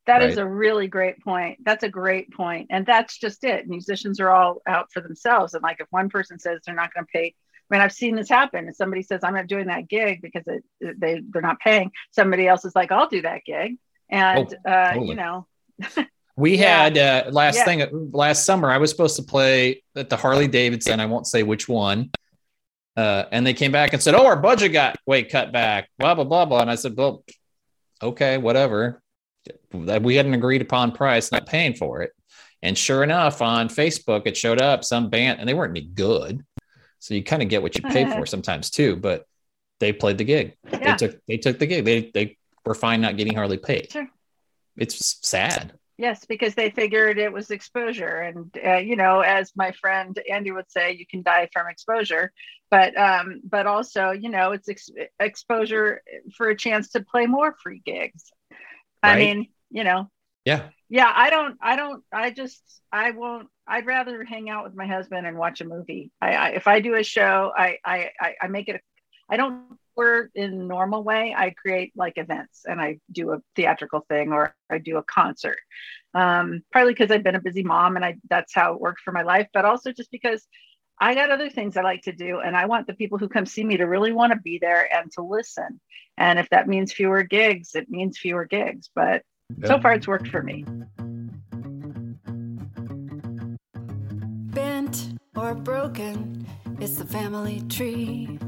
That 0.06 0.20
right? 0.20 0.30
is 0.30 0.38
a 0.38 0.46
really 0.46 0.88
great 0.88 1.22
point. 1.24 1.60
That's 1.64 1.84
a 1.84 1.90
great 1.90 2.32
point. 2.34 2.68
And 2.70 2.86
that's 2.86 3.18
just 3.18 3.44
it. 3.44 3.68
Musicians 3.68 4.20
are 4.20 4.30
all 4.30 4.62
out 4.68 4.92
for 4.92 5.02
themselves. 5.02 5.54
And 5.54 5.64
like 5.64 5.80
if 5.80 5.88
one 5.92 6.10
person 6.10 6.40
says 6.40 6.62
they're 6.66 6.76
not 6.76 6.94
going 6.94 7.06
to 7.06 7.12
pay, 7.12 7.36
I 7.74 7.78
mean, 7.78 7.82
I've 7.82 7.92
seen 7.92 8.16
this 8.16 8.30
happen. 8.30 8.68
If 8.68 8.76
somebody 8.76 9.02
says, 9.02 9.22
I'm 9.24 9.34
not 9.34 9.48
doing 9.48 9.66
that 9.66 9.88
gig 9.90 10.22
because 10.22 10.44
it, 10.46 10.64
they, 10.80 11.22
they're 11.32 11.42
not 11.42 11.60
paying, 11.60 11.92
somebody 12.12 12.48
else 12.48 12.66
is 12.66 12.76
like, 12.76 12.92
I'll 12.92 13.10
do 13.10 13.24
that 13.24 13.42
gig. 13.46 13.78
And, 14.10 14.56
oh, 14.64 14.70
uh, 14.70 14.94
totally. 14.94 15.08
you 15.08 15.16
know, 15.16 15.48
We 16.36 16.58
yeah. 16.58 16.84
had 16.84 16.98
uh, 16.98 17.32
last 17.32 17.58
yeah. 17.58 17.66
thing 17.66 18.12
last 18.12 18.46
summer. 18.46 18.72
I 18.72 18.80
was 18.80 18.90
supposed 18.90 19.18
to 19.18 19.24
play 19.24 19.84
at 19.96 20.10
the 20.10 20.18
Harley 20.18 20.48
Davidson. 20.48 21.00
I 21.00 21.06
won't 21.06 21.28
say 21.28 21.44
which 21.44 21.70
one. 21.70 22.10
Uh, 22.98 23.26
and 23.32 23.46
they 23.46 23.54
came 23.54 23.72
back 23.72 23.94
and 23.94 24.02
said, 24.02 24.16
"Oh, 24.16 24.26
our 24.26 24.36
budget 24.36 24.74
got 24.74 24.98
way 25.06 25.24
cut 25.24 25.52
back." 25.52 25.90
Blah 26.00 26.16
blah 26.16 26.24
blah 26.24 26.46
blah. 26.46 26.62
And 26.62 26.72
I 26.72 26.76
said, 26.76 26.98
"Well, 26.98 27.24
okay, 28.02 28.40
whatever." 28.40 29.04
We 29.72 30.16
hadn't 30.16 30.34
agreed 30.34 30.64
upon 30.64 30.94
price, 30.94 31.32
not 31.32 31.46
paying 31.46 31.76
for 31.76 32.02
it. 32.02 32.12
And 32.64 32.76
sure 32.76 33.04
enough, 33.04 33.42
on 33.42 33.68
Facebook, 33.68 34.24
it 34.26 34.38
showed 34.38 34.62
up 34.62 34.84
some 34.84 35.10
band, 35.10 35.40
and 35.40 35.48
they 35.48 35.54
weren't 35.54 35.78
any 35.78 35.86
good. 35.86 36.44
So 37.04 37.16
you 37.16 37.22
kind 37.22 37.44
of 37.44 37.50
get 37.50 37.62
what 37.62 37.76
you 37.76 37.82
pay 37.82 38.10
for 38.10 38.26
sometimes 38.36 38.70
too. 38.70 38.96
But 38.96 39.26
they 39.82 39.92
played 39.92 40.18
the 40.18 40.24
gig. 40.24 40.56
Yeah. 40.72 40.96
They 40.96 41.08
took 41.08 41.20
they 41.28 41.38
took 41.38 41.60
the 41.60 41.66
gig. 41.66 41.84
They 41.84 42.10
they 42.14 42.38
were 42.66 42.74
fine 42.74 43.02
not 43.02 43.18
getting 43.18 43.36
hardly 43.36 43.58
paid. 43.58 43.92
Sure. 43.92 44.08
It's 44.78 45.20
sad. 45.22 45.74
Yes, 45.98 46.24
because 46.26 46.56
they 46.56 46.70
figured 46.70 47.18
it 47.18 47.32
was 47.32 47.52
exposure, 47.52 48.22
and 48.22 48.58
uh, 48.66 48.78
you 48.78 48.96
know, 48.96 49.20
as 49.20 49.52
my 49.54 49.74
friend 49.74 50.18
Andy 50.32 50.52
would 50.52 50.72
say, 50.72 50.94
you 50.94 51.06
can 51.06 51.24
die 51.24 51.50
from 51.52 51.68
exposure, 51.68 52.32
but 52.72 52.98
um, 52.98 53.42
but 53.44 53.68
also, 53.68 54.12
you 54.12 54.30
know, 54.30 54.54
it's 54.54 54.70
ex- 54.70 54.90
exposure 55.20 56.02
for 56.38 56.48
a 56.48 56.56
chance 56.56 56.92
to 56.92 57.02
play 57.02 57.26
more 57.26 57.54
free 57.62 57.82
gigs. 57.86 58.32
Right. 59.04 59.12
I 59.12 59.16
mean, 59.18 59.48
you 59.72 59.84
know, 59.84 60.10
yeah, 60.46 60.70
yeah. 60.90 61.12
I 61.14 61.30
don't, 61.30 61.58
I 61.62 61.76
don't, 61.76 62.02
I 62.14 62.32
just, 62.32 62.64
I 62.92 63.12
won't. 63.12 63.50
I'd 63.68 63.86
rather 63.86 64.24
hang 64.24 64.50
out 64.50 64.64
with 64.64 64.76
my 64.76 64.88
husband 64.88 65.26
and 65.26 65.38
watch 65.38 65.62
a 65.62 65.66
movie. 65.66 66.12
I, 66.22 66.34
I 66.34 66.48
if 66.50 66.68
I 66.68 66.80
do 66.80 66.96
a 66.96 67.04
show, 67.04 67.52
I, 67.56 67.78
I, 67.86 68.10
I 68.42 68.48
make 68.48 68.68
it. 68.68 68.76
A, 68.76 68.80
I 69.30 69.38
don't 69.38 69.78
work 69.96 70.32
in 70.36 70.68
normal 70.68 71.04
way 71.04 71.34
i 71.38 71.52
create 71.52 71.94
like 71.96 72.14
events 72.18 72.62
and 72.66 72.82
i 72.82 72.98
do 73.12 73.32
a 73.32 73.40
theatrical 73.56 74.06
thing 74.10 74.32
or 74.32 74.56
i 74.70 74.78
do 74.78 74.98
a 74.98 75.04
concert 75.04 75.58
um, 76.14 76.64
partly 76.72 76.94
because 76.94 77.12
i've 77.12 77.24
been 77.24 77.36
a 77.36 77.42
busy 77.42 77.64
mom 77.64 77.96
and 77.96 78.06
i 78.06 78.16
that's 78.30 78.54
how 78.54 78.74
it 78.74 78.82
worked 78.82 79.02
for 79.02 79.12
my 79.12 79.22
life 79.22 79.48
but 79.54 79.66
also 79.66 79.92
just 79.92 80.12
because 80.12 80.48
i 81.00 81.14
got 81.14 81.32
other 81.32 81.50
things 81.50 81.78
i 81.78 81.82
like 81.82 82.02
to 82.02 82.12
do 82.12 82.40
and 82.40 82.56
i 82.56 82.66
want 82.66 82.88
the 82.88 82.94
people 82.94 83.18
who 83.18 83.30
come 83.30 83.46
see 83.46 83.64
me 83.64 83.78
to 83.78 83.86
really 83.86 84.12
want 84.12 84.34
to 84.34 84.40
be 84.40 84.58
there 84.60 84.92
and 84.96 85.12
to 85.12 85.22
listen 85.22 85.80
and 86.18 86.40
if 86.40 86.50
that 86.50 86.68
means 86.68 86.92
fewer 86.92 87.24
gigs 87.24 87.76
it 87.76 87.90
means 87.90 88.18
fewer 88.18 88.46
gigs 88.46 88.90
but 88.96 89.22
so 89.66 89.80
far 89.80 89.94
it's 89.94 90.08
worked 90.08 90.28
for 90.28 90.42
me 90.42 90.66
or 95.36 95.54
broken 95.56 96.46
it's 96.80 96.96
the 96.96 97.06
family 97.06 97.62
tree 97.70 98.40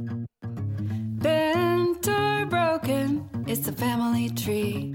bent 1.26 2.08
or 2.08 2.46
broken, 2.46 3.28
it's 3.48 3.66
the 3.66 3.72
family 3.72 4.30
tree. 4.30 4.94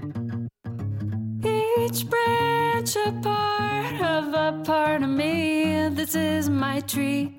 Each 1.43 2.09
branch 2.09 2.95
a 2.95 3.11
part 3.21 4.01
of 4.01 4.33
a 4.33 4.63
part 4.63 5.03
of 5.03 5.09
me. 5.09 5.89
This 5.89 6.15
is 6.15 6.49
my 6.49 6.79
tree, 6.81 7.37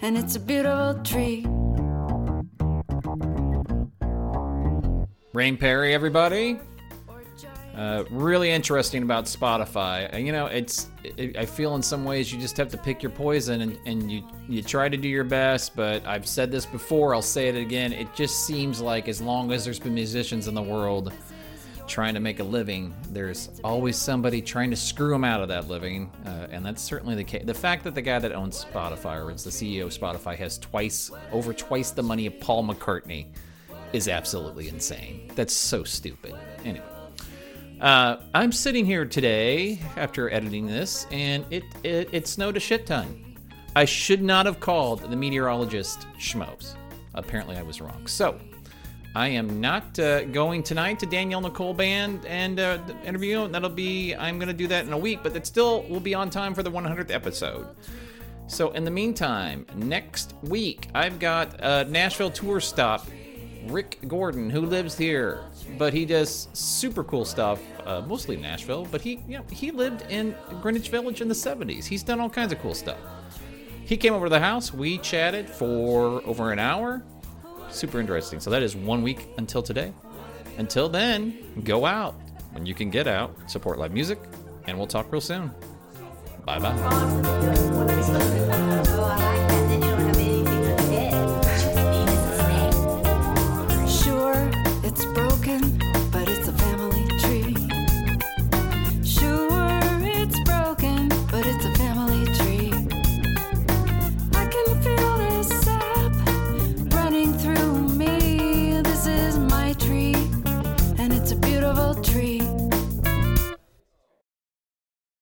and 0.00 0.16
it's 0.16 0.36
a 0.36 0.40
beautiful 0.40 0.94
tree. 1.02 1.44
Rain 5.34 5.58
Perry, 5.58 5.92
everybody. 5.92 6.58
Uh, 7.76 8.04
really 8.10 8.50
interesting 8.50 9.02
about 9.02 9.24
Spotify. 9.24 10.12
Uh, 10.12 10.18
you 10.18 10.32
know, 10.32 10.46
it's 10.46 10.90
it, 11.02 11.36
I 11.36 11.44
feel 11.44 11.74
in 11.74 11.82
some 11.82 12.04
ways 12.04 12.32
you 12.32 12.40
just 12.40 12.56
have 12.56 12.68
to 12.68 12.76
pick 12.76 13.02
your 13.02 13.10
poison 13.10 13.62
and, 13.62 13.78
and 13.86 14.10
you 14.10 14.22
you 14.48 14.62
try 14.62 14.88
to 14.88 14.96
do 14.96 15.08
your 15.08 15.24
best. 15.24 15.74
But 15.74 16.06
I've 16.06 16.26
said 16.26 16.52
this 16.52 16.66
before, 16.66 17.14
I'll 17.14 17.22
say 17.22 17.48
it 17.48 17.56
again. 17.56 17.92
It 17.92 18.14
just 18.14 18.46
seems 18.46 18.80
like 18.80 19.08
as 19.08 19.20
long 19.20 19.50
as 19.52 19.64
there's 19.64 19.80
been 19.80 19.94
musicians 19.94 20.46
in 20.46 20.54
the 20.54 20.62
world 20.62 21.12
trying 21.86 22.14
to 22.14 22.20
make 22.20 22.40
a 22.40 22.44
living, 22.44 22.94
there's 23.10 23.50
always 23.62 23.96
somebody 23.96 24.40
trying 24.40 24.70
to 24.70 24.76
screw 24.76 25.10
them 25.10 25.24
out 25.24 25.42
of 25.42 25.48
that 25.48 25.68
living, 25.68 26.10
uh, 26.24 26.46
and 26.50 26.64
that's 26.64 26.80
certainly 26.80 27.14
the 27.14 27.24
case. 27.24 27.42
The 27.44 27.52
fact 27.52 27.84
that 27.84 27.94
the 27.94 28.02
guy 28.02 28.18
that 28.18 28.32
owns 28.32 28.64
Spotify 28.64 29.22
or 29.22 29.30
is 29.30 29.44
the 29.44 29.50
CEO 29.50 29.84
of 29.84 29.90
Spotify 29.92 30.36
has 30.36 30.58
twice 30.58 31.10
over 31.32 31.52
twice 31.52 31.90
the 31.90 32.02
money 32.02 32.26
of 32.26 32.38
Paul 32.40 32.64
McCartney 32.64 33.26
is 33.92 34.08
absolutely 34.08 34.68
insane. 34.68 35.30
That's 35.34 35.54
so 35.54 35.84
stupid. 35.84 36.34
Anyway. 36.64 36.93
Uh, 37.84 38.16
I'm 38.32 38.50
sitting 38.50 38.86
here 38.86 39.04
today 39.04 39.78
after 39.98 40.32
editing 40.32 40.66
this, 40.66 41.06
and 41.10 41.44
it, 41.50 41.64
it, 41.82 42.08
it 42.12 42.26
snowed 42.26 42.56
a 42.56 42.60
shit 42.60 42.86
ton. 42.86 43.36
I 43.76 43.84
should 43.84 44.22
not 44.22 44.46
have 44.46 44.58
called 44.58 45.00
the 45.02 45.14
meteorologist 45.14 46.06
schmoes. 46.18 46.76
Apparently, 47.12 47.58
I 47.58 47.62
was 47.62 47.82
wrong. 47.82 48.06
So, 48.06 48.40
I 49.14 49.28
am 49.28 49.60
not 49.60 49.98
uh, 49.98 50.24
going 50.24 50.62
tonight 50.62 50.98
to 51.00 51.06
Danielle 51.06 51.42
Nicole 51.42 51.74
Band 51.74 52.24
and 52.24 52.58
uh, 52.58 52.78
interview. 53.04 53.48
That'll 53.48 53.68
be 53.68 54.14
I'm 54.14 54.38
going 54.38 54.48
to 54.48 54.54
do 54.54 54.66
that 54.68 54.86
in 54.86 54.94
a 54.94 54.98
week, 54.98 55.18
but 55.22 55.36
it 55.36 55.46
still 55.46 55.82
will 55.82 56.00
be 56.00 56.14
on 56.14 56.30
time 56.30 56.54
for 56.54 56.62
the 56.62 56.70
100th 56.70 57.10
episode. 57.10 57.66
So, 58.46 58.70
in 58.70 58.84
the 58.84 58.90
meantime, 58.90 59.66
next 59.74 60.32
week 60.42 60.88
I've 60.94 61.18
got 61.18 61.60
a 61.60 61.84
Nashville 61.84 62.30
tour 62.30 62.60
stop 62.60 63.06
Rick 63.66 63.98
Gordon, 64.06 64.50
who 64.50 64.62
lives 64.62 64.96
here, 64.96 65.40
but 65.78 65.92
he 65.92 66.04
does 66.04 66.48
super 66.52 67.04
cool 67.04 67.24
stuff, 67.24 67.60
uh, 67.84 68.02
mostly 68.02 68.36
Nashville. 68.36 68.86
But 68.90 69.00
he, 69.00 69.22
you 69.28 69.38
know, 69.38 69.44
he 69.50 69.70
lived 69.70 70.02
in 70.10 70.34
Greenwich 70.60 70.88
Village 70.88 71.20
in 71.20 71.28
the 71.28 71.34
'70s. 71.34 71.84
He's 71.84 72.02
done 72.02 72.20
all 72.20 72.30
kinds 72.30 72.52
of 72.52 72.60
cool 72.60 72.74
stuff. 72.74 72.98
He 73.84 73.96
came 73.96 74.14
over 74.14 74.26
to 74.26 74.30
the 74.30 74.40
house. 74.40 74.72
We 74.72 74.98
chatted 74.98 75.48
for 75.48 76.22
over 76.26 76.52
an 76.52 76.58
hour. 76.58 77.02
Super 77.70 78.00
interesting. 78.00 78.40
So 78.40 78.50
that 78.50 78.62
is 78.62 78.74
one 78.76 79.02
week 79.02 79.26
until 79.36 79.62
today. 79.62 79.92
Until 80.58 80.88
then, 80.88 81.62
go 81.64 81.84
out 81.84 82.14
when 82.52 82.64
you 82.64 82.74
can 82.74 82.88
get 82.88 83.06
out, 83.06 83.34
support 83.50 83.78
live 83.78 83.92
music, 83.92 84.18
and 84.66 84.78
we'll 84.78 84.86
talk 84.86 85.10
real 85.12 85.20
soon. 85.20 85.50
Bye 86.44 86.58
bye. 86.60 86.74